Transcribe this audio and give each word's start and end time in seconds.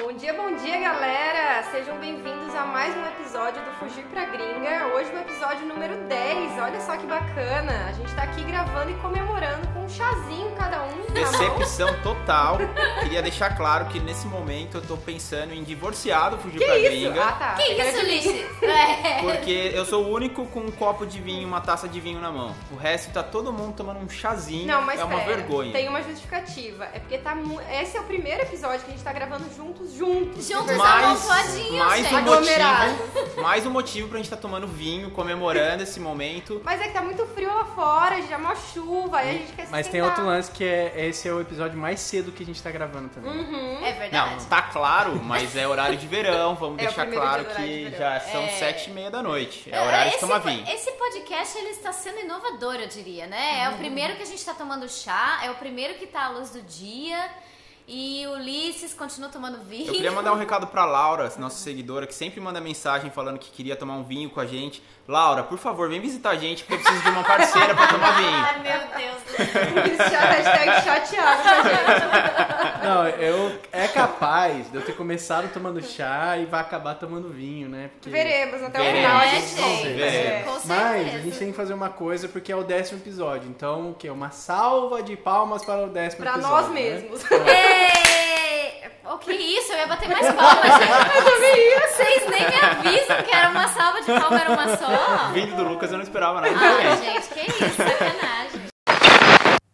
Bom 0.00 0.14
dia, 0.14 0.32
bom 0.32 0.56
dia, 0.56 0.80
galera! 0.80 1.62
Sejam 1.70 1.98
bem-vindos 1.98 2.54
a 2.54 2.64
mais 2.64 2.96
um 2.96 3.04
episódio 3.04 3.62
do 3.62 3.70
Fugir 3.72 4.02
pra 4.04 4.24
Gringa. 4.24 4.86
Hoje 4.94 5.12
no 5.12 5.20
episódio 5.20 5.66
número 5.66 5.94
10. 6.08 6.58
Olha 6.58 6.80
só 6.80 6.96
que 6.96 7.04
bacana! 7.04 7.86
A 7.86 7.92
gente 7.92 8.14
tá 8.14 8.22
aqui 8.22 8.42
gravando 8.42 8.90
e 8.90 8.94
comemorando 8.94 9.68
com 9.74 9.79
chazinho 9.90 10.50
cada 10.56 10.84
um. 10.84 10.90
mão. 10.90 11.12
Decepção 11.12 11.94
total. 12.02 12.58
Queria 13.00 13.22
deixar 13.22 13.56
claro 13.56 13.86
que 13.86 13.98
nesse 13.98 14.26
momento 14.26 14.78
eu 14.78 14.82
tô 14.82 14.96
pensando 14.96 15.52
em 15.52 15.62
divorciar 15.62 16.30
do 16.30 16.38
Fugir 16.38 16.58
Que 16.58 16.64
pra 16.64 16.78
isso? 16.78 16.90
Gringa. 16.90 17.24
Ah, 17.24 17.32
tá. 17.32 17.54
Que 17.54 17.72
isso, 17.72 17.98
Ulisses? 17.98 18.62
É. 18.62 19.22
Porque 19.22 19.72
eu 19.74 19.84
sou 19.84 20.04
o 20.04 20.14
único 20.14 20.46
com 20.46 20.60
um 20.60 20.70
copo 20.70 21.06
de 21.06 21.20
vinho, 21.20 21.46
uma 21.46 21.60
taça 21.60 21.88
de 21.88 22.00
vinho 22.00 22.20
na 22.20 22.30
mão. 22.30 22.54
O 22.70 22.76
resto 22.76 23.12
tá 23.12 23.22
todo 23.22 23.52
mundo 23.52 23.74
tomando 23.74 23.98
um 24.00 24.08
chazinho. 24.08 24.66
Não, 24.66 24.82
mas 24.82 25.00
é 25.00 25.04
uma 25.04 25.18
pera, 25.20 25.36
vergonha. 25.36 25.72
Tem 25.72 25.88
uma 25.88 26.02
justificativa. 26.02 26.84
É 26.84 26.98
porque 27.00 27.18
tá 27.18 27.34
mu... 27.34 27.60
esse 27.60 27.96
é 27.96 28.00
o 28.00 28.04
primeiro 28.04 28.42
episódio 28.42 28.80
que 28.80 28.92
a 28.92 28.94
gente 28.94 29.02
tá 29.02 29.12
gravando 29.12 29.44
juntos, 29.54 29.92
juntos. 29.92 30.46
Juntos 30.46 30.70
amontoadinhos, 30.70 31.26
mais 31.78 32.06
um 32.06 32.10
gente. 32.10 32.22
Motivo, 32.22 33.42
mais 33.42 33.66
um 33.66 33.70
motivo 33.70 34.08
pra 34.08 34.18
gente 34.18 34.26
estar 34.26 34.36
tomando 34.36 34.66
vinho, 34.66 35.10
comemorando 35.10 35.82
esse 35.82 35.98
momento. 35.98 36.60
Mas 36.64 36.80
é 36.80 36.84
que 36.84 36.92
tá 36.92 37.02
muito 37.02 37.26
frio 37.26 37.48
lá 37.48 37.64
fora, 37.64 38.20
já 38.22 38.34
é 38.34 38.38
uma 38.38 38.54
chuva, 38.54 39.18
aí 39.18 39.30
a 39.30 39.32
gente 39.32 39.52
quer 39.52 39.66
se 39.66 39.72
Mas 39.80 39.88
tem 39.88 40.02
outro 40.02 40.26
lance 40.26 40.50
que 40.50 40.62
é 40.62 41.06
esse 41.08 41.26
é 41.26 41.32
o 41.32 41.40
episódio 41.40 41.78
mais 41.78 42.00
cedo 42.00 42.30
que 42.32 42.42
a 42.42 42.46
gente 42.46 42.62
tá 42.62 42.70
gravando 42.70 43.08
também. 43.08 43.32
Uhum. 43.32 43.84
É 43.84 43.92
verdade. 43.92 44.12
Não, 44.42 44.44
tá 44.46 44.60
claro, 44.62 45.16
mas 45.24 45.56
é 45.56 45.66
horário 45.66 45.96
de 45.96 46.06
verão. 46.06 46.54
Vamos 46.54 46.78
É 46.78 46.82
deixar 46.86 47.06
claro 47.06 47.44
de 47.44 47.54
que 47.54 47.84
verão. 47.84 47.98
já 47.98 48.20
são 48.20 48.42
É. 48.42 48.48
sete 48.48 48.90
e 48.90 48.92
meia 48.92 49.10
da 49.10 49.22
noite. 49.22 49.70
É 49.72 49.80
horário 49.82 50.12
de 50.12 50.18
tomar 50.18 50.38
vinho. 50.40 50.64
esse 50.68 50.90
podcast 50.92 51.56
ele 51.58 51.70
está 51.70 51.92
sendo 51.92 52.20
inovador, 52.20 52.74
eu 52.76 52.88
diria, 52.88 53.26
né? 53.26 53.62
É 53.64 53.68
Uhum. 53.68 53.74
o 53.76 53.78
primeiro 53.78 54.16
que 54.16 54.22
a 54.22 54.26
gente 54.26 54.44
tá 54.44 54.52
tomando 54.52 54.86
chá, 54.88 55.40
é 55.42 55.50
o 55.50 55.54
primeiro 55.54 55.94
que 55.94 56.06
tá 56.06 56.26
à 56.26 56.28
luz 56.28 56.50
do 56.50 56.60
dia. 56.62 57.30
E 57.92 58.24
o 58.28 58.34
Ulisses 58.34 58.94
continua 58.94 59.28
tomando 59.28 59.58
vinho. 59.64 59.88
Eu 59.88 59.94
queria 59.94 60.12
mandar 60.12 60.32
um 60.32 60.36
recado 60.36 60.64
pra 60.68 60.84
Laura, 60.84 61.28
nossa 61.38 61.56
seguidora, 61.56 62.06
que 62.06 62.14
sempre 62.14 62.40
manda 62.40 62.60
mensagem 62.60 63.10
falando 63.10 63.36
que 63.36 63.50
queria 63.50 63.74
tomar 63.74 63.94
um 63.94 64.04
vinho 64.04 64.30
com 64.30 64.38
a 64.38 64.46
gente. 64.46 64.80
Laura, 65.08 65.42
por 65.42 65.58
favor, 65.58 65.88
vem 65.88 66.00
visitar 66.00 66.30
a 66.30 66.36
gente, 66.36 66.62
porque 66.62 66.74
eu 66.74 66.78
preciso 66.84 67.02
de 67.02 67.10
uma 67.10 67.24
parceira 67.24 67.74
pra 67.74 67.88
tomar 67.88 68.12
vinho. 68.16 68.30
Ai, 68.46 68.60
meu 68.60 68.80
Deus 68.96 69.20
hashtag 70.20 70.84
chateado 70.84 71.42
pra 71.42 71.62
gente. 71.62 72.84
Não, 72.84 73.08
eu 73.08 73.58
é 73.72 73.88
capaz 73.88 74.70
de 74.70 74.76
eu 74.76 74.82
ter 74.82 74.92
começado 74.94 75.52
tomando 75.52 75.82
chá 75.82 76.36
e 76.38 76.46
vai 76.46 76.60
acabar 76.60 76.94
tomando 76.94 77.28
vinho, 77.28 77.68
né? 77.68 77.90
Porque... 77.94 78.10
Veremos 78.10 78.62
até 78.62 78.80
o 78.80 78.84
final. 78.94 79.16
a 79.16 79.26
É, 79.26 79.40
gente. 79.40 79.82
Veremos. 79.82 80.00
É. 80.00 80.42
Com 80.44 80.52
certeza. 80.60 80.66
Mas 80.74 81.14
a 81.14 81.18
gente 81.18 81.38
tem 81.38 81.50
que 81.50 81.56
fazer 81.56 81.74
uma 81.74 81.88
coisa 81.90 82.28
porque 82.28 82.52
é 82.52 82.56
o 82.56 82.62
décimo 82.62 83.00
episódio. 83.00 83.48
Então, 83.48 83.90
o 83.90 83.94
quê? 83.94 84.10
Uma 84.10 84.30
salva 84.30 85.02
de 85.02 85.16
palmas 85.16 85.64
para 85.64 85.84
o 85.86 85.88
décimo 85.88 86.22
Pra 86.22 86.32
episódio. 86.34 86.56
nós 86.56 86.68
né? 86.68 86.80
mesmos. 86.80 87.22
O 89.12 89.18
que 89.18 89.32
isso? 89.32 89.72
Eu 89.72 89.78
ia 89.78 89.86
bater 89.86 90.08
mais 90.08 90.32
palmas, 90.32 90.72
gente. 90.78 91.80
Vocês 91.80 92.26
nem 92.30 92.40
me 92.48 92.54
avisam 92.64 93.22
que 93.22 93.34
era 93.34 93.48
uma 93.50 93.68
salva 93.68 94.00
de 94.00 94.06
palmas, 94.06 94.40
era 94.40 94.50
uma 94.52 94.76
só. 94.76 95.28
Vindo 95.32 95.56
do 95.56 95.64
Lucas, 95.64 95.90
eu 95.90 95.96
não 95.98 96.04
esperava 96.04 96.40
nada 96.40 96.54
Ah, 96.54 96.96
gente, 96.96 97.28
que 97.28 97.40
isso, 97.50 97.74
sacanagem. 97.76 98.59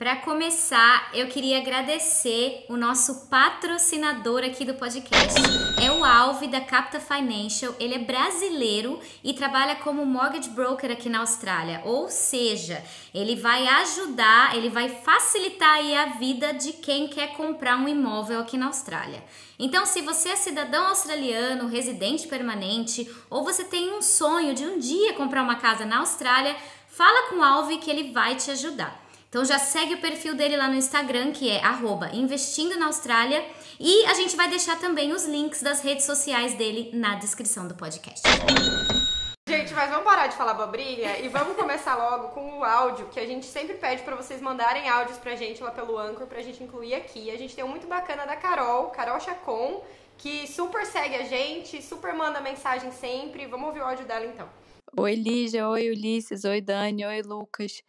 Para 0.06 0.18
começar, 0.18 1.10
eu 1.12 1.26
queria 1.26 1.58
agradecer 1.58 2.64
o 2.68 2.76
nosso 2.76 3.26
patrocinador 3.26 4.44
aqui 4.44 4.64
do 4.64 4.74
podcast. 4.74 5.40
É 5.84 5.90
o 5.90 6.04
Alve 6.04 6.46
da 6.46 6.60
Capta 6.60 7.00
Financial. 7.00 7.74
Ele 7.80 7.96
é 7.96 7.98
brasileiro 7.98 9.00
e 9.24 9.34
trabalha 9.34 9.74
como 9.74 10.06
mortgage 10.06 10.50
broker 10.50 10.92
aqui 10.92 11.08
na 11.08 11.18
Austrália. 11.18 11.82
Ou 11.84 12.08
seja, 12.08 12.84
ele 13.12 13.34
vai 13.34 13.66
ajudar, 13.66 14.54
ele 14.54 14.70
vai 14.70 14.88
facilitar 14.88 15.80
a 15.80 16.06
vida 16.20 16.54
de 16.54 16.74
quem 16.74 17.08
quer 17.08 17.32
comprar 17.32 17.76
um 17.76 17.88
imóvel 17.88 18.38
aqui 18.38 18.56
na 18.56 18.66
Austrália. 18.66 19.24
Então, 19.58 19.84
se 19.84 20.02
você 20.02 20.28
é 20.28 20.36
cidadão 20.36 20.86
australiano, 20.86 21.66
residente 21.66 22.28
permanente, 22.28 23.12
ou 23.28 23.42
você 23.42 23.64
tem 23.64 23.92
um 23.92 24.00
sonho 24.00 24.54
de 24.54 24.64
um 24.64 24.78
dia 24.78 25.14
comprar 25.14 25.42
uma 25.42 25.56
casa 25.56 25.84
na 25.84 25.98
Austrália, 25.98 26.54
fala 26.86 27.28
com 27.28 27.38
o 27.38 27.42
Alve 27.42 27.78
que 27.78 27.90
ele 27.90 28.12
vai 28.12 28.36
te 28.36 28.52
ajudar. 28.52 29.05
Então 29.36 29.44
já 29.44 29.58
segue 29.58 29.92
o 29.92 30.00
perfil 30.00 30.34
dele 30.34 30.56
lá 30.56 30.66
no 30.66 30.76
Instagram, 30.76 31.30
que 31.30 31.50
é 31.50 31.62
arroba 31.62 32.08
investindo 32.14 32.78
na 32.78 32.86
Austrália. 32.86 33.44
E 33.78 34.06
a 34.06 34.14
gente 34.14 34.34
vai 34.34 34.48
deixar 34.48 34.80
também 34.80 35.12
os 35.12 35.26
links 35.26 35.60
das 35.60 35.82
redes 35.82 36.06
sociais 36.06 36.54
dele 36.54 36.88
na 36.94 37.16
descrição 37.16 37.68
do 37.68 37.74
podcast. 37.74 38.22
Gente, 39.46 39.74
mas 39.74 39.90
vamos 39.90 40.04
parar 40.04 40.28
de 40.28 40.36
falar 40.36 40.54
bobrinha 40.54 41.18
e 41.18 41.28
vamos 41.28 41.54
começar 41.54 41.96
logo 41.96 42.28
com 42.28 42.60
o 42.60 42.64
áudio, 42.64 43.08
que 43.08 43.20
a 43.20 43.26
gente 43.26 43.44
sempre 43.44 43.74
pede 43.74 44.02
pra 44.04 44.16
vocês 44.16 44.40
mandarem 44.40 44.88
áudios 44.88 45.18
pra 45.18 45.36
gente 45.36 45.62
lá 45.62 45.70
pelo 45.70 45.98
Anchor, 45.98 46.26
pra 46.26 46.40
gente 46.40 46.64
incluir 46.64 46.94
aqui. 46.94 47.30
A 47.30 47.36
gente 47.36 47.54
tem 47.54 47.62
um 47.62 47.68
muito 47.68 47.86
bacana 47.86 48.24
da 48.24 48.36
Carol, 48.36 48.86
Carol 48.86 49.20
Chacon, 49.20 49.84
que 50.16 50.46
super 50.46 50.86
segue 50.86 51.14
a 51.14 51.24
gente, 51.24 51.82
super 51.82 52.14
manda 52.14 52.40
mensagem 52.40 52.90
sempre. 52.90 53.44
Vamos 53.44 53.66
ouvir 53.66 53.80
o 53.80 53.84
áudio 53.84 54.06
dela 54.06 54.24
então. 54.24 54.48
Oi, 54.96 55.14
Lígia. 55.14 55.68
Oi, 55.68 55.90
Ulisses. 55.90 56.44
Oi, 56.44 56.62
Dani. 56.62 57.04
Oi, 57.04 57.20
Lucas. 57.20 57.82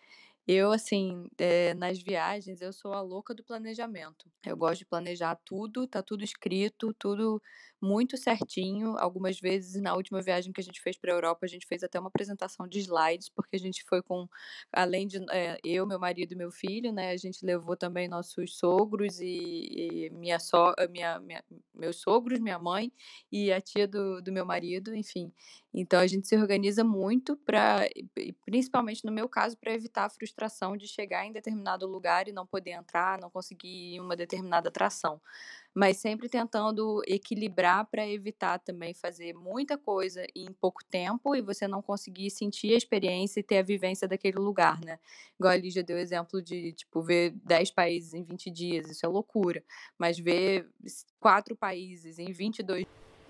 Eu, 0.47 0.72
assim, 0.72 1.28
eh, 1.38 1.74
nas 1.74 2.00
viagens, 2.02 2.62
eu 2.62 2.72
sou 2.72 2.94
a 2.94 3.02
louca 3.02 3.34
do 3.34 3.44
planejamento. 3.44 4.31
Eu 4.46 4.56
gosto 4.56 4.80
de 4.80 4.85
planejar 4.85 5.35
tudo, 5.44 5.85
tá 5.88 6.02
tudo 6.02 6.24
escrito, 6.24 6.94
tudo 6.94 7.41
muito 7.81 8.17
certinho. 8.17 8.95
Algumas 8.97 9.39
vezes, 9.39 9.81
na 9.81 9.95
última 9.95 10.21
viagem 10.21 10.51
que 10.51 10.61
a 10.61 10.63
gente 10.63 10.81
fez 10.81 10.97
para 10.97 11.11
a 11.11 11.15
Europa, 11.15 11.45
a 11.45 11.49
gente 11.49 11.65
fez 11.67 11.83
até 11.83 11.99
uma 11.99 12.09
apresentação 12.09 12.67
de 12.67 12.79
slides, 12.79 13.29
porque 13.29 13.55
a 13.55 13.59
gente 13.59 13.83
foi 13.83 14.01
com, 14.01 14.27
além 14.71 15.07
de 15.07 15.17
eh, 15.31 15.57
eu, 15.63 15.85
meu 15.85 15.99
marido 15.99 16.33
e 16.33 16.35
meu 16.35 16.51
filho, 16.51 16.91
né? 16.91 17.11
A 17.11 17.17
gente 17.17 17.45
levou 17.45 17.75
também 17.77 18.07
nossos 18.07 18.57
sogros 18.57 19.19
e, 19.19 20.05
e 20.07 20.09
minha 20.11 20.39
so, 20.39 20.73
eh, 20.77 20.87
minha, 20.87 21.19
minha, 21.19 21.43
meus 21.73 21.97
sogros, 21.97 22.39
minha 22.39 22.59
mãe 22.59 22.91
e 23.31 23.51
a 23.51 23.61
tia 23.61 23.87
do, 23.87 24.21
do 24.21 24.31
meu 24.31 24.45
marido, 24.45 24.95
enfim. 24.95 25.31
Então 25.73 25.99
a 25.99 26.07
gente 26.07 26.27
se 26.27 26.35
organiza 26.35 26.83
muito 26.83 27.37
para, 27.37 27.87
principalmente 28.45 29.05
no 29.05 29.11
meu 29.11 29.29
caso, 29.29 29.55
para 29.57 29.73
evitar 29.73 30.05
a 30.05 30.09
frustração 30.09 30.75
de 30.75 30.87
chegar 30.87 31.25
em 31.25 31.31
determinado 31.31 31.85
lugar 31.85 32.27
e 32.27 32.31
não 32.31 32.47
poder 32.47 32.71
entrar, 32.71 33.19
não 33.19 33.29
conseguir 33.29 33.99
uma 33.99 34.16
determinada 34.16 34.69
atração. 34.69 35.21
Mas 35.77 35.97
sempre 35.97 36.27
tentando 36.27 37.03
equilibrar 37.05 37.85
para 37.85 38.03
evitar 38.07 38.57
também 38.57 38.95
fazer 38.95 39.35
muita 39.35 39.77
coisa 39.77 40.25
em 40.35 40.51
pouco 40.51 40.83
tempo 40.83 41.35
e 41.35 41.41
você 41.41 41.67
não 41.67 41.83
conseguir 41.83 42.31
sentir 42.31 42.73
a 42.73 42.77
experiência 42.77 43.41
e 43.41 43.43
ter 43.43 43.59
a 43.59 43.61
vivência 43.61 44.07
daquele 44.07 44.39
lugar, 44.39 44.79
né? 44.83 44.97
Igual 45.39 45.53
a 45.53 45.55
Lígia 45.55 45.83
deu 45.83 45.97
o 45.97 45.99
exemplo 45.99 46.41
de, 46.41 46.71
tipo, 46.71 46.99
ver 47.03 47.29
10 47.43 47.69
países 47.69 48.16
em 48.16 48.23
20 48.23 48.49
dias, 48.49 48.89
isso 48.89 49.05
é 49.05 49.07
loucura. 49.09 49.63
Mas 49.99 50.17
ver 50.17 50.67
quatro 51.19 51.55
países 51.55 52.17
em 52.17 52.31
22 52.31 52.83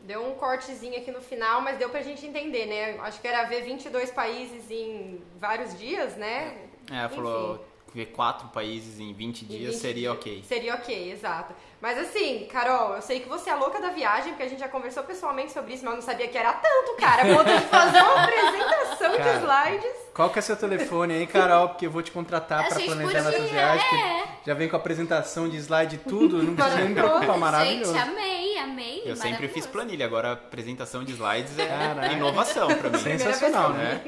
Deu 0.03 0.25
um 0.25 0.35
cortezinho 0.35 0.97
aqui 0.97 1.11
no 1.11 1.19
final, 1.19 1.59
mas 1.59 1.77
deu 1.77 1.89
pra 1.89 2.01
gente 2.01 2.25
entender, 2.25 2.65
né? 2.65 2.97
Acho 2.99 3.19
que 3.19 3.27
era 3.27 3.43
ver 3.43 3.65
22 3.65 4.09
países 4.11 4.71
em 4.71 5.21
vários 5.37 5.77
dias, 5.77 6.15
né? 6.15 6.69
É, 6.89 6.95
ela 6.95 7.09
falou 7.09 7.66
ver 7.93 8.07
quatro 8.07 8.47
países 8.49 8.99
em 8.99 9.13
20 9.13 9.41
Em 9.43 9.47
dias 9.47 9.73
20 9.73 9.81
seria 9.81 10.11
ok. 10.13 10.43
Seria 10.47 10.75
ok, 10.75 11.11
exato. 11.11 11.53
Mas 11.81 11.97
assim, 11.97 12.47
Carol, 12.51 12.95
eu 12.95 13.01
sei 13.01 13.19
que 13.19 13.29
você 13.29 13.49
é 13.49 13.53
a 13.53 13.55
louca 13.55 13.79
da 13.79 13.89
viagem, 13.89 14.29
porque 14.29 14.43
a 14.43 14.47
gente 14.49 14.59
já 14.59 14.67
conversou 14.67 15.03
pessoalmente 15.03 15.51
sobre 15.51 15.73
isso, 15.73 15.83
mas 15.85 15.93
eu 15.93 15.99
não 15.99 16.05
sabia 16.05 16.27
que 16.27 16.37
era 16.37 16.53
tanto, 16.53 16.95
cara. 16.99 17.21
A 17.21 17.35
ponto 17.35 17.45
de 17.55 17.65
fazer 17.67 18.01
uma 18.01 18.23
apresentação 18.23 19.11
de 19.11 19.17
Cara, 19.17 19.37
slides. 19.37 19.95
Qual 20.13 20.29
que 20.31 20.39
é 20.39 20.41
seu 20.41 20.55
telefone 20.57 21.13
aí, 21.13 21.27
Carol? 21.27 21.69
Porque 21.69 21.85
eu 21.85 21.91
vou 21.91 22.01
te 22.01 22.11
contratar 22.11 22.61
A 22.65 22.67
para 22.67 22.79
planejar 22.79 23.21
nossas 23.23 23.49
viagens. 23.49 23.93
é. 23.93 24.23
Já 24.45 24.53
vem 24.53 24.67
com 24.69 24.75
a 24.75 24.79
apresentação 24.79 25.47
de 25.47 25.57
slide 25.57 25.95
e 25.95 25.99
tudo, 25.99 26.41
não 26.41 26.55
precisa 26.55 26.77
nem 26.77 26.93
preocupar, 26.93 27.37
maravilhoso. 27.37 27.93
Gente, 27.93 28.01
amei, 28.09 28.36
amei. 28.57 29.03
Eu 29.05 29.15
sempre 29.15 29.47
fiz 29.47 29.65
planilha, 29.65 30.05
agora 30.05 30.29
a 30.29 30.31
apresentação 30.33 31.03
de 31.03 31.13
slides 31.13 31.57
é 31.57 31.67
Caraca. 31.67 32.13
inovação 32.13 32.67
pra 32.67 32.89
mim. 32.89 32.97
Sensacional, 32.97 33.73
né? 33.73 34.01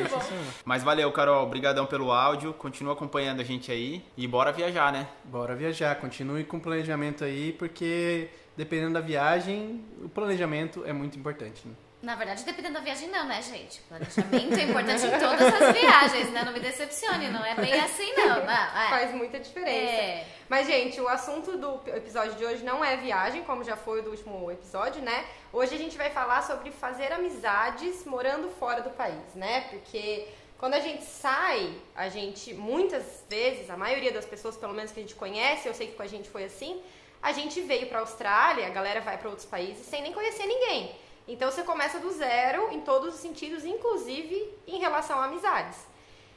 Mas 0.64 0.82
valeu, 0.82 1.10
Carol. 1.12 1.44
Obrigadão 1.44 1.86
pelo 1.86 2.12
áudio. 2.12 2.52
Continua 2.52 2.92
acompanhando 2.92 3.40
a 3.40 3.44
gente 3.44 3.70
aí. 3.70 4.04
E 4.16 4.26
bora 4.26 4.52
viajar, 4.52 4.92
né? 4.92 5.08
Bora 5.24 5.54
viajar, 5.54 5.94
continue 5.96 6.44
com 6.44 6.56
o 6.56 6.60
planejamento 6.60 7.24
aí, 7.24 7.52
porque 7.52 8.28
dependendo 8.56 8.94
da 8.94 9.00
viagem, 9.00 9.84
o 10.02 10.08
planejamento 10.08 10.84
é 10.86 10.92
muito 10.92 11.18
importante. 11.18 11.66
Né? 11.66 11.74
Na 12.04 12.14
verdade, 12.16 12.44
dependendo 12.44 12.74
da 12.74 12.80
viagem, 12.80 13.08
não, 13.08 13.24
né, 13.26 13.40
gente? 13.40 13.80
Planejamento 13.88 14.58
é 14.58 14.62
importante 14.64 15.06
em 15.06 15.18
todas 15.18 15.54
as 15.54 15.72
viagens, 15.72 16.30
né? 16.32 16.42
Não 16.44 16.52
me 16.52 16.60
decepcione, 16.60 17.28
não 17.28 17.42
é 17.42 17.54
bem 17.54 17.72
assim, 17.80 18.12
não. 18.14 18.44
não 18.44 18.52
é. 18.52 18.88
Faz 18.90 19.14
muita 19.14 19.40
diferença. 19.40 19.92
É. 19.92 20.26
Mas, 20.46 20.66
gente, 20.66 21.00
o 21.00 21.08
assunto 21.08 21.56
do 21.56 21.80
episódio 21.96 22.34
de 22.34 22.44
hoje 22.44 22.62
não 22.62 22.84
é 22.84 22.98
viagem, 22.98 23.42
como 23.44 23.64
já 23.64 23.74
foi 23.74 24.00
o 24.00 24.02
do 24.02 24.10
último 24.10 24.50
episódio, 24.50 25.00
né? 25.00 25.24
Hoje 25.50 25.74
a 25.74 25.78
gente 25.78 25.96
vai 25.96 26.10
falar 26.10 26.42
sobre 26.42 26.70
fazer 26.70 27.10
amizades 27.10 28.04
morando 28.04 28.50
fora 28.50 28.82
do 28.82 28.90
país, 28.90 29.34
né? 29.34 29.62
Porque 29.70 30.28
quando 30.58 30.74
a 30.74 30.80
gente 30.80 31.04
sai, 31.04 31.74
a 31.96 32.10
gente, 32.10 32.52
muitas 32.52 33.24
vezes, 33.30 33.70
a 33.70 33.78
maioria 33.78 34.12
das 34.12 34.26
pessoas, 34.26 34.58
pelo 34.58 34.74
menos 34.74 34.92
que 34.92 35.00
a 35.00 35.02
gente 35.02 35.14
conhece, 35.14 35.66
eu 35.66 35.72
sei 35.72 35.86
que 35.86 35.94
com 35.94 36.02
a 36.02 36.06
gente 36.06 36.28
foi 36.28 36.44
assim, 36.44 36.82
a 37.22 37.32
gente 37.32 37.62
veio 37.62 37.86
pra 37.86 38.00
Austrália, 38.00 38.66
a 38.66 38.70
galera 38.70 39.00
vai 39.00 39.16
pra 39.16 39.30
outros 39.30 39.46
países 39.46 39.86
sem 39.86 40.02
nem 40.02 40.12
conhecer 40.12 40.44
ninguém. 40.44 40.94
Então 41.26 41.50
você 41.50 41.62
começa 41.62 41.98
do 41.98 42.10
zero 42.10 42.68
em 42.72 42.80
todos 42.80 43.14
os 43.14 43.20
sentidos, 43.20 43.64
inclusive 43.64 44.48
em 44.66 44.78
relação 44.78 45.18
a 45.18 45.24
amizades. 45.24 45.78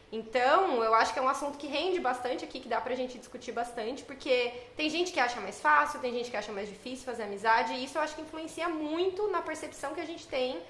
Então, 0.10 0.82
eu 0.82 0.94
acho 0.94 1.12
que 1.12 1.20
é 1.20 1.22
um 1.22 1.28
assunto 1.28 1.58
que 1.58 1.68
rende 1.68 2.00
bastante 2.00 2.46
aqui, 2.46 2.62
que 2.62 2.70
dá 2.70 2.80
pra 2.80 2.96
gente 2.96 3.18
discutir 3.18 3.52
bastante, 3.52 4.04
porque 4.04 4.54
tem 4.78 4.90
gente 4.90 5.12
que 5.12 5.20
acha 5.20 5.42
mais 5.42 5.60
fácil, 5.60 6.00
tem 6.00 6.14
gente 6.14 6.32
que 6.32 6.38
acha 6.38 6.52
mais 6.54 6.70
difícil 6.70 7.04
fazer 7.04 7.24
amizade, 7.24 7.74
e 7.74 7.84
isso 7.84 7.98
eu 7.98 8.02
acho 8.02 8.16
que 8.16 8.22
influencia 8.22 8.70
muito 8.70 9.28
na 9.28 9.42
percepção 9.42 9.94
que 9.94 10.00
a 10.00 10.06
gente 10.06 10.26
tem 10.26 10.62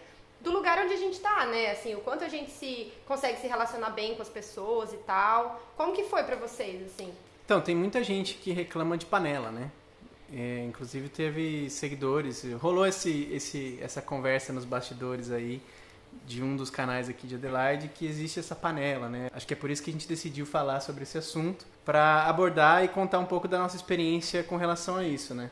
do 0.41 0.51
lugar 0.51 0.79
onde 0.79 0.93
a 0.93 0.97
gente 0.97 1.19
tá, 1.19 1.45
né? 1.45 1.71
Assim, 1.71 1.93
o 1.93 1.99
quanto 2.01 2.23
a 2.23 2.27
gente 2.27 2.49
se 2.49 2.91
consegue 3.07 3.39
se 3.39 3.47
relacionar 3.47 3.91
bem 3.91 4.15
com 4.15 4.23
as 4.23 4.29
pessoas 4.29 4.91
e 4.91 4.97
tal. 4.97 5.61
Como 5.75 5.93
que 5.93 6.03
foi 6.03 6.23
pra 6.23 6.35
vocês, 6.35 6.83
assim? 6.83 7.13
Então, 7.45 7.61
tem 7.61 7.75
muita 7.75 8.03
gente 8.03 8.35
que 8.35 8.51
reclama 8.51 8.97
de 8.97 9.05
panela, 9.05 9.51
né? 9.51 9.71
É, 10.33 10.65
inclusive 10.65 11.07
teve 11.07 11.69
seguidores, 11.69 12.43
rolou 12.59 12.85
esse, 12.85 13.29
esse, 13.31 13.79
essa 13.81 14.01
conversa 14.01 14.51
nos 14.51 14.65
bastidores 14.65 15.31
aí 15.31 15.61
de 16.25 16.43
um 16.43 16.55
dos 16.55 16.69
canais 16.69 17.07
aqui 17.07 17.25
de 17.25 17.35
Adelaide 17.35 17.87
que 17.87 18.05
existe 18.05 18.39
essa 18.39 18.55
panela, 18.55 19.07
né? 19.07 19.29
Acho 19.33 19.47
que 19.47 19.53
é 19.53 19.57
por 19.57 19.69
isso 19.69 19.81
que 19.81 19.89
a 19.89 19.93
gente 19.93 20.07
decidiu 20.07 20.45
falar 20.45 20.81
sobre 20.81 21.03
esse 21.03 21.17
assunto 21.17 21.65
para 21.85 22.25
abordar 22.25 22.83
e 22.83 22.89
contar 22.89 23.19
um 23.19 23.25
pouco 23.25 23.47
da 23.47 23.57
nossa 23.57 23.77
experiência 23.77 24.43
com 24.43 24.57
relação 24.57 24.97
a 24.97 25.03
isso, 25.05 25.33
né? 25.33 25.49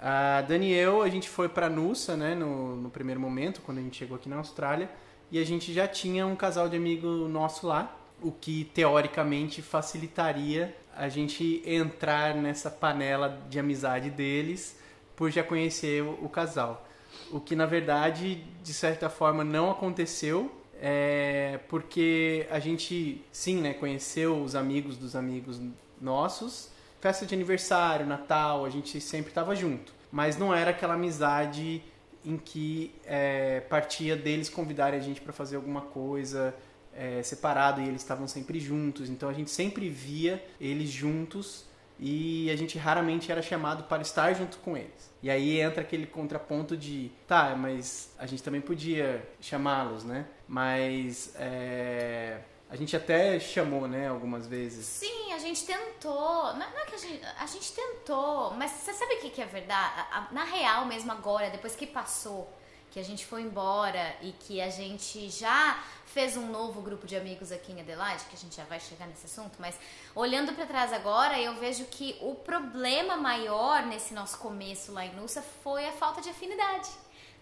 A 0.00 0.42
Daniel, 0.42 1.02
a 1.02 1.08
gente 1.08 1.28
foi 1.28 1.48
para 1.48 1.68
Nusa, 1.68 2.16
né, 2.16 2.34
no, 2.34 2.76
no 2.76 2.88
primeiro 2.88 3.20
momento, 3.20 3.60
quando 3.60 3.78
a 3.78 3.80
gente 3.80 3.96
chegou 3.96 4.16
aqui 4.16 4.28
na 4.28 4.36
Austrália, 4.36 4.88
e 5.30 5.38
a 5.38 5.44
gente 5.44 5.74
já 5.74 5.88
tinha 5.88 6.24
um 6.24 6.36
casal 6.36 6.68
de 6.68 6.76
amigo 6.76 7.06
nosso 7.28 7.66
lá, 7.66 7.97
o 8.22 8.32
que 8.32 8.64
teoricamente 8.74 9.62
facilitaria 9.62 10.74
a 10.96 11.08
gente 11.08 11.62
entrar 11.64 12.34
nessa 12.34 12.70
panela 12.70 13.40
de 13.48 13.58
amizade 13.58 14.10
deles 14.10 14.76
por 15.14 15.30
já 15.30 15.42
conhecer 15.42 16.02
o, 16.02 16.28
casal. 16.28 16.86
O 17.30 17.40
que 17.40 17.54
na 17.54 17.66
verdade, 17.66 18.44
de 18.62 18.74
certa 18.74 19.08
forma, 19.08 19.44
não 19.44 19.70
aconteceu, 19.70 20.50
é 20.80 21.60
porque 21.68 22.46
a 22.50 22.58
gente, 22.58 23.24
sim, 23.30 23.60
né, 23.60 23.74
conheceu 23.74 24.40
os 24.42 24.54
amigos 24.54 24.96
dos 24.96 25.14
amigos 25.14 25.60
nossos, 26.00 26.70
festa 27.00 27.24
de 27.24 27.34
aniversário, 27.34 28.06
Natal, 28.06 28.64
a 28.64 28.70
gente 28.70 29.00
sempre 29.00 29.30
estava 29.30 29.54
junto. 29.54 29.92
Mas 30.10 30.36
não 30.36 30.54
era 30.54 30.70
aquela 30.70 30.94
amizade 30.94 31.82
em 32.24 32.36
que 32.36 32.92
é, 33.04 33.60
partia 33.60 34.16
deles 34.16 34.48
convidarem 34.48 34.98
a 34.98 35.02
gente 35.02 35.20
para 35.20 35.32
fazer 35.32 35.56
alguma 35.56 35.82
coisa 35.82 36.54
é, 36.98 37.22
separado 37.22 37.80
e 37.80 37.86
eles 37.86 38.02
estavam 38.02 38.26
sempre 38.26 38.58
juntos. 38.58 39.08
Então 39.08 39.28
a 39.28 39.32
gente 39.32 39.50
sempre 39.50 39.88
via 39.88 40.44
eles 40.60 40.90
juntos 40.90 41.64
e 42.00 42.50
a 42.50 42.56
gente 42.56 42.76
raramente 42.76 43.30
era 43.30 43.40
chamado 43.40 43.84
para 43.84 44.02
estar 44.02 44.32
junto 44.32 44.58
com 44.58 44.76
eles. 44.76 45.10
E 45.22 45.30
aí 45.30 45.60
entra 45.60 45.82
aquele 45.82 46.06
contraponto 46.06 46.76
de, 46.76 47.10
tá, 47.26 47.54
mas 47.56 48.12
a 48.18 48.26
gente 48.26 48.42
também 48.42 48.60
podia 48.60 49.26
chamá-los, 49.40 50.02
né? 50.04 50.26
Mas 50.46 51.34
é, 51.36 52.38
a 52.68 52.76
gente 52.76 52.96
até 52.96 53.38
chamou, 53.38 53.86
né, 53.88 54.08
algumas 54.08 54.46
vezes. 54.46 54.84
Sim, 54.84 55.32
a 55.32 55.38
gente 55.38 55.64
tentou. 55.64 56.54
Não, 56.54 56.66
é 56.66 56.84
que 56.84 56.94
a 56.94 56.98
gente. 56.98 57.24
A 57.38 57.46
gente 57.46 57.72
tentou, 57.72 58.52
mas 58.54 58.72
você 58.72 58.92
sabe 58.92 59.14
o 59.14 59.20
que, 59.20 59.30
que 59.30 59.42
é 59.42 59.46
verdade? 59.46 60.32
Na 60.32 60.44
real 60.44 60.84
mesmo 60.84 61.10
agora, 61.10 61.50
depois 61.50 61.74
que 61.74 61.86
passou, 61.86 62.52
que 62.90 63.00
a 63.00 63.02
gente 63.02 63.26
foi 63.26 63.42
embora 63.42 64.16
e 64.22 64.32
que 64.32 64.60
a 64.60 64.70
gente 64.70 65.28
já 65.30 65.82
fez 66.08 66.36
um 66.36 66.46
novo 66.50 66.80
grupo 66.80 67.06
de 67.06 67.16
amigos 67.16 67.52
aqui 67.52 67.72
em 67.72 67.80
Adelaide, 67.80 68.24
que 68.24 68.34
a 68.34 68.38
gente 68.38 68.56
já 68.56 68.64
vai 68.64 68.80
chegar 68.80 69.06
nesse 69.06 69.26
assunto, 69.26 69.56
mas 69.58 69.78
olhando 70.14 70.52
para 70.52 70.66
trás 70.66 70.92
agora, 70.92 71.40
eu 71.40 71.54
vejo 71.54 71.84
que 71.86 72.16
o 72.20 72.34
problema 72.34 73.16
maior 73.16 73.86
nesse 73.86 74.14
nosso 74.14 74.38
começo 74.38 74.92
lá 74.92 75.04
em 75.04 75.14
Nussa 75.14 75.42
foi 75.42 75.86
a 75.86 75.92
falta 75.92 76.20
de 76.20 76.30
afinidade 76.30 76.88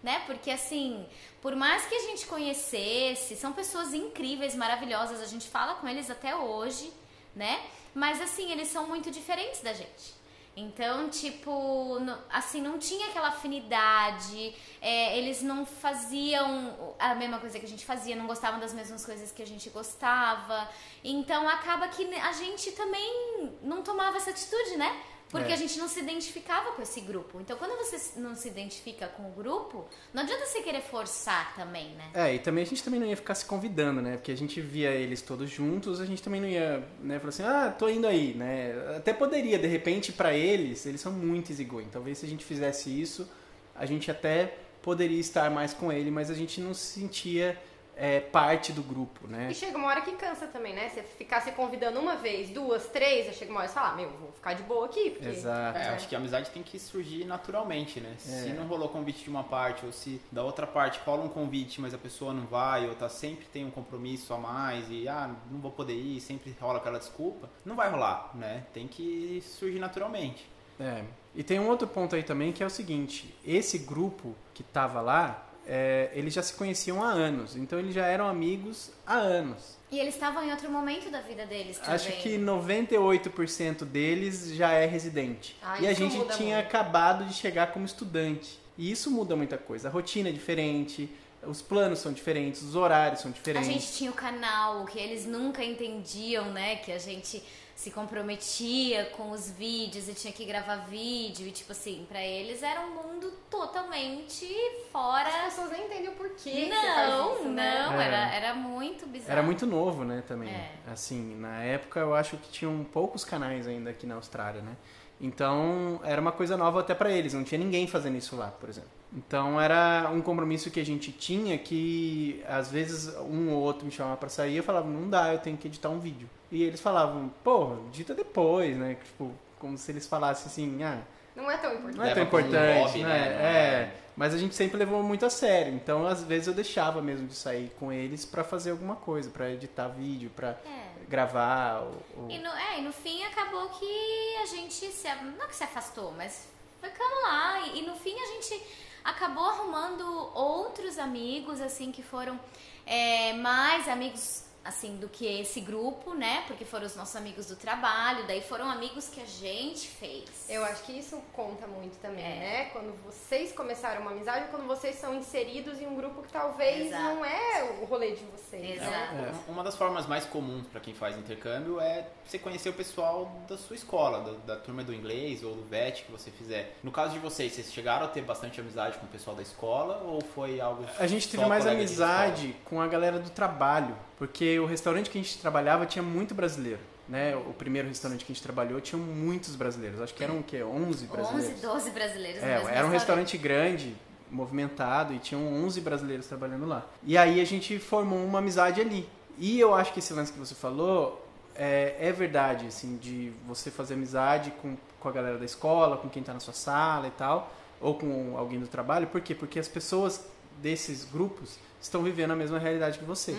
né? 0.01 0.21
Porque 0.25 0.51
assim, 0.51 1.05
por 1.41 1.55
mais 1.55 1.85
que 1.85 1.95
a 1.95 2.01
gente 2.01 2.25
conhecesse, 2.27 3.35
são 3.35 3.51
pessoas 3.53 3.93
incríveis, 3.93 4.55
maravilhosas, 4.55 5.21
a 5.21 5.25
gente 5.25 5.47
fala 5.47 5.75
com 5.75 5.87
eles 5.87 6.09
até 6.09 6.35
hoje, 6.35 6.91
né? 7.35 7.65
Mas 7.93 8.21
assim, 8.21 8.51
eles 8.51 8.67
são 8.67 8.87
muito 8.87 9.09
diferentes 9.09 9.61
da 9.61 9.73
gente. 9.73 10.15
Então, 10.59 11.07
tipo, 11.07 11.97
assim, 12.31 12.59
não 12.61 12.79
tinha 12.79 13.09
aquela 13.09 13.27
afinidade, 13.27 14.55
é, 14.81 15.15
eles 15.15 15.43
não 15.43 15.67
faziam 15.67 16.95
a 16.97 17.13
mesma 17.13 17.37
coisa 17.37 17.59
que 17.59 17.65
a 17.67 17.69
gente 17.69 17.85
fazia, 17.85 18.15
não 18.15 18.25
gostavam 18.25 18.59
das 18.59 18.73
mesmas 18.73 19.05
coisas 19.05 19.31
que 19.31 19.43
a 19.43 19.45
gente 19.45 19.69
gostava. 19.69 20.67
Então, 21.03 21.47
acaba 21.47 21.87
que 21.89 22.03
a 22.15 22.33
gente 22.33 22.71
também 22.71 23.55
não 23.61 23.83
tomava 23.83 24.17
essa 24.17 24.31
atitude, 24.31 24.77
né? 24.77 24.99
Porque 25.29 25.51
é. 25.51 25.55
a 25.55 25.57
gente 25.57 25.77
não 25.77 25.87
se 25.87 25.99
identificava 25.99 26.71
com 26.71 26.81
esse 26.81 27.01
grupo. 27.01 27.39
Então, 27.41 27.57
quando 27.57 27.77
você 27.77 28.19
não 28.19 28.33
se 28.33 28.47
identifica 28.47 29.07
com 29.07 29.29
o 29.29 29.31
grupo, 29.31 29.85
não 30.13 30.23
adianta 30.23 30.45
você 30.45 30.61
querer 30.61 30.81
forçar 30.81 31.53
também, 31.55 31.89
né? 31.95 32.09
É, 32.13 32.35
e 32.35 32.39
também 32.39 32.63
a 32.63 32.67
gente 32.67 32.83
também 32.83 32.99
não 32.99 33.07
ia 33.07 33.15
ficar 33.17 33.35
se 33.35 33.45
convidando, 33.45 34.01
né? 34.01 34.15
Porque 34.15 34.31
a 34.31 34.37
gente 34.37 34.61
via 34.61 34.89
eles 34.91 35.21
todos 35.21 35.49
juntos, 35.49 35.99
a 35.99 36.05
gente 36.05 36.23
também 36.23 36.39
não 36.39 36.47
ia, 36.47 36.87
né, 37.01 37.19
falar 37.19 37.29
assim, 37.29 37.43
ah, 37.43 37.75
tô 37.77 37.89
indo 37.89 38.07
aí, 38.07 38.33
né? 38.33 38.73
Até 38.95 39.11
poderia, 39.11 39.59
de 39.59 39.67
repente, 39.67 40.13
para 40.13 40.33
eles, 40.33 40.85
eles 40.85 41.01
são 41.01 41.11
muito 41.11 41.51
easygoing. 41.51 41.89
Talvez 41.91 42.19
se 42.19 42.25
a 42.25 42.29
gente 42.29 42.45
fizesse 42.45 42.89
isso, 42.89 43.29
a 43.75 43.85
gente 43.85 44.09
até 44.09 44.57
poderia 44.81 45.19
estar 45.19 45.51
mais 45.51 45.73
com 45.73 45.91
ele, 45.91 46.09
mas 46.09 46.31
a 46.31 46.33
gente 46.33 46.61
não 46.61 46.73
se 46.73 46.99
sentia 46.99 47.59
é, 47.99 48.19
parte 48.19 48.71
do 48.71 48.83
grupo, 48.83 49.27
né? 49.27 49.47
E 49.49 49.55
chega 49.55 49.75
uma 49.75 49.87
hora 49.87 50.01
que 50.01 50.11
cansa 50.11 50.45
também, 50.45 50.73
né? 50.73 50.87
Você 50.87 51.01
ficar 51.01 51.41
se 51.41 51.51
convidando 51.51 51.99
uma 51.99 52.15
vez, 52.15 52.49
duas, 52.51 52.85
três, 52.87 53.27
aí 53.27 53.33
chega 53.33 53.51
uma 53.51 53.61
hora 53.61 53.69
e 53.69 53.73
fala, 53.73 53.89
ah, 53.89 53.95
meu, 53.95 54.09
vou 54.11 54.31
ficar 54.31 54.53
de 54.53 54.61
boa 54.63 54.85
aqui. 54.85 55.09
Porque... 55.09 55.27
Exato. 55.27 55.77
É, 55.79 55.89
acho 55.89 56.07
que 56.07 56.15
a 56.15 56.19
amizade 56.19 56.51
tem 56.51 56.61
que 56.61 56.77
surgir 56.77 57.25
naturalmente, 57.25 57.99
né? 57.99 58.13
É. 58.13 58.19
Se 58.19 58.49
não 58.49 58.67
rolou 58.67 58.87
convite 58.89 59.23
de 59.23 59.29
uma 59.29 59.43
parte, 59.43 59.83
ou 59.85 59.91
se 59.91 60.21
da 60.31 60.43
outra 60.43 60.67
parte 60.67 60.99
rola 61.03 61.23
um 61.23 61.29
convite, 61.29 61.81
mas 61.81 61.93
a 61.93 61.97
pessoa 61.97 62.31
não 62.31 62.45
vai, 62.45 62.87
ou 62.87 62.93
tá 62.93 63.09
sempre 63.09 63.45
tem 63.45 63.65
um 63.65 63.71
compromisso 63.71 64.31
a 64.31 64.37
mais, 64.37 64.85
e 64.89 65.07
ah, 65.07 65.35
não 65.49 65.59
vou 65.59 65.71
poder 65.71 65.95
ir, 65.95 66.21
sempre 66.21 66.55
rola 66.61 66.77
aquela 66.77 66.99
desculpa, 66.99 67.49
não 67.65 67.75
vai 67.75 67.89
rolar, 67.89 68.29
né? 68.35 68.63
Tem 68.73 68.87
que 68.87 69.41
surgir 69.43 69.79
naturalmente. 69.79 70.47
É. 70.79 71.03
E 71.33 71.43
tem 71.43 71.59
um 71.59 71.67
outro 71.67 71.87
ponto 71.87 72.15
aí 72.15 72.23
também 72.23 72.51
que 72.51 72.61
é 72.61 72.65
o 72.65 72.69
seguinte: 72.69 73.35
esse 73.45 73.79
grupo 73.79 74.35
que 74.53 74.63
tava 74.63 75.01
lá, 75.01 75.46
é, 75.67 76.09
eles 76.13 76.33
já 76.33 76.41
se 76.41 76.53
conheciam 76.53 77.03
há 77.03 77.09
anos, 77.09 77.57
então 77.57 77.77
eles 77.77 77.93
já 77.93 78.05
eram 78.05 78.25
amigos 78.27 78.89
há 79.05 79.15
anos. 79.15 79.77
E 79.91 79.99
eles 79.99 80.13
estavam 80.13 80.43
em 80.43 80.51
outro 80.51 80.71
momento 80.71 81.09
da 81.09 81.19
vida 81.19 81.45
deles 81.45 81.77
também. 81.77 81.95
Acho 81.95 82.11
que 82.21 82.37
98% 82.37 83.83
deles 83.83 84.53
já 84.55 84.71
é 84.71 84.85
residente. 84.85 85.57
Ah, 85.61 85.79
e 85.79 85.87
a 85.87 85.93
gente 85.93 86.13
tinha 86.35 86.55
muito. 86.55 86.67
acabado 86.67 87.25
de 87.25 87.33
chegar 87.33 87.73
como 87.73 87.85
estudante. 87.85 88.59
E 88.77 88.89
isso 88.91 89.11
muda 89.11 89.35
muita 89.35 89.57
coisa. 89.57 89.89
A 89.89 89.91
rotina 89.91 90.29
é 90.29 90.31
diferente, 90.31 91.09
os 91.43 91.61
planos 91.61 91.99
são 91.99 92.13
diferentes, 92.13 92.61
os 92.61 92.75
horários 92.75 93.21
são 93.21 93.31
diferentes. 93.31 93.67
A 93.67 93.71
gente 93.71 93.91
tinha 93.91 94.11
o 94.11 94.13
canal, 94.13 94.85
que 94.85 94.99
eles 94.99 95.25
nunca 95.25 95.63
entendiam, 95.63 96.51
né? 96.51 96.77
Que 96.77 96.91
a 96.91 96.99
gente 96.99 97.43
se 97.77 97.91
comprometia 97.91 99.05
com 99.15 99.29
os 99.29 99.51
vídeos 99.51 100.09
e 100.09 100.13
tinha 100.15 100.33
que 100.33 100.43
gravar 100.45 100.77
vídeo 100.77 101.45
e 101.45 101.51
tipo 101.51 101.71
assim, 101.71 102.07
para 102.09 102.19
eles 102.23 102.63
era 102.63 102.81
um 102.81 102.89
mundo 102.89 103.31
totalmente 103.51 104.47
fora. 104.91 105.27
As 105.27 105.53
pessoas 105.53 105.69
nem 105.69 105.85
entendem 105.85 106.09
o 106.09 106.13
porquê. 106.13 106.69
Não, 106.71 107.35
isso, 107.35 107.49
né? 107.49 107.85
não, 107.85 108.01
é. 108.01 108.07
era, 108.07 108.35
era 108.35 108.53
muito 108.55 109.05
bizarro. 109.05 109.31
Era 109.31 109.43
muito 109.43 109.67
novo, 109.67 110.03
né, 110.03 110.23
também. 110.27 110.49
É. 110.49 110.71
Assim, 110.87 111.35
na 111.35 111.61
época 111.61 111.99
eu 111.99 112.15
acho 112.15 112.37
que 112.37 112.49
tinham 112.49 112.83
poucos 112.83 113.23
canais 113.23 113.67
ainda 113.67 113.91
aqui 113.91 114.07
na 114.07 114.15
Austrália, 114.15 114.63
né? 114.63 114.75
Então 115.21 116.01
era 116.03 116.19
uma 116.19 116.31
coisa 116.31 116.57
nova 116.57 116.79
até 116.79 116.95
para 116.95 117.11
eles, 117.11 117.35
não 117.35 117.43
tinha 117.43 117.59
ninguém 117.59 117.85
fazendo 117.85 118.17
isso 118.17 118.35
lá, 118.35 118.47
por 118.47 118.69
exemplo. 118.69 118.89
Então 119.15 119.59
era 119.59 120.09
um 120.13 120.21
compromisso 120.21 120.69
que 120.69 120.79
a 120.79 120.85
gente 120.85 121.11
tinha 121.11 121.57
que 121.57 122.43
às 122.47 122.69
vezes 122.69 123.15
um 123.17 123.51
ou 123.51 123.61
outro 123.61 123.85
me 123.85 123.91
chamava 123.91 124.17
para 124.17 124.29
sair, 124.29 124.57
eu 124.57 124.63
falava, 124.63 124.87
não 124.87 125.09
dá, 125.09 125.33
eu 125.33 125.39
tenho 125.39 125.57
que 125.57 125.67
editar 125.67 125.89
um 125.89 125.99
vídeo. 125.99 126.29
E 126.51 126.63
eles 126.63 126.81
falavam, 126.81 127.31
pô, 127.43 127.77
edita 127.87 128.13
depois, 128.13 128.75
né? 128.77 128.95
Tipo, 128.95 129.31
como 129.59 129.77
se 129.77 129.91
eles 129.91 130.05
falassem 130.05 130.47
assim, 130.47 130.83
ah, 130.83 131.01
não 131.37 131.51
é 131.51 131.57
tão 131.57 131.71
importante. 131.71 131.97
Não 131.97 132.03
é 132.03 132.13
tão 132.15 132.23
importante, 132.23 132.79
hobby, 132.79 133.03
né? 133.03 133.09
né? 133.09 133.43
É. 133.43 133.93
Mas 134.15 134.33
a 134.33 134.37
gente 134.39 134.55
sempre 134.55 134.75
levou 134.75 135.03
muito 135.03 135.23
a 135.23 135.29
sério. 135.29 135.71
Então, 135.71 136.07
às 136.07 136.23
vezes 136.23 136.47
eu 136.47 136.53
deixava 136.53 136.99
mesmo 136.99 137.27
de 137.27 137.35
sair 137.35 137.71
com 137.79 137.93
eles 137.93 138.25
para 138.25 138.43
fazer 138.43 138.71
alguma 138.71 138.95
coisa, 138.95 139.29
para 139.29 139.51
editar 139.51 139.87
vídeo, 139.89 140.31
para 140.35 140.57
é. 140.65 141.05
gravar. 141.07 141.83
Ou... 141.83 142.27
E, 142.27 142.39
no, 142.39 142.49
é, 142.49 142.79
e 142.79 142.81
no 142.81 142.91
fim 142.91 143.23
acabou 143.23 143.69
que 143.69 144.35
a 144.41 144.47
gente 144.47 144.91
se, 144.91 145.07
não 145.37 145.47
que 145.47 145.55
se 145.55 145.63
afastou, 145.63 146.11
mas 146.17 146.47
ficamos 146.81 147.23
lá 147.23 147.59
e, 147.67 147.79
e 147.79 147.87
no 147.87 147.95
fim 147.95 148.15
a 148.19 148.25
gente 148.25 148.59
acabou 149.07 149.45
arrumando 149.45 150.03
outros 150.35 150.99
amigos, 150.99 151.61
assim, 151.61 151.93
que 151.93 152.03
foram 152.03 152.37
é, 152.85 153.31
mais 153.33 153.87
amigos 153.87 154.43
assim, 154.67 154.97
do 154.97 155.07
que 155.07 155.25
esse 155.25 155.61
grupo, 155.61 156.13
né? 156.13 156.43
Porque 156.45 156.65
foram 156.65 156.85
os 156.85 156.95
nossos 156.95 157.15
amigos 157.15 157.47
do 157.47 157.55
trabalho, 157.55 158.27
daí 158.27 158.41
foram 158.41 158.69
amigos 158.69 159.07
que 159.07 159.21
a 159.21 159.25
gente 159.25 159.87
fez. 159.87 160.49
Eu 160.49 160.63
acho 160.65 160.83
que 160.83 160.91
isso 160.91 161.21
conta 161.33 161.65
muito 161.65 161.97
também, 161.99 162.23
é. 162.23 162.35
né? 162.35 162.65
Quando 162.73 162.93
vocês 163.03 163.51
começaram 163.53 164.01
uma 164.01 164.11
amizade, 164.11 164.47
quando 164.49 164.67
vocês 164.67 164.95
são 164.97 165.15
inseridos 165.15 165.79
em 165.79 165.87
um 165.87 165.95
grupo 165.95 166.21
que 166.21 166.31
talvez 166.31 166.87
Exato. 166.87 167.03
não 167.03 167.25
é 167.25 167.77
o 167.81 167.85
rolê 167.85 168.11
de 168.11 168.23
vocês. 168.25 168.81
Exato. 168.81 169.15
Né? 169.15 169.33
É. 169.47 169.51
Uma 169.51 169.63
das 169.63 169.75
formas 169.75 170.05
mais 170.05 170.25
comuns 170.25 170.67
para 170.67 170.81
quem 170.81 170.93
faz 170.93 171.17
intercâmbio 171.17 171.79
é 171.79 172.07
você 172.25 172.37
conhecer 172.37 172.69
o 172.69 172.73
pessoal 172.73 173.31
da 173.47 173.57
sua 173.57 173.75
escola, 173.75 174.19
da, 174.19 174.55
da, 174.55 174.59
turma 174.59 174.83
do 174.83 174.93
inglês 174.93 175.43
ou 175.43 175.55
do 175.55 175.63
VET 175.63 176.03
que 176.03 176.11
você 176.11 176.29
fizer. 176.29 176.75
No 176.83 176.91
caso 176.91 177.13
de 177.13 177.19
vocês, 177.19 177.53
vocês 177.53 177.71
chegaram 177.71 178.05
a 178.05 178.09
ter 178.09 178.21
bastante 178.21 178.59
amizade 178.59 178.97
com 178.97 179.05
o 179.05 179.09
pessoal 179.09 179.35
da 179.35 179.41
escola 179.41 180.03
ou 180.03 180.21
foi 180.21 180.59
algo 180.59 180.85
A 180.99 181.07
gente 181.07 181.29
teve 181.29 181.45
mais 181.45 181.65
amizade 181.65 182.55
com 182.65 182.81
a 182.81 182.87
galera 182.87 183.19
do 183.19 183.29
trabalho, 183.29 183.95
porque 184.17 184.59
o 184.59 184.65
restaurante 184.65 185.09
que 185.09 185.17
a 185.17 185.21
gente 185.21 185.37
trabalhava 185.37 185.85
tinha 185.85 186.03
muito 186.03 186.33
brasileiro. 186.33 186.79
Né? 187.07 187.35
O 187.35 187.53
primeiro 187.53 187.87
restaurante 187.87 188.25
que 188.25 188.31
a 188.31 188.35
gente 188.35 188.43
trabalhou 188.43 188.81
tinha 188.81 189.01
muitos 189.01 189.55
brasileiros. 189.55 190.01
Acho 190.01 190.13
que 190.13 190.23
eram 190.23 190.39
o 190.39 190.43
quê? 190.43 190.63
11 190.63 191.05
brasileiros. 191.05 191.51
11, 191.53 191.61
12 191.61 191.91
brasileiros. 191.91 192.43
É, 192.43 192.61
era 192.69 192.85
um 192.85 192.89
restaurante 192.89 193.37
grande, 193.37 193.95
movimentado, 194.29 195.13
e 195.13 195.19
tinham 195.19 195.41
11 195.63 195.79
brasileiros 195.81 196.27
trabalhando 196.27 196.65
lá. 196.65 196.85
E 197.03 197.17
aí 197.17 197.39
a 197.39 197.45
gente 197.45 197.79
formou 197.79 198.19
uma 198.25 198.39
amizade 198.39 198.81
ali. 198.81 199.07
E 199.37 199.59
eu 199.59 199.73
acho 199.73 199.93
que 199.93 199.99
esse 199.99 200.13
lance 200.13 200.33
que 200.33 200.39
você 200.39 200.55
falou 200.55 201.25
é, 201.55 201.95
é 201.99 202.11
verdade, 202.11 202.67
assim, 202.67 202.97
de 202.97 203.31
você 203.47 203.71
fazer 203.71 203.93
amizade 203.93 204.51
com, 204.61 204.75
com 204.99 205.07
a 205.07 205.11
galera 205.11 205.37
da 205.37 205.45
escola, 205.45 205.95
com 205.95 206.09
quem 206.09 206.23
tá 206.23 206.33
na 206.33 206.39
sua 206.39 206.53
sala 206.53 207.07
e 207.07 207.11
tal, 207.11 207.53
ou 207.79 207.95
com 207.95 208.35
alguém 208.35 208.59
do 208.59 208.67
trabalho. 208.67 209.07
Por 209.07 209.21
quê? 209.21 209.33
Porque 209.33 209.59
as 209.59 209.67
pessoas 209.67 210.25
desses 210.61 211.05
grupos 211.05 211.57
estão 211.81 212.01
vivendo 212.03 212.31
a 212.31 212.35
mesma 212.35 212.57
realidade 212.59 212.97
que 212.99 213.05
você. 213.05 213.33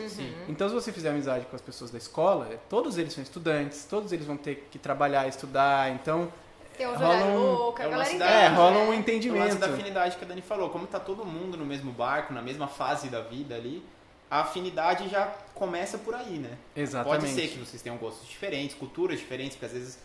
Então, 0.48 0.68
se 0.68 0.74
você 0.74 0.92
fizer 0.92 1.10
amizade 1.10 1.44
com 1.46 1.56
as 1.56 1.62
pessoas 1.62 1.90
da 1.90 1.98
escola, 1.98 2.48
todos 2.68 2.96
eles 2.98 3.12
são 3.12 3.22
estudantes, 3.22 3.84
todos 3.84 4.12
eles 4.12 4.26
vão 4.26 4.36
ter 4.36 4.68
que 4.70 4.78
trabalhar, 4.78 5.26
estudar, 5.28 5.90
então 5.92 6.32
Tem 6.76 6.86
uns 6.88 6.96
rola 6.98 7.24
um- 7.24 7.36
loucos, 7.54 7.80
é 7.80 7.84
a 7.84 7.86
uma 7.88 7.90
galera 7.98 8.10
cidade- 8.10 8.32
entende, 8.32 8.52
é, 8.52 8.56
rola 8.56 8.70
né? 8.84 8.90
um 8.90 8.94
entendimento. 8.94 9.56
da 9.56 9.66
afinidade 9.66 10.16
que 10.16 10.24
a 10.24 10.28
Dani 10.28 10.40
falou, 10.42 10.70
como 10.70 10.86
tá 10.86 11.00
todo 11.00 11.24
mundo 11.24 11.56
no 11.56 11.66
mesmo 11.66 11.90
barco, 11.92 12.32
na 12.32 12.40
mesma 12.42 12.68
fase 12.68 13.08
da 13.08 13.20
vida 13.20 13.54
ali, 13.56 13.82
a 14.30 14.40
afinidade 14.42 15.08
já 15.08 15.26
começa 15.54 15.98
por 15.98 16.14
aí, 16.14 16.38
né? 16.38 16.50
Exatamente. 16.76 17.20
Pode 17.22 17.32
ser 17.34 17.48
que 17.48 17.58
vocês 17.58 17.82
tenham 17.82 17.96
gostos 17.96 18.28
diferentes, 18.28 18.76
culturas 18.76 19.18
diferentes, 19.18 19.56
porque 19.56 19.66
às 19.66 19.72
vezes. 19.72 19.98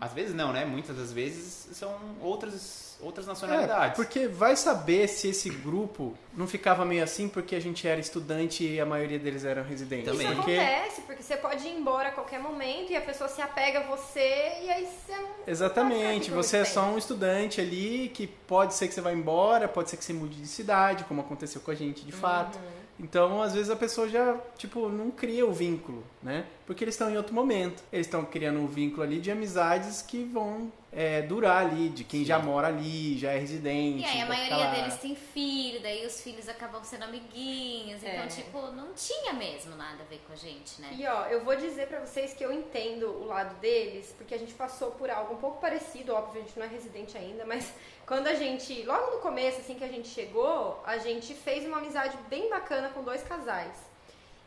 Às 0.00 0.12
vezes 0.14 0.34
não, 0.34 0.52
né? 0.52 0.64
Muitas 0.64 0.96
das 0.96 1.12
vezes 1.12 1.68
são 1.76 1.94
outras, 2.22 2.96
outras 3.00 3.26
É, 3.26 3.28
nacionalidades. 3.28 3.96
porque 3.96 4.26
vai 4.26 4.56
saber 4.56 5.06
se 5.06 5.28
esse 5.28 5.50
grupo 5.50 6.14
não 6.34 6.46
ficava 6.46 6.82
meio 6.84 7.04
assim 7.04 7.28
porque 7.28 7.54
a 7.54 7.60
gente 7.60 7.86
era 7.86 8.00
estudante 8.00 8.64
e 8.66 8.80
a 8.80 8.86
maioria 8.86 9.18
deles 9.18 9.44
eram 9.44 9.62
residentes. 9.62 10.10
Também. 10.10 10.26
Isso 10.26 10.36
Porque, 10.36 10.52
acontece, 10.58 11.00
porque 11.02 11.22
você 11.22 11.36
pode 11.36 11.66
ir 11.66 11.76
embora 11.78 12.08
a 12.08 12.12
qualquer 12.12 12.40
momento 12.40 12.90
e 12.90 12.96
a 12.96 13.02
pessoa 13.02 13.28
se 13.28 13.42
apega 13.42 13.80
a 13.80 13.82
você 13.82 14.20
e 14.64 14.70
aí 14.70 14.86
você 14.86 15.12
não. 15.16 15.28
exatamente, 15.46 16.30
Não 16.30 16.42
você 16.42 16.58
é 16.58 16.64
só 16.64 16.82
um 16.84 16.96
estudante 16.96 17.60
ali 17.60 18.10
que 18.14 18.26
pode 18.26 18.72
ser 18.72 18.88
que 18.88 18.94
você 18.94 19.00
vá 19.02 19.12
embora, 19.12 19.68
pode 19.68 19.90
ser 19.90 19.98
que 19.98 20.04
você 20.04 20.12
mude 20.14 20.40
de 20.40 20.46
cidade, 20.48 21.04
como 21.04 21.20
aconteceu 21.20 21.60
com 21.60 21.70
a 21.70 21.74
gente 21.74 22.04
de 22.04 22.12
fato. 22.12 22.56
Uhum. 22.56 22.75
Então, 22.98 23.42
às 23.42 23.52
vezes 23.54 23.70
a 23.70 23.76
pessoa 23.76 24.08
já, 24.08 24.36
tipo, 24.56 24.88
não 24.88 25.10
cria 25.10 25.46
o 25.46 25.52
vínculo, 25.52 26.02
né? 26.22 26.46
Porque 26.66 26.82
eles 26.82 26.94
estão 26.94 27.10
em 27.10 27.16
outro 27.16 27.34
momento. 27.34 27.82
Eles 27.92 28.06
estão 28.06 28.24
criando 28.24 28.58
um 28.58 28.66
vínculo 28.66 29.02
ali 29.02 29.20
de 29.20 29.30
amizades 29.30 30.00
que 30.00 30.24
vão 30.24 30.72
é, 30.98 31.20
durar 31.20 31.66
ali, 31.66 31.90
de 31.90 32.04
quem 32.04 32.24
já 32.24 32.38
mora 32.38 32.68
ali, 32.68 33.18
já 33.18 33.32
é 33.32 33.38
residente. 33.38 34.00
E 34.00 34.04
aí 34.06 34.22
a 34.22 34.26
maioria 34.26 34.56
lá. 34.56 34.70
deles 34.74 34.96
tem 34.96 35.14
filho, 35.14 35.78
daí 35.82 36.06
os 36.06 36.22
filhos 36.22 36.48
acabam 36.48 36.82
sendo 36.82 37.04
amiguinhos. 37.04 38.02
Então, 38.02 38.22
É. 38.24 38.26
tipo, 38.26 38.58
não 38.72 38.94
tinha 38.94 39.34
mesmo 39.34 39.76
nada 39.76 40.02
a 40.02 40.06
ver 40.06 40.22
com 40.26 40.32
a 40.32 40.36
gente, 40.36 40.80
né? 40.80 40.88
E 40.98 41.06
ó, 41.06 41.26
eu 41.26 41.44
vou 41.44 41.54
dizer 41.54 41.86
pra 41.86 42.00
vocês 42.00 42.32
que 42.32 42.42
eu 42.42 42.50
entendo 42.50 43.10
o 43.10 43.26
lado 43.26 43.54
deles, 43.60 44.14
porque 44.16 44.34
a 44.34 44.38
gente 44.38 44.54
passou 44.54 44.92
por 44.92 45.10
algo 45.10 45.34
um 45.34 45.38
pouco 45.38 45.60
parecido, 45.60 46.14
óbvio, 46.14 46.40
a 46.40 46.44
gente 46.46 46.58
não 46.58 46.64
é 46.64 46.68
residente 46.68 47.18
ainda, 47.18 47.44
mas 47.44 47.70
quando 48.06 48.28
a 48.28 48.34
gente, 48.34 48.82
logo 48.84 49.16
no 49.16 49.18
começo, 49.20 49.60
assim 49.60 49.74
que 49.74 49.84
a 49.84 49.88
gente 49.88 50.08
chegou, 50.08 50.82
a 50.86 50.96
gente 50.96 51.34
fez 51.34 51.66
uma 51.66 51.76
amizade 51.76 52.16
bem 52.30 52.48
bacana 52.48 52.88
com 52.88 53.02
dois 53.02 53.22
casais. 53.22 53.85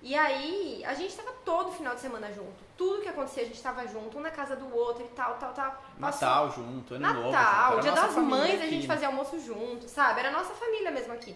E 0.01 0.15
aí, 0.15 0.81
a 0.85 0.93
gente 0.93 1.13
tava 1.15 1.31
todo 1.43 1.71
final 1.73 1.93
de 1.93 1.99
semana 1.99 2.31
junto. 2.31 2.63
Tudo 2.77 3.01
que 3.01 3.09
acontecia, 3.09 3.43
a 3.43 3.45
gente 3.45 3.61
tava 3.61 3.85
junto, 3.85 4.17
um 4.17 4.21
na 4.21 4.31
casa 4.31 4.55
do 4.55 4.73
outro 4.73 5.03
e 5.03 5.07
tal, 5.09 5.35
tal, 5.35 5.51
tal. 5.53 5.71
Passou- 5.99 6.27
Natal 6.27 6.51
junto, 6.51 6.93
ano 6.95 7.13
novo. 7.13 7.31
Natal, 7.31 7.71
junto, 7.73 7.81
Dia 7.83 7.91
a 7.91 7.95
das 7.95 8.15
Mães, 8.15 8.51
a 8.61 8.63
aqui, 8.63 8.69
gente 8.69 8.87
né? 8.87 8.93
fazia 8.93 9.07
almoço 9.07 9.39
junto, 9.41 9.89
sabe? 9.89 10.21
Era 10.21 10.29
a 10.29 10.31
nossa 10.31 10.53
família 10.53 10.89
mesmo 10.89 11.11
aqui. 11.13 11.35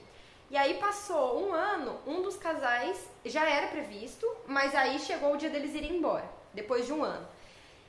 E 0.49 0.55
aí 0.55 0.75
passou 0.75 1.45
um 1.45 1.51
ano, 1.51 1.97
um 2.07 2.21
dos 2.21 2.37
casais 2.37 3.05
já 3.25 3.43
era 3.49 3.67
previsto, 3.67 4.25
mas 4.47 4.73
aí 4.75 4.97
chegou 4.99 5.33
o 5.33 5.37
dia 5.37 5.49
deles 5.49 5.73
irem 5.75 5.97
embora, 5.97 6.25
depois 6.53 6.85
de 6.85 6.93
um 6.93 7.03
ano. 7.03 7.27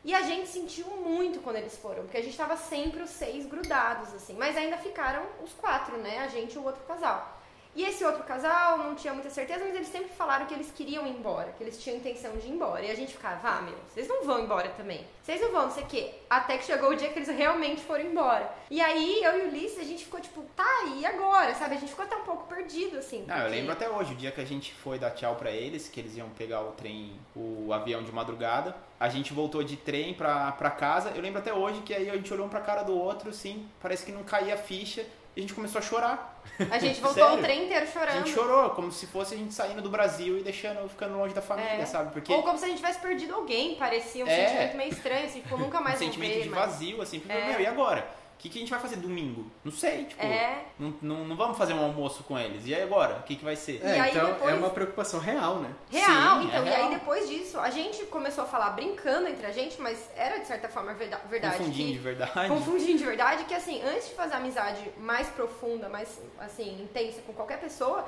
E 0.05 0.15
a 0.15 0.23
gente 0.23 0.49
sentiu 0.49 0.87
muito 0.97 1.41
quando 1.41 1.57
eles 1.57 1.77
foram, 1.77 2.03
porque 2.03 2.17
a 2.19 2.23
gente 2.23 2.37
tava 2.37 2.57
sempre 2.57 3.01
os 3.03 3.11
seis 3.11 3.47
grudados, 3.47 4.13
assim. 4.13 4.35
Mas 4.35 4.57
ainda 4.57 4.77
ficaram 4.77 5.23
os 5.43 5.53
quatro, 5.53 5.97
né? 5.99 6.19
A 6.19 6.27
gente 6.29 6.55
e 6.55 6.59
o 6.59 6.65
outro 6.65 6.83
casal. 6.85 7.34
E 7.77 7.83
esse 7.85 8.05
outro 8.05 8.23
casal 8.23 8.79
não 8.79 8.95
tinha 8.95 9.13
muita 9.13 9.29
certeza, 9.31 9.65
mas 9.65 9.75
eles 9.75 9.89
sempre 9.89 10.11
falaram 10.11 10.47
que 10.47 10.55
eles 10.55 10.71
queriam 10.71 11.05
ir 11.07 11.11
embora, 11.11 11.53
que 11.53 11.63
eles 11.63 11.83
tinham 11.83 11.97
intenção 11.99 12.33
de 12.37 12.47
ir 12.47 12.51
embora. 12.53 12.83
E 12.83 12.91
a 12.91 12.95
gente 12.95 13.13
ficava, 13.13 13.49
ah, 13.49 13.63
meu, 13.63 13.75
vocês 13.89 14.07
não 14.07 14.25
vão 14.25 14.41
embora 14.45 14.69
também. 14.71 15.05
Vocês 15.23 15.41
não 15.41 15.51
vão, 15.51 15.63
não 15.65 15.71
sei 15.73 15.83
o 15.83 15.87
quê. 15.87 16.15
Até 16.31 16.57
que 16.59 16.65
chegou 16.65 16.91
o 16.91 16.95
dia 16.97 17.09
que 17.09 17.19
eles 17.19 17.29
realmente 17.29 17.81
foram 17.83 18.05
embora. 18.05 18.49
E 18.71 18.81
aí, 18.81 19.23
eu 19.25 19.39
e 19.39 19.43
o 19.43 19.49
Ulisses, 19.49 19.79
a 19.81 19.85
gente 19.85 20.05
ficou 20.05 20.21
tipo, 20.21 20.43
tá, 20.55 20.85
e 20.97 21.05
agora? 21.05 21.53
Sabe? 21.55 21.75
A 21.75 21.79
gente 21.79 21.89
ficou 21.91 22.05
até 22.05 22.15
um 22.17 22.23
pouco 22.23 22.47
perdido, 22.47 22.99
assim. 22.99 23.25
Não, 23.27 23.35
eu 23.37 23.43
porque- 23.43 23.57
lembro 23.57 23.73
até 23.73 23.91
hoje, 23.91 24.13
o 24.13 24.17
dia 24.17 24.31
que 24.31 24.41
a 24.41 24.45
gente 24.47 24.73
foi 24.75 24.99
dar 24.99 25.11
tchau 25.11 25.35
pra 25.35 25.51
eles, 25.51 25.89
que 25.89 25.99
eles 25.99 26.17
iam 26.17 26.29
pegar 26.31 26.61
o 26.63 26.73
trem, 26.73 27.19
o 27.35 27.73
avião 27.73 28.03
de 28.05 28.13
madrugada. 28.13 28.77
A 29.01 29.09
gente 29.09 29.33
voltou 29.33 29.65
de 29.65 29.77
trem 29.77 30.15
pra, 30.15 30.53
pra 30.53 30.71
casa. 30.71 31.11
Eu 31.15 31.21
lembro 31.21 31.41
até 31.41 31.53
hoje 31.53 31.81
que 31.83 31.93
aí 31.93 32.09
a 32.09 32.15
gente 32.15 32.33
olhou 32.33 32.47
um 32.47 32.49
pra 32.49 32.61
cara 32.61 32.83
do 32.85 32.97
outro, 32.97 33.31
assim, 33.31 33.69
parece 33.83 34.07
que 34.07 34.13
não 34.13 34.23
caía 34.23 34.55
a 34.55 34.59
ficha. 34.59 35.05
E 35.37 35.41
a 35.41 35.43
gente 35.43 35.55
começou 35.55 35.81
a 35.81 35.83
chorar. 35.83 36.43
A 36.71 36.79
gente 36.79 37.01
voltou 37.03 37.25
Sério? 37.25 37.39
o 37.39 37.43
trem 37.43 37.65
inteiro 37.65 37.85
A 37.87 37.89
chorando. 37.91 38.17
gente 38.27 38.31
chorou, 38.35 38.71
como 38.71 38.93
se 38.93 39.07
fosse 39.07 39.35
a 39.35 39.37
gente 39.37 39.53
saindo 39.53 39.83
do 39.83 39.91
Brasil 39.91 40.39
e 40.39 40.43
deixando, 40.43 40.89
ficando 40.89 41.17
longe 41.19 41.35
da 41.35 41.43
família, 41.43 41.71
É. 41.83 41.87
sabe? 41.87 42.13
Porque 42.13 42.33
Ou 42.33 42.43
como 42.43 42.57
se 42.59 42.65
a 42.65 42.69
gente 42.69 42.77
tivesse 42.79 43.01
perdido 43.01 43.35
alguém, 43.35 43.75
parecia 43.75 44.25
um 44.25 44.29
É. 44.29 44.47
sentimento 44.49 44.77
meio 44.77 44.91
estranho, 44.93 45.27
assim, 45.27 45.41
tipo, 45.41 45.57
nunca 45.57 45.81
mais 45.81 45.97
um 45.97 46.05
sentimento 46.05 46.35
ver, 46.35 46.43
de 46.43 46.49
mas- 46.51 46.59
vazio, 46.61 47.03
assim. 47.03 47.19
Porque, 47.19 47.37
É. 47.37 47.47
meu, 47.49 47.61
e 47.61 47.67
agora? 47.67 48.07
O 48.35 48.43
que, 48.45 48.51
que 48.51 48.59
a 48.59 48.61
gente 48.61 48.71
vai 48.71 48.79
fazer 48.81 48.97
domingo? 48.97 49.51
Não 49.65 49.73
sei, 49.73 50.05
tipo, 50.05 50.23
É. 50.23 50.65
não, 50.79 50.93
não, 51.01 51.25
não 51.25 51.35
vamos 51.37 51.57
fazer 51.57 51.73
um 51.73 51.83
almoço 51.83 52.23
com 52.25 52.39
eles. 52.39 52.67
E 52.67 52.75
aí 52.75 52.83
agora? 52.83 53.17
O 53.21 53.23
que, 53.23 53.37
que 53.37 53.45
vai 53.45 53.57
ser? 53.57 53.81
É, 53.83 54.11
então 54.11 54.27
depois- 54.33 54.53
é 54.53 54.57
uma 54.57 54.69
preocupação 54.69 55.19
real, 55.19 55.61
né? 55.61 55.71
Real, 55.91 56.41
Sim, 56.41 56.47
então. 56.49 56.63
é 56.63 56.67
E 56.67 56.69
aí 56.69 56.77
real. 56.77 56.91
depois 56.91 57.27
disso, 57.29 57.59
a 57.59 57.71
gente 57.71 58.05
começou 58.07 58.45
a 58.45 58.47
falar 58.47 58.71
brincando 58.71 59.29
entre 59.29 59.47
a 59.47 59.51
gente, 59.53 59.81
mas 59.81 60.11
era 60.15 60.39
de 60.39 60.47
certa 60.47 60.69
forma 60.69 60.93
verda- 60.93 61.23
verdade. 61.31 61.57
Confundindo 61.57 61.87
que- 61.87 61.93
de 61.95 61.99
verdade. 61.99 62.49
Confundindo 62.49 62.99
de 62.99 63.05
verdade, 63.05 63.45
que 63.45 63.55
assim, 63.55 63.81
antes 63.83 64.09
de 64.11 64.15
fazer 64.15 64.35
amizade 64.35 64.91
mais 64.99 65.27
profunda, 65.29 65.89
mais 65.89 66.21
assim, 66.39 66.83
intensa 66.83 67.23
com 67.23 67.33
qualquer 67.33 67.59
pessoa, 67.61 68.05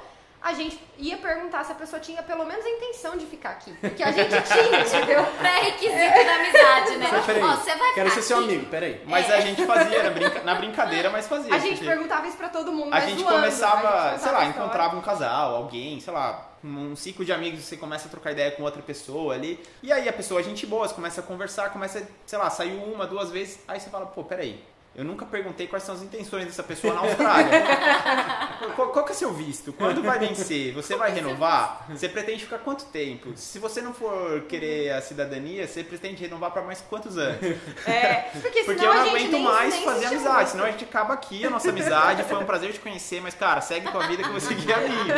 a 0.49 0.53
gente 0.53 0.79
ia 0.97 1.17
perguntar 1.17 1.65
se 1.65 1.73
a 1.73 1.75
pessoa 1.75 1.99
tinha 1.99 2.23
pelo 2.23 2.45
menos 2.47 2.65
a 2.65 2.71
intenção 2.71 3.17
de 3.17 3.27
ficar 3.27 3.51
aqui. 3.51 3.73
Porque 3.81 4.01
a 4.03 4.13
gente 4.13 4.31
tinha, 4.31 4.81
entendeu? 4.81 5.25
Pré-requisito 5.39 6.25
da 6.25 6.35
amizade, 6.37 6.97
né? 6.99 7.09
Mas 7.11 7.27
peraí, 7.27 7.43
Ó, 7.43 7.57
você 7.57 7.75
vai 7.75 7.93
quero 7.95 8.11
ficar 8.11 8.23
ser 8.23 8.23
seu 8.29 8.39
aqui? 8.39 8.45
amigo, 8.47 8.67
peraí. 8.71 9.03
Mas 9.07 9.29
a 9.31 9.41
gente 9.41 9.67
fazia 9.67 10.03
na, 10.05 10.11
brinca- 10.11 10.43
na 10.45 10.55
brincadeira, 10.55 11.11
mas 11.11 11.27
fazia. 11.27 11.53
A 11.53 11.59
gente 11.59 11.75
porque 11.79 11.87
perguntava 11.91 12.29
isso 12.29 12.37
pra 12.37 12.49
todo 12.49 12.71
mundo, 12.73 12.95
a 12.95 13.01
gente 13.01 13.19
zoando, 13.23 13.35
começava, 13.35 13.89
a 13.89 14.11
gente 14.13 14.23
sei 14.23 14.33
lá, 14.33 14.45
encontrava 14.45 14.97
um 14.97 15.01
casal, 15.01 15.57
alguém, 15.57 15.99
sei 15.99 16.13
lá, 16.13 16.49
um 16.63 16.95
ciclo 16.95 17.25
de 17.25 17.33
amigos, 17.33 17.65
você 17.65 17.77
começa 17.77 18.07
a 18.07 18.11
trocar 18.11 18.31
ideia 18.31 18.53
com 18.53 18.63
outra 18.63 18.81
pessoa 18.83 19.35
ali. 19.35 19.61
E 19.83 19.93
aí 19.93 20.09
a 20.09 20.13
pessoa, 20.13 20.41
gente 20.45 20.65
boa, 20.65 20.87
você 20.87 20.95
começa 20.95 21.21
a 21.21 21.25
conversar, 21.25 21.71
começa, 21.71 22.07
sei 22.25 22.39
lá, 22.39 22.49
saiu 22.51 22.79
uma, 22.85 23.05
duas 23.05 23.31
vezes, 23.33 23.59
aí 23.67 23.81
você 23.81 23.91
fala, 23.91 24.07
pô, 24.07 24.23
peraí. 24.23 24.63
Eu 24.97 25.05
nunca 25.05 25.27
perguntei 25.27 25.67
quais 25.67 25.83
são 25.83 25.95
as 25.95 26.01
intenções 26.01 26.47
dessa 26.47 26.63
pessoa 26.63 26.95
na 26.95 27.01
Austrália. 27.01 27.51
qual, 28.75 28.89
qual 28.89 29.05
que 29.05 29.13
é 29.13 29.15
seu 29.15 29.31
visto? 29.33 29.71
Quando 29.75 30.03
vai 30.03 30.19
vencer? 30.19 30.73
Você 30.73 30.97
vai 30.97 31.13
renovar? 31.13 31.85
Você 31.91 32.09
pretende 32.09 32.45
ficar 32.45 32.59
quanto 32.61 32.87
tempo? 32.87 33.37
Se 33.37 33.59
você 33.59 33.83
não 33.83 33.93
for 33.93 34.41
querer 34.49 34.93
a 34.93 35.03
cidadania, 35.03 35.69
você 35.69 35.85
pretende 35.85 36.23
renovar 36.23 36.51
para 36.51 36.63
mais 36.63 36.81
quantos 36.81 37.19
anos? 37.19 37.39
É, 37.87 38.31
porque, 38.41 38.63
Porque 38.63 38.81
senão 38.81 38.95
eu 38.95 38.95
não 38.95 39.09
aguento 39.11 39.39
mais 39.39 39.75
nem 39.75 39.85
fazer 39.85 40.07
amizade, 40.07 40.25
chama. 40.35 40.47
senão 40.47 40.65
a 40.65 40.71
gente 40.71 40.85
acaba 40.85 41.13
aqui 41.13 41.45
a 41.45 41.51
nossa 41.51 41.69
amizade. 41.69 42.23
Foi 42.23 42.39
um 42.39 42.47
prazer 42.47 42.73
te 42.73 42.81
conhecer, 42.81 43.21
mas 43.21 43.35
cara, 43.35 43.61
segue 43.61 43.91
tua 43.93 44.07
vida 44.07 44.23
que 44.23 44.31
vou 44.31 44.41
seguir 44.41 44.73
a 44.73 44.79
minha. 44.79 45.15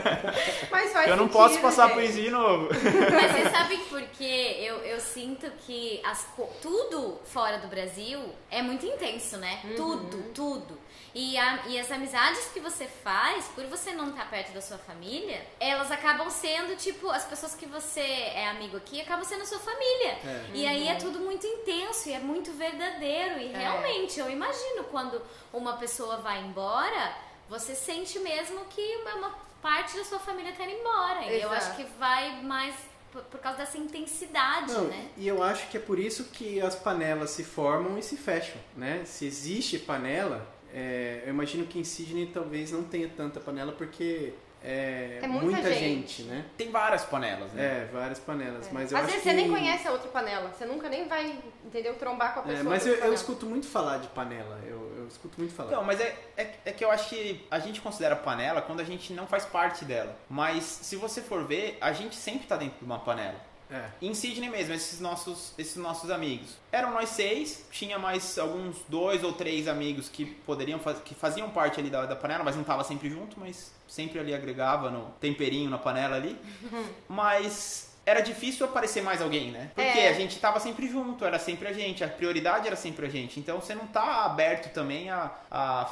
Mas 0.70 0.92
faz 0.92 1.08
Eu 1.08 1.16
não 1.16 1.24
sentido, 1.24 1.38
posso 1.38 1.58
passar 1.60 1.88
gente. 1.88 1.94
por 1.94 2.02
isso 2.04 2.20
de 2.20 2.30
novo. 2.30 2.68
Mas 2.70 3.32
vocês 3.32 3.50
sabem 3.50 3.78
por 3.80 4.02
quê? 4.02 4.56
Eu, 4.60 4.76
eu 4.78 5.00
sinto 5.00 5.50
que 5.66 6.00
as, 6.04 6.26
tudo 6.62 7.18
fora 7.24 7.58
do 7.58 7.68
Brasil 7.68 8.20
é 8.50 8.62
muito 8.62 8.86
intenso, 8.86 9.09
né? 9.36 9.60
Tudo, 9.76 10.32
tudo. 10.34 10.78
E, 11.12 11.36
a- 11.36 11.64
e 11.66 11.78
as 11.80 11.90
amizades 11.90 12.44
que 12.52 12.60
você 12.60 12.86
faz, 12.86 13.46
por 13.48 13.64
você 13.66 13.92
não 13.92 14.10
estar 14.10 14.30
perto 14.30 14.52
da 14.52 14.60
sua 14.60 14.78
família, 14.78 15.44
elas 15.58 15.90
acabam 15.90 16.30
sendo, 16.30 16.76
tipo, 16.76 17.10
as 17.10 17.24
pessoas 17.24 17.54
que 17.54 17.66
você 17.66 18.00
é 18.00 18.46
amigo 18.48 18.76
aqui 18.76 19.00
acabam 19.00 19.24
sendo 19.24 19.44
sua 19.44 19.58
família. 19.58 20.18
E 20.54 20.66
aí 20.66 20.86
é 20.88 20.94
tudo 20.94 21.18
muito 21.18 21.44
intenso 21.46 22.08
e 22.08 22.12
é 22.12 22.20
muito 22.20 22.52
verdadeiro. 22.52 23.40
E 23.40 23.48
realmente, 23.48 24.20
eu 24.20 24.30
imagino 24.30 24.84
quando 24.84 25.20
uma 25.52 25.72
pessoa 25.78 26.18
vai 26.18 26.38
embora, 26.40 27.12
você 27.48 27.74
sente 27.74 28.18
mesmo 28.20 28.64
que 28.66 28.96
uma, 29.02 29.14
uma 29.16 29.34
parte 29.60 29.96
da 29.96 30.04
sua 30.04 30.20
família 30.20 30.52
tá 30.52 30.62
indo 30.64 30.78
embora. 30.80 31.24
E 31.24 31.42
eu 31.42 31.50
acho 31.56 31.74
que 31.76 31.82
vai 31.98 32.40
mais 32.42 32.74
por, 33.12 33.22
por 33.22 33.40
causa 33.40 33.58
dessa 33.58 33.76
intensidade, 33.78 34.72
Não, 34.72 34.84
né? 34.84 35.08
E 35.16 35.26
eu 35.26 35.42
acho 35.42 35.68
que 35.68 35.76
é 35.76 35.80
por 35.80 35.98
isso 35.98 36.24
que 36.32 36.60
as 36.60 36.74
panelas 36.74 37.30
se 37.30 37.44
formam 37.44 37.98
e 37.98 38.02
se 38.02 38.16
fecham, 38.16 38.60
né? 38.76 39.02
Se 39.04 39.26
existe 39.26 39.78
panela, 39.78 40.46
é, 40.72 41.22
eu 41.24 41.30
imagino 41.30 41.66
que 41.66 41.78
em 41.78 41.84
Sydney 41.84 42.30
talvez 42.32 42.72
não 42.72 42.84
tenha 42.84 43.08
tanta 43.08 43.40
panela 43.40 43.72
porque 43.72 44.32
é, 44.62 45.20
É 45.22 45.26
muita 45.26 45.62
gente. 45.72 46.18
gente. 46.18 46.22
né? 46.24 46.44
Tem 46.56 46.70
várias 46.70 47.04
panelas, 47.04 47.52
né? 47.52 47.64
É, 47.64 47.88
várias 47.92 48.18
panelas. 48.18 48.68
Mas 48.70 48.92
eu 48.92 48.98
Às 48.98 49.04
acho 49.04 49.12
vezes 49.14 49.22
que... 49.22 49.30
você 49.30 49.34
nem 49.36 49.50
conhece 49.50 49.88
a 49.88 49.92
outra 49.92 50.08
panela. 50.10 50.52
Você 50.52 50.66
nunca 50.66 50.88
nem 50.88 51.08
vai, 51.08 51.38
entendeu, 51.64 51.94
trombar 51.94 52.34
com 52.34 52.40
a 52.40 52.42
É, 52.44 52.46
pessoa. 52.56 52.64
mas 52.68 52.84
da 52.84 52.90
eu, 52.90 52.94
eu 53.06 53.12
escuto 53.14 53.46
muito 53.46 53.66
falar 53.66 53.98
de 53.98 54.08
panela. 54.08 54.60
Eu 54.66 54.79
escuto 55.10 55.38
muito 55.38 55.54
falar. 55.54 55.70
Não, 55.70 55.84
mas 55.84 56.00
é, 56.00 56.16
é, 56.36 56.54
é 56.66 56.72
que 56.72 56.84
eu 56.84 56.90
acho 56.90 57.08
que 57.08 57.46
a 57.50 57.58
gente 57.58 57.80
considera 57.80 58.16
panela 58.16 58.62
quando 58.62 58.80
a 58.80 58.84
gente 58.84 59.12
não 59.12 59.26
faz 59.26 59.44
parte 59.44 59.84
dela. 59.84 60.16
Mas 60.28 60.64
se 60.64 60.96
você 60.96 61.20
for 61.20 61.44
ver, 61.44 61.78
a 61.80 61.92
gente 61.92 62.16
sempre 62.16 62.46
tá 62.46 62.56
dentro 62.56 62.78
de 62.78 62.84
uma 62.84 62.98
panela. 62.98 63.50
É. 63.70 63.88
Em 64.02 64.12
Sydney 64.12 64.50
mesmo, 64.50 64.74
esses 64.74 65.00
nossos, 65.00 65.54
esses 65.56 65.76
nossos 65.76 66.10
amigos. 66.10 66.56
Eram 66.72 66.90
nós 66.92 67.10
seis, 67.10 67.64
tinha 67.70 67.98
mais 67.98 68.36
alguns 68.36 68.78
dois 68.88 69.22
ou 69.22 69.32
três 69.32 69.68
amigos 69.68 70.08
que 70.08 70.24
poderiam 70.26 70.80
faz, 70.80 70.98
que 71.00 71.14
faziam 71.14 71.48
parte 71.50 71.78
ali 71.78 71.88
da, 71.88 72.04
da 72.04 72.16
panela, 72.16 72.42
mas 72.42 72.56
não 72.56 72.64
tava 72.64 72.82
sempre 72.82 73.08
junto, 73.08 73.38
mas 73.38 73.72
sempre 73.86 74.18
ali 74.18 74.34
agregava 74.34 74.90
no 74.90 75.06
temperinho 75.20 75.70
na 75.70 75.78
panela 75.78 76.16
ali. 76.16 76.36
mas 77.08 77.89
era 78.06 78.20
difícil 78.20 78.66
aparecer 78.66 79.02
mais 79.02 79.20
alguém, 79.22 79.50
né? 79.50 79.70
Porque 79.74 79.98
É. 79.98 80.08
a 80.08 80.12
gente 80.14 80.38
tava 80.38 80.58
sempre 80.58 80.88
junto, 80.88 81.24
era 81.24 81.38
sempre 81.38 81.68
a 81.68 81.72
gente, 81.72 82.02
a 82.02 82.08
prioridade 82.08 82.66
era 82.66 82.76
sempre 82.76 83.06
a 83.06 83.08
gente. 83.08 83.38
Então 83.38 83.60
você 83.60 83.74
não 83.74 83.86
tá 83.86 84.24
aberto 84.24 84.72
também 84.72 85.10
a, 85.10 85.30
a 85.50 85.88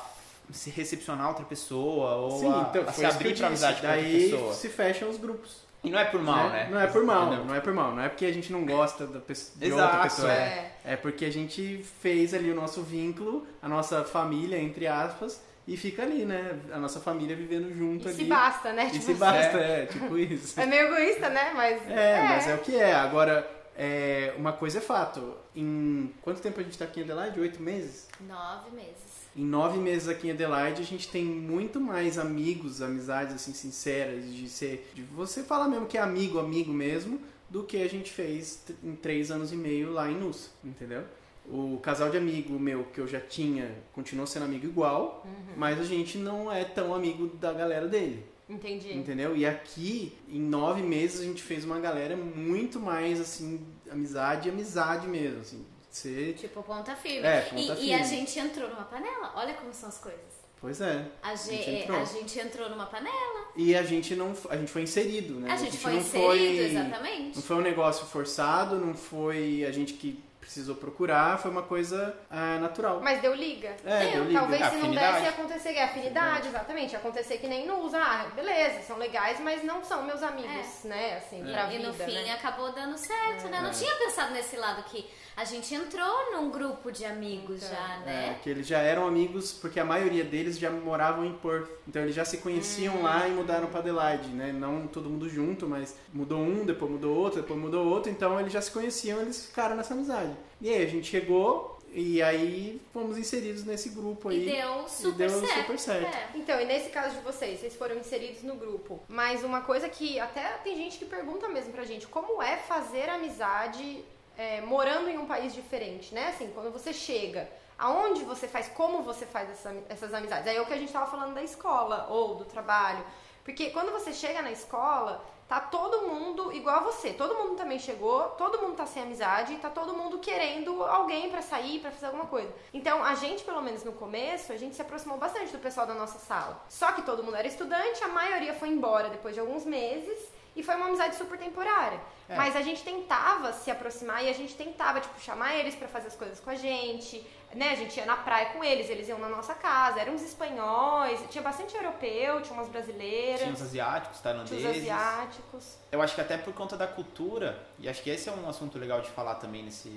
se 0.50 0.70
recepcionar 0.70 1.28
outra 1.28 1.44
pessoa 1.44 2.14
ou 2.16 2.40
Sim, 2.40 2.52
a, 2.52 2.66
então, 2.70 2.88
a 2.88 2.92
se 2.92 3.04
abrir 3.04 3.36
pra 3.36 3.48
amizade 3.48 3.80
com 3.80 3.86
outra 3.86 4.02
Daí 4.02 4.30
pessoa. 4.30 4.54
se 4.54 4.68
fecham 4.68 5.08
os 5.10 5.18
grupos. 5.18 5.66
E 5.84 5.90
não 5.90 5.98
é 5.98 6.04
por 6.06 6.20
mal, 6.20 6.50
né? 6.50 6.66
Não 6.68 6.80
é 6.80 6.86
por 6.88 7.04
mal, 7.04 7.26
Entendeu? 7.28 7.44
não 7.44 7.54
é 7.54 7.60
por 7.60 7.72
mal. 7.72 7.94
Não 7.94 8.02
é 8.02 8.08
porque 8.08 8.24
a 8.24 8.32
gente 8.32 8.50
não 8.50 8.66
gosta 8.66 9.06
da 9.06 9.20
pessoa, 9.20 9.52
de 9.56 9.66
Exato, 9.66 9.82
outra 9.84 10.00
pessoa. 10.02 10.32
é. 10.32 10.72
É 10.84 10.96
porque 10.96 11.24
a 11.24 11.30
gente 11.30 11.84
fez 12.00 12.34
ali 12.34 12.50
o 12.50 12.54
nosso 12.54 12.82
vínculo, 12.82 13.46
a 13.62 13.68
nossa 13.68 14.02
família, 14.04 14.58
entre 14.58 14.88
aspas, 14.88 15.40
e 15.68 15.76
fica 15.76 16.02
ali, 16.02 16.24
né? 16.24 16.58
A 16.72 16.78
nossa 16.78 16.98
família 16.98 17.36
vivendo 17.36 17.70
junto 17.76 18.06
E 18.06 18.08
ali. 18.08 18.16
se 18.16 18.24
basta, 18.24 18.72
né? 18.72 18.86
E 18.88 18.90
Tipo 18.92 19.04
se 19.04 19.10
assim. 19.10 19.20
basta, 19.20 19.58
é, 19.58 19.86
tipo 19.86 20.16
isso. 20.18 20.58
É 20.58 20.64
meio 20.64 20.86
egoísta, 20.86 21.28
né? 21.28 21.52
Mas. 21.54 21.82
É, 21.90 22.22
mas 22.22 22.48
é 22.48 22.54
o 22.54 22.58
que 22.58 22.74
é. 22.74 22.94
Agora, 22.94 23.46
é, 23.76 24.32
uma 24.38 24.52
coisa 24.54 24.78
é 24.78 24.80
fato. 24.80 25.34
Em 25.54 26.10
quanto 26.22 26.40
tempo 26.40 26.58
a 26.58 26.62
gente 26.62 26.78
tá 26.78 26.86
aqui 26.86 27.00
em 27.00 27.02
Adelaide? 27.04 27.38
Oito 27.38 27.62
meses? 27.62 28.08
Nove 28.26 28.70
meses. 28.74 29.28
Em 29.36 29.44
nove 29.44 29.78
meses 29.78 30.08
aqui 30.08 30.28
em 30.28 30.30
Adelaide, 30.30 30.80
a 30.82 30.84
gente 30.86 31.06
tem 31.08 31.22
muito 31.24 31.78
mais 31.78 32.18
amigos, 32.18 32.80
amizades 32.80 33.34
assim 33.34 33.52
sinceras, 33.52 34.24
de 34.32 34.48
ser, 34.48 34.90
de 34.94 35.02
você 35.02 35.42
falar 35.42 35.68
mesmo 35.68 35.86
que 35.86 35.98
é 35.98 36.00
amigo, 36.00 36.38
amigo 36.38 36.72
mesmo, 36.72 37.20
do 37.48 37.62
que 37.62 37.80
a 37.80 37.88
gente 37.88 38.10
fez 38.10 38.62
em 38.82 38.96
três 38.96 39.30
anos 39.30 39.52
e 39.52 39.56
meio 39.56 39.92
lá 39.92 40.10
em 40.10 40.14
Nus, 40.16 40.50
entendeu? 40.64 41.04
O 41.50 41.78
casal 41.82 42.10
de 42.10 42.16
amigo 42.18 42.58
meu 42.58 42.84
que 42.84 43.00
eu 43.00 43.06
já 43.06 43.20
tinha 43.20 43.74
continuou 43.92 44.26
sendo 44.26 44.44
amigo 44.44 44.66
igual, 44.66 45.26
mas 45.56 45.80
a 45.80 45.84
gente 45.84 46.18
não 46.18 46.52
é 46.52 46.64
tão 46.64 46.94
amigo 46.94 47.26
da 47.36 47.52
galera 47.52 47.88
dele. 47.88 48.24
Entendi. 48.48 48.96
Entendeu? 48.96 49.36
E 49.36 49.44
aqui, 49.44 50.12
em 50.28 50.40
nove 50.40 50.82
meses, 50.82 51.20
a 51.20 51.24
gente 51.24 51.42
fez 51.42 51.64
uma 51.64 51.78
galera 51.78 52.16
muito 52.16 52.80
mais, 52.80 53.20
assim, 53.20 53.60
amizade, 53.90 54.48
amizade 54.48 55.06
mesmo, 55.06 55.40
assim. 55.40 55.66
Ser... 55.90 56.34
Tipo, 56.34 56.62
ponta 56.62 56.94
firme. 56.96 57.26
É, 57.26 57.42
ponta 57.42 57.60
e, 57.60 57.66
firme. 57.66 57.86
e 57.86 57.94
a 57.94 58.02
gente 58.02 58.38
entrou 58.38 58.68
numa 58.68 58.84
panela. 58.84 59.32
Olha 59.34 59.54
como 59.54 59.72
são 59.74 59.88
as 59.88 59.98
coisas. 59.98 60.20
Pois 60.60 60.80
é. 60.80 61.06
A, 61.22 61.34
gente 61.34 61.62
ge- 61.64 61.70
entrou. 61.82 62.00
a 62.00 62.04
gente 62.04 62.38
entrou 62.38 62.68
numa 62.70 62.86
panela. 62.86 63.48
E 63.56 63.74
a 63.76 63.82
gente 63.82 64.14
não... 64.16 64.32
A 64.50 64.56
gente 64.56 64.70
foi 64.70 64.82
inserido, 64.82 65.34
né? 65.34 65.50
A 65.52 65.56
gente 65.56 65.76
foi 65.76 65.92
não 65.92 66.00
inserido, 66.00 66.26
foi- 66.26 66.58
exatamente. 66.58 67.36
Não 67.36 67.42
foi 67.42 67.56
um 67.56 67.60
negócio 67.60 68.06
forçado, 68.06 68.76
não 68.76 68.94
foi 68.94 69.64
a 69.64 69.70
gente 69.72 69.94
que 69.94 70.20
precisou 70.48 70.76
procurar, 70.76 71.38
foi 71.38 71.50
uma 71.50 71.62
coisa 71.62 72.16
ah, 72.30 72.58
natural. 72.58 73.00
Mas 73.02 73.20
deu 73.20 73.34
liga. 73.34 73.76
É, 73.84 74.12
deu 74.12 74.24
liga. 74.24 74.40
Talvez 74.40 74.66
se 74.66 74.76
não 74.76 74.90
desse 74.90 75.22
ia 75.22 75.28
acontecer, 75.28 75.74
é 75.74 75.84
afinidade, 75.84 76.48
exatamente. 76.48 76.92
Ia 76.92 76.98
acontecer 76.98 77.36
que 77.36 77.46
nem 77.46 77.66
nos, 77.66 77.92
ah, 77.92 78.26
beleza, 78.34 78.80
são 78.80 78.96
legais, 78.96 79.38
mas 79.40 79.62
não 79.62 79.84
são 79.84 80.02
meus 80.04 80.22
amigos, 80.22 80.84
né? 80.84 81.18
Assim, 81.18 81.46
E, 81.46 81.52
pra 81.52 81.66
e 81.66 81.76
vida, 81.76 81.88
no 81.88 81.92
fim 81.92 82.14
né? 82.14 82.32
acabou 82.32 82.72
dando 82.72 82.96
certo, 82.96 83.46
né? 83.48 83.60
Não 83.60 83.70
tinha 83.70 83.94
pensado 83.96 84.32
nesse 84.32 84.56
lado 84.56 84.82
que 84.84 85.06
a 85.38 85.44
gente 85.44 85.72
entrou 85.72 86.32
num 86.32 86.50
grupo 86.50 86.90
de 86.90 87.04
amigos 87.04 87.62
Então, 87.62 87.68
já, 87.76 87.94
É, 88.02 88.06
né? 88.06 88.40
que 88.42 88.50
eles 88.50 88.66
já 88.66 88.78
eram 88.78 89.06
amigos, 89.06 89.52
porque 89.52 89.78
a 89.78 89.84
maioria 89.84 90.24
deles 90.24 90.58
já 90.58 90.68
moravam 90.68 91.24
em 91.24 91.32
Perth. 91.32 91.68
Então 91.86 92.02
eles 92.02 92.14
já 92.14 92.24
se 92.24 92.38
conheciam 92.38 93.02
lá 93.02 93.28
e 93.28 93.30
mudaram 93.30 93.68
para 93.68 93.78
Adelaide, 93.78 94.28
né? 94.30 94.52
Não 94.52 94.88
todo 94.88 95.08
mundo 95.08 95.28
junto, 95.28 95.68
mas 95.68 95.94
mudou 96.12 96.40
um, 96.40 96.64
depois 96.66 96.90
mudou 96.90 97.16
outro, 97.16 97.40
depois 97.40 97.60
mudou 97.60 97.86
outro. 97.86 98.10
Então 98.10 98.38
eles 98.40 98.52
já 98.52 98.60
se 98.60 98.72
conheciam, 98.72 99.20
eles 99.20 99.46
ficaram 99.46 99.76
nessa 99.76 99.94
amizade. 99.94 100.32
E 100.60 100.70
aí 100.70 100.82
a 100.82 100.86
gente 100.88 101.06
chegou 101.08 101.78
e 101.92 102.20
aí 102.20 102.82
fomos 102.92 103.16
inseridos 103.16 103.64
nesse 103.64 103.90
grupo 103.90 104.30
aí. 104.30 104.42
E 104.42 104.50
deu 104.50 104.88
super 104.88 105.16
deu 105.16 105.30
certo. 105.30 105.60
super 105.60 105.78
certo. 105.78 106.16
É. 106.16 106.28
Então, 106.34 106.60
e 106.60 106.64
nesse 106.64 106.90
caso 106.90 107.14
de 107.14 107.22
vocês, 107.22 107.60
vocês 107.60 107.76
foram 107.76 107.96
inseridos 107.96 108.42
no 108.42 108.56
grupo. 108.56 109.00
Mas 109.08 109.44
uma 109.44 109.60
coisa 109.60 109.88
que 109.88 110.18
até 110.18 110.42
tem 110.64 110.74
gente 110.76 110.98
que 110.98 111.04
pergunta 111.04 111.48
mesmo 111.48 111.72
pra 111.72 111.84
gente, 111.84 112.08
como 112.08 112.42
é 112.42 112.56
fazer 112.56 113.08
amizade 113.08 114.04
é, 114.38 114.60
morando 114.60 115.08
em 115.10 115.18
um 115.18 115.26
país 115.26 115.52
diferente, 115.52 116.14
né? 116.14 116.28
Assim, 116.28 116.50
quando 116.54 116.72
você 116.72 116.92
chega, 116.92 117.50
aonde 117.76 118.22
você 118.24 118.46
faz, 118.46 118.68
como 118.68 119.02
você 119.02 119.26
faz 119.26 119.50
essa- 119.50 119.74
essas 119.88 120.14
amizades? 120.14 120.46
Aí 120.46 120.56
é 120.56 120.60
o 120.62 120.66
que 120.66 120.72
a 120.72 120.78
gente 120.78 120.92
tava 120.92 121.10
falando 121.10 121.34
da 121.34 121.42
escola 121.42 122.06
ou 122.08 122.36
do 122.36 122.44
trabalho. 122.44 123.04
Porque 123.44 123.70
quando 123.70 123.90
você 123.90 124.12
chega 124.12 124.40
na 124.42 124.52
escola, 124.52 125.24
tá 125.48 125.58
todo 125.58 126.02
mundo 126.06 126.52
igual 126.52 126.76
a 126.76 126.80
você. 126.80 127.14
Todo 127.14 127.34
mundo 127.34 127.56
também 127.56 127.78
chegou, 127.78 128.24
todo 128.42 128.60
mundo 128.60 128.76
tá 128.76 128.84
sem 128.86 129.02
amizade, 129.02 129.56
tá 129.56 129.70
todo 129.70 129.94
mundo 129.94 130.18
querendo 130.18 130.84
alguém 130.84 131.30
pra 131.30 131.40
sair, 131.42 131.80
pra 131.80 131.90
fazer 131.90 132.06
alguma 132.06 132.26
coisa. 132.26 132.52
Então, 132.74 133.02
a 133.02 133.14
gente, 133.14 133.42
pelo 133.42 133.62
menos 133.62 133.82
no 133.82 133.92
começo, 133.92 134.52
a 134.52 134.56
gente 134.56 134.76
se 134.76 134.82
aproximou 134.82 135.16
bastante 135.18 135.50
do 135.50 135.58
pessoal 135.58 135.86
da 135.86 135.94
nossa 135.94 136.18
sala. 136.18 136.62
Só 136.68 136.92
que 136.92 137.02
todo 137.02 137.24
mundo 137.24 137.36
era 137.36 137.48
estudante, 137.48 138.04
a 138.04 138.08
maioria 138.08 138.52
foi 138.54 138.68
embora 138.68 139.08
depois 139.08 139.34
de 139.34 139.40
alguns 139.40 139.64
meses 139.64 140.28
e 140.58 140.62
foi 140.62 140.74
uma 140.74 140.86
amizade 140.86 141.14
super 141.14 141.38
temporária. 141.38 142.00
É. 142.28 142.36
Mas 142.36 142.56
a 142.56 142.60
gente 142.62 142.82
tentava 142.82 143.52
se 143.52 143.70
aproximar 143.70 144.24
e 144.24 144.28
a 144.28 144.32
gente 144.32 144.54
tentava, 144.54 145.00
tipo, 145.00 145.18
chamar 145.20 145.54
eles 145.54 145.74
pra 145.76 145.86
fazer 145.88 146.08
as 146.08 146.16
coisas 146.16 146.40
com 146.40 146.50
a 146.50 146.56
gente, 146.56 147.24
né? 147.54 147.70
A 147.70 147.74
gente 147.76 147.96
ia 147.96 148.04
na 148.04 148.16
praia 148.16 148.46
com 148.50 148.62
eles, 148.62 148.90
eles 148.90 149.08
iam 149.08 149.18
na 149.18 149.28
nossa 149.28 149.54
casa, 149.54 150.00
eram 150.00 150.14
uns 150.14 150.22
espanhóis, 150.22 151.20
tinha 151.30 151.42
bastante 151.42 151.76
europeu, 151.76 152.42
tinha 152.42 152.54
umas 152.54 152.68
brasileiras, 152.68 153.40
Tinha 153.40 153.52
os 153.52 153.62
asiáticos, 153.62 154.20
tinha 154.20 154.34
os 154.34 154.48
tailandeses. 154.50 154.82
asiáticos. 154.82 155.76
Eu 155.92 156.02
acho 156.02 156.14
que 156.14 156.20
até 156.20 156.36
por 156.36 156.52
conta 156.52 156.76
da 156.76 156.86
cultura, 156.88 157.58
e 157.78 157.88
acho 157.88 158.02
que 158.02 158.10
esse 158.10 158.28
é 158.28 158.32
um 158.32 158.48
assunto 158.48 158.78
legal 158.78 159.00
de 159.00 159.10
falar 159.10 159.36
também 159.36 159.62
nesse, 159.62 159.96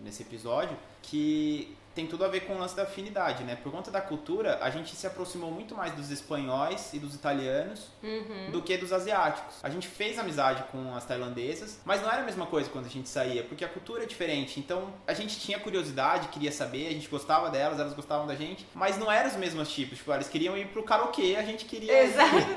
nesse 0.00 0.22
episódio, 0.22 0.76
que 1.02 1.76
tem 1.94 2.06
tudo 2.06 2.24
a 2.24 2.28
ver 2.28 2.40
com 2.40 2.54
o 2.54 2.58
lance 2.58 2.74
da 2.76 2.84
afinidade, 2.84 3.42
né? 3.44 3.56
Por 3.62 3.70
conta 3.72 3.90
da 3.90 4.00
cultura, 4.00 4.58
a 4.62 4.70
gente 4.70 4.94
se 4.94 5.06
aproximou 5.06 5.50
muito 5.50 5.74
mais 5.74 5.92
dos 5.92 6.10
espanhóis 6.10 6.92
e 6.94 6.98
dos 6.98 7.14
italianos 7.14 7.88
Uhum. 8.02 8.50
do 8.52 8.62
que 8.62 8.76
dos 8.76 8.92
asiáticos. 8.92 9.56
A 9.62 9.68
gente 9.68 9.88
fez 9.88 10.18
amizade 10.18 10.62
com 10.70 10.94
as 10.94 11.04
tailandesas, 11.04 11.80
mas 11.84 12.00
não 12.00 12.08
era 12.10 12.22
a 12.22 12.24
mesma 12.24 12.46
coisa 12.46 12.68
quando 12.70 12.86
a 12.86 12.88
gente 12.88 13.08
saía, 13.08 13.42
porque 13.42 13.64
a 13.64 13.68
cultura 13.68 14.04
é 14.04 14.06
diferente. 14.06 14.58
Então 14.60 14.92
a 15.06 15.12
gente 15.14 15.38
tinha 15.40 15.58
curiosidade, 15.58 16.28
queria 16.28 16.52
saber, 16.52 16.86
a 16.88 16.92
gente 16.92 17.08
gostava 17.08 17.50
delas, 17.50 17.78
elas 17.80 17.92
gostavam 17.94 18.26
da 18.26 18.34
gente, 18.34 18.66
mas 18.74 18.96
não 18.96 19.10
eram 19.10 19.28
os 19.28 19.36
mesmos 19.36 19.68
tipos. 19.72 19.98
Tipo, 19.98 20.12
eles 20.12 20.28
queriam 20.28 20.56
ir 20.56 20.68
pro 20.68 20.82
karaokê, 20.82 21.36
a 21.36 21.42
gente 21.42 21.64
queria 21.64 21.92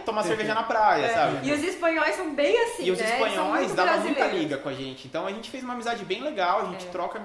tomar 0.06 0.24
cerveja 0.24 0.54
na 0.54 0.64
praia, 0.64 1.12
sabe? 1.14 1.48
E 1.48 1.52
os 1.52 1.62
espanhóis 1.64 2.16
são 2.16 2.34
bem 2.34 2.56
assim, 2.66 2.86
E 2.86 2.92
os 2.92 3.00
né? 3.00 3.12
Espanhóis 3.14 3.74
davam 3.74 4.00
muita 4.02 4.26
liga 4.28 4.58
com 4.58 4.70
a 4.70 4.74
gente. 4.74 5.08
Então 5.08 5.26
a 5.26 5.32
gente 5.32 5.50
fez 5.50 5.64
uma 5.64 5.74
amizade 5.74 6.06
bem 6.06 6.22
legal, 6.22 6.62
a 6.62 6.66
gente 6.72 6.86
É. 6.88 6.90
troca 6.90 7.22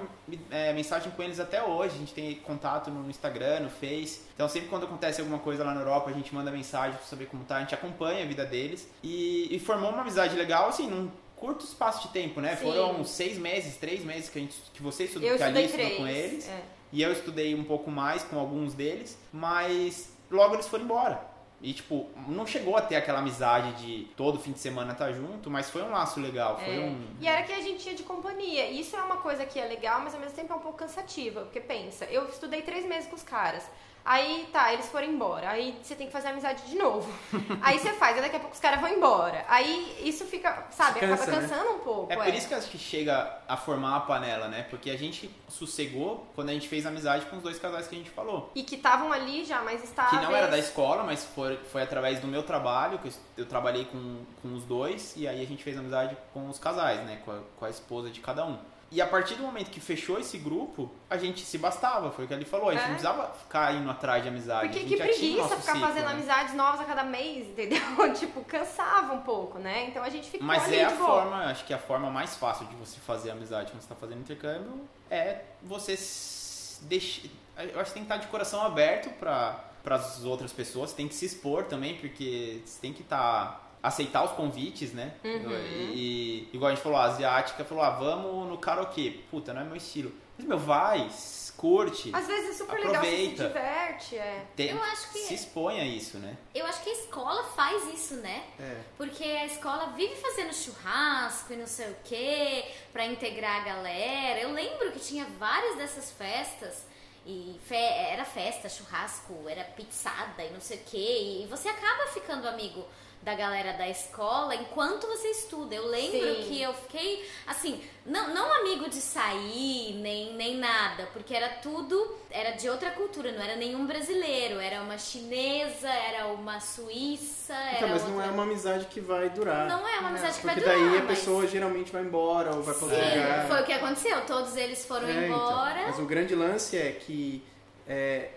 é, 0.51 0.73
mensagem 0.73 1.11
com 1.11 1.21
eles 1.23 1.39
até 1.39 1.61
hoje. 1.63 1.99
Gente 2.09 2.13
tem 2.13 2.35
contato 2.35 2.89
no 2.89 3.09
Instagram, 3.09 3.61
no 3.61 3.69
Face. 3.69 4.21
Então 4.33 4.49
sempre 4.49 4.69
quando 4.69 4.85
acontece 4.85 5.21
alguma 5.21 5.39
coisa 5.39 5.63
lá 5.63 5.73
na 5.73 5.81
Europa, 5.81 6.09
a 6.09 6.13
gente 6.13 6.33
manda 6.33 6.51
mensagem 6.51 6.97
pra 6.97 7.05
saber 7.05 7.27
como 7.27 7.43
tá, 7.43 7.57
a 7.57 7.59
gente 7.61 7.73
acompanha 7.73 8.23
a 8.23 8.27
vida 8.27 8.45
deles. 8.45 8.89
E, 9.03 9.47
e 9.55 9.59
formou 9.59 9.91
uma 9.91 10.01
amizade 10.01 10.35
legal, 10.35 10.69
assim, 10.69 10.87
num 10.87 11.09
curto 11.35 11.63
espaço 11.63 12.07
de 12.07 12.13
tempo, 12.13 12.41
né? 12.41 12.55
Sim. 12.55 12.65
Foram 12.65 13.03
seis 13.05 13.37
meses, 13.37 13.77
três 13.77 14.03
meses 14.03 14.29
que, 14.29 14.39
a 14.39 14.41
gente, 14.41 14.57
que 14.73 14.81
você 14.81 15.05
estudou, 15.05 15.29
que 15.35 15.43
a 15.43 15.61
estudou 15.61 15.91
com 15.97 16.07
eles. 16.07 16.47
é. 16.47 16.61
E 16.91 17.03
eu 17.03 17.11
estudei 17.11 17.53
um 17.53 17.63
pouco 17.63 17.91
mais 17.91 18.23
com 18.23 18.39
alguns 18.39 18.73
deles, 18.73 19.17
mas 19.31 20.11
logo 20.29 20.55
eles 20.55 20.67
foram 20.67 20.85
embora. 20.85 21.28
E, 21.61 21.73
tipo, 21.73 22.09
não 22.27 22.47
chegou 22.47 22.77
a 22.77 22.81
ter 22.81 22.95
aquela 22.95 23.19
amizade 23.19 23.73
de 23.83 24.05
todo 24.15 24.39
fim 24.39 24.53
de 24.53 24.59
semana 24.59 24.93
estar 24.93 25.11
junto, 25.11 25.49
mas 25.49 25.69
foi 25.69 25.81
um 25.83 25.91
laço 25.91 26.19
legal. 26.21 26.57
Foi 26.57 26.73
É. 26.75 26.79
um. 26.79 27.01
E 27.19 27.27
era 27.27 27.43
que 27.43 27.51
a 27.51 27.59
gente 27.61 27.79
tinha 27.83 27.95
de 27.95 28.03
companhia. 28.03 28.65
E 28.69 28.79
isso 28.79 28.95
é 28.95 29.01
uma 29.01 29.17
coisa 29.17 29.45
que 29.45 29.59
é 29.59 29.65
legal, 29.65 29.99
mas 30.01 30.13
ao 30.13 30.21
mesmo 30.21 30.35
tempo 30.35 30.53
é 30.53 30.55
um 30.55 30.59
pouco 30.59 30.77
cansativa. 30.77 31.41
Porque 31.41 31.59
pensa, 31.59 32.05
eu 32.05 32.27
estudei 32.29 32.61
três 32.61 32.85
meses 32.85 33.09
com 33.09 33.15
os 33.15 33.23
caras. 33.23 33.63
Aí 34.03 34.49
tá, 34.51 34.73
eles 34.73 34.87
foram 34.87 35.07
embora. 35.07 35.49
Aí 35.49 35.77
você 35.81 35.95
tem 35.95 36.07
que 36.07 36.13
fazer 36.13 36.29
amizade 36.29 36.63
de 36.63 36.77
novo. 36.77 37.11
aí 37.61 37.77
você 37.77 37.93
faz, 37.93 38.15
aí 38.15 38.21
daqui 38.21 38.35
a 38.35 38.39
pouco 38.39 38.55
os 38.55 38.59
caras 38.61 38.79
vão 38.79 38.89
embora. 38.89 39.45
Aí 39.47 39.97
isso 40.03 40.25
fica, 40.25 40.67
sabe, 40.71 40.99
Cansa, 40.99 41.23
acaba 41.23 41.31
né? 41.31 41.41
cansando 41.47 41.71
um 41.75 41.79
pouco. 41.79 42.11
É 42.11 42.15
por 42.15 42.33
isso 42.33 42.47
que 42.47 42.53
acho 42.53 42.69
que 42.69 42.77
chega 42.77 43.39
a 43.47 43.55
formar 43.57 43.97
a 43.97 43.99
panela, 44.01 44.47
né? 44.47 44.63
Porque 44.69 44.89
a 44.89 44.97
gente 44.97 45.29
sossegou 45.47 46.27
quando 46.35 46.49
a 46.49 46.53
gente 46.53 46.67
fez 46.67 46.85
amizade 46.85 47.25
com 47.25 47.37
os 47.37 47.43
dois 47.43 47.59
casais 47.59 47.87
que 47.87 47.95
a 47.95 47.97
gente 47.97 48.09
falou. 48.09 48.51
E 48.55 48.63
que 48.63 48.75
estavam 48.75 49.11
ali 49.11 49.45
já 49.45 49.61
mais 49.61 49.81
Que 49.81 49.87
estáveis. 49.87 50.21
não 50.23 50.35
era 50.35 50.47
da 50.47 50.57
escola, 50.57 51.03
mas 51.03 51.25
foi, 51.25 51.57
foi 51.71 51.81
através 51.83 52.19
do 52.19 52.27
meu 52.27 52.43
trabalho, 52.43 52.99
que 52.99 53.07
eu, 53.07 53.13
eu 53.37 53.45
trabalhei 53.45 53.85
com, 53.85 54.23
com 54.41 54.53
os 54.53 54.63
dois, 54.63 55.13
e 55.15 55.27
aí 55.27 55.41
a 55.41 55.45
gente 55.45 55.63
fez 55.63 55.77
amizade 55.77 56.17
com 56.33 56.47
os 56.49 56.57
casais, 56.57 56.99
né? 57.05 57.21
Com 57.23 57.31
a, 57.31 57.39
com 57.57 57.65
a 57.65 57.69
esposa 57.69 58.09
de 58.09 58.19
cada 58.21 58.45
um. 58.45 58.57
E 58.91 58.99
a 59.01 59.05
partir 59.05 59.35
do 59.35 59.43
momento 59.43 59.69
que 59.69 59.79
fechou 59.79 60.19
esse 60.19 60.37
grupo, 60.39 60.89
a 61.07 61.15
gente 61.15 61.41
se 61.45 61.59
bastava, 61.59 62.09
foi 62.11 62.25
o 62.25 62.27
que 62.27 62.33
ele 62.33 62.43
falou. 62.43 62.69
A 62.69 62.71
gente 62.73 62.81
É. 62.81 62.87
não 62.87 62.93
precisava 62.95 63.31
ficar 63.33 63.75
indo 63.75 63.89
atrás 63.89 64.23
de 64.23 64.29
amizade. 64.29 64.67
Porque 64.69 64.83
que 64.85 64.97
preguiça 64.97 65.49
ficar 65.57 65.73
ciclo, 65.73 65.79
fazendo 65.87 66.05
né? 66.05 66.11
amizades 66.13 66.53
novas 66.55 66.81
a 66.81 66.85
cada 66.85 67.03
mês, 67.03 67.47
entendeu? 67.53 67.79
tipo, 68.15 68.43
cansava 68.45 69.13
um 69.13 69.21
pouco, 69.21 69.59
né? 69.59 69.85
Então 69.89 70.03
a 70.03 70.09
gente 70.09 70.27
ficou 70.29 70.47
Mas 70.47 70.63
ali 70.63 70.77
é 70.77 70.85
a 70.85 70.89
boa. 70.89 71.05
forma, 71.21 71.45
acho 71.45 71.65
que 71.65 71.73
a 71.73 71.77
forma 71.77 72.09
mais 72.09 72.35
fácil 72.35 72.65
de 72.65 72.75
você 72.75 72.99
fazer 72.99 73.29
amizade 73.29 73.71
quando 73.71 73.81
você 73.81 73.85
está 73.85 73.95
fazendo 73.95 74.21
intercâmbio 74.21 74.81
é 75.11 75.41
você 75.61 75.93
s- 75.93 76.83
deix- 76.85 77.21
eu 77.57 77.79
acho 77.79 77.91
que 77.91 77.93
tem 77.99 78.03
que 78.03 78.11
estar 78.11 78.17
de 78.17 78.27
coração 78.27 78.61
aberto 78.63 79.09
para 79.19 79.63
as 79.87 80.23
outras 80.23 80.51
pessoas, 80.51 80.93
tem 80.93 81.07
que 81.07 81.13
se 81.13 81.25
expor 81.25 81.65
também, 81.65 81.95
porque 81.97 82.61
você 82.65 82.79
tem 82.81 82.91
que 82.93 83.01
estar 83.03 83.68
aceitar 83.81 84.23
os 84.23 84.31
convites, 84.31 84.93
né? 84.93 85.13
Uhum. 85.23 85.51
E, 85.93 86.49
e, 86.51 86.55
igual 86.55 86.71
a 86.71 86.75
gente 86.75 86.83
falou, 86.83 86.97
a 86.97 87.03
asiática 87.05 87.63
falou, 87.63 87.83
ah, 87.83 87.91
vamos 87.91 88.47
no 88.49 88.57
karaokê. 88.57 89.19
Puta, 89.31 89.53
não 89.53 89.61
é 89.61 89.65
meu 89.65 89.75
estilo. 89.75 90.11
Mas, 90.37 90.47
meu, 90.47 90.57
vai, 90.57 91.09
curte. 91.57 92.11
Às 92.13 92.25
vezes 92.27 92.51
é 92.51 92.53
super 92.53 92.77
aproveita. 92.77 93.01
legal, 93.01 93.03
você 93.03 93.27
se 93.27 93.35
diverte, 93.35 94.15
é. 94.17 94.45
Tem, 94.55 94.69
Eu 94.69 94.81
acho 94.81 95.11
que- 95.11 95.19
Se 95.19 95.33
expõe 95.33 95.79
a 95.81 95.85
isso, 95.85 96.17
né? 96.17 96.37
Eu 96.55 96.65
acho 96.65 96.81
que 96.81 96.89
a 96.89 96.93
escola 96.93 97.43
faz 97.43 97.83
isso, 97.93 98.15
né? 98.15 98.43
É. 98.57 98.77
Porque 98.97 99.23
a 99.23 99.45
escola 99.45 99.87
vive 99.87 100.15
fazendo 100.15 100.53
churrasco 100.53 101.51
e 101.51 101.57
não 101.57 101.67
sei 101.67 101.89
o 101.91 101.95
quê, 102.05 102.63
pra 102.93 103.05
integrar 103.05 103.61
a 103.61 103.65
galera. 103.65 104.39
Eu 104.39 104.53
lembro 104.53 104.91
que 104.93 104.99
tinha 104.99 105.25
várias 105.37 105.75
dessas 105.77 106.11
festas. 106.11 106.87
E 107.25 107.59
fe- 107.65 107.75
era 107.75 108.23
festa, 108.23 108.69
churrasco, 108.69 109.33
era 109.47 109.63
pizzada 109.65 110.41
e 110.43 110.51
não 110.51 110.61
sei 110.61 110.77
o 110.77 110.83
quê. 110.85 111.41
E 111.43 111.47
você 111.47 111.67
acaba 111.67 112.07
ficando 112.07 112.47
amigo 112.47 112.85
da 113.21 113.35
galera 113.35 113.73
da 113.73 113.87
escola 113.89 114.55
enquanto 114.55 115.05
você 115.05 115.27
estuda. 115.31 115.75
Eu 115.75 115.87
lembro 115.87 116.35
Sim. 116.35 116.43
que 116.47 116.61
eu 116.61 116.73
fiquei, 116.73 117.27
assim, 117.45 117.81
não, 118.05 118.33
não 118.33 118.51
amigo 118.61 118.89
de 118.89 118.95
sair, 118.95 119.93
nem, 119.95 120.33
nem 120.35 120.55
nada, 120.57 121.07
porque 121.11 121.35
era 121.35 121.49
tudo, 121.49 122.15
era 122.31 122.51
de 122.51 122.69
outra 122.69 122.91
cultura, 122.91 123.31
não 123.33 123.41
era 123.43 123.55
nenhum 123.57 123.85
brasileiro, 123.85 124.57
era 124.59 124.81
uma 124.81 124.97
chinesa, 124.97 125.89
era 125.89 126.27
uma 126.27 126.61
suíça, 126.61 127.53
era 127.53 127.75
Então, 127.77 127.89
mas 127.89 128.03
não 128.03 128.13
outra... 128.15 128.27
é 128.27 128.31
uma 128.31 128.43
amizade 128.43 128.85
que 128.85 129.01
vai 129.01 129.29
durar. 129.29 129.67
Não 129.67 129.85
é 129.87 129.99
uma 129.99 130.09
amizade 130.09 130.39
que 130.39 130.45
vai 130.45 130.55
Porque 130.55 130.69
durar, 130.69 130.79
daí 130.89 130.97
a 130.97 131.03
mas- 131.03 131.19
pessoa 131.19 131.45
geralmente 131.45 131.91
vai 131.91 132.01
embora 132.03 132.55
ou 132.55 132.63
vai 132.63 132.73
pra 132.73 132.85
outro 132.85 132.99
Sim, 133.03 133.17
lugar. 133.19 133.47
foi 133.47 133.61
o 133.61 133.65
que 133.65 133.73
aconteceu. 133.73 134.25
Todos 134.25 134.55
eles 134.55 134.85
foram 134.85 135.07
É, 135.09 135.11
então. 135.11 135.25
embora. 135.25 135.83
Mas 135.87 135.99
o 135.99 136.05
grande 136.05 136.33
lance 136.35 136.77
é 136.77 136.91
que 136.93 137.43
é, 137.85 138.29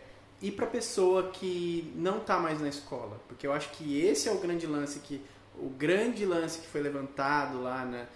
ir 0.42 0.52
pra 0.52 0.66
pessoa 0.66 1.30
que 1.30 1.92
não 1.96 2.20
tá 2.20 2.38
mais 2.38 2.60
na 2.60 2.68
escola. 2.68 3.20
Porque 3.28 3.46
eu 3.46 3.52
acho 3.52 3.70
que 3.70 4.00
esse 4.00 4.28
é 4.28 4.32
o 4.32 4.38
grande 4.38 4.66
lance 4.66 4.98
que. 4.98 5.20
O 5.58 5.68
grande 5.68 6.24
lance 6.24 6.58
que 6.58 6.66
foi 6.66 6.80
levantado 6.80 7.62
lá 7.62 7.84
na, 7.84 8.06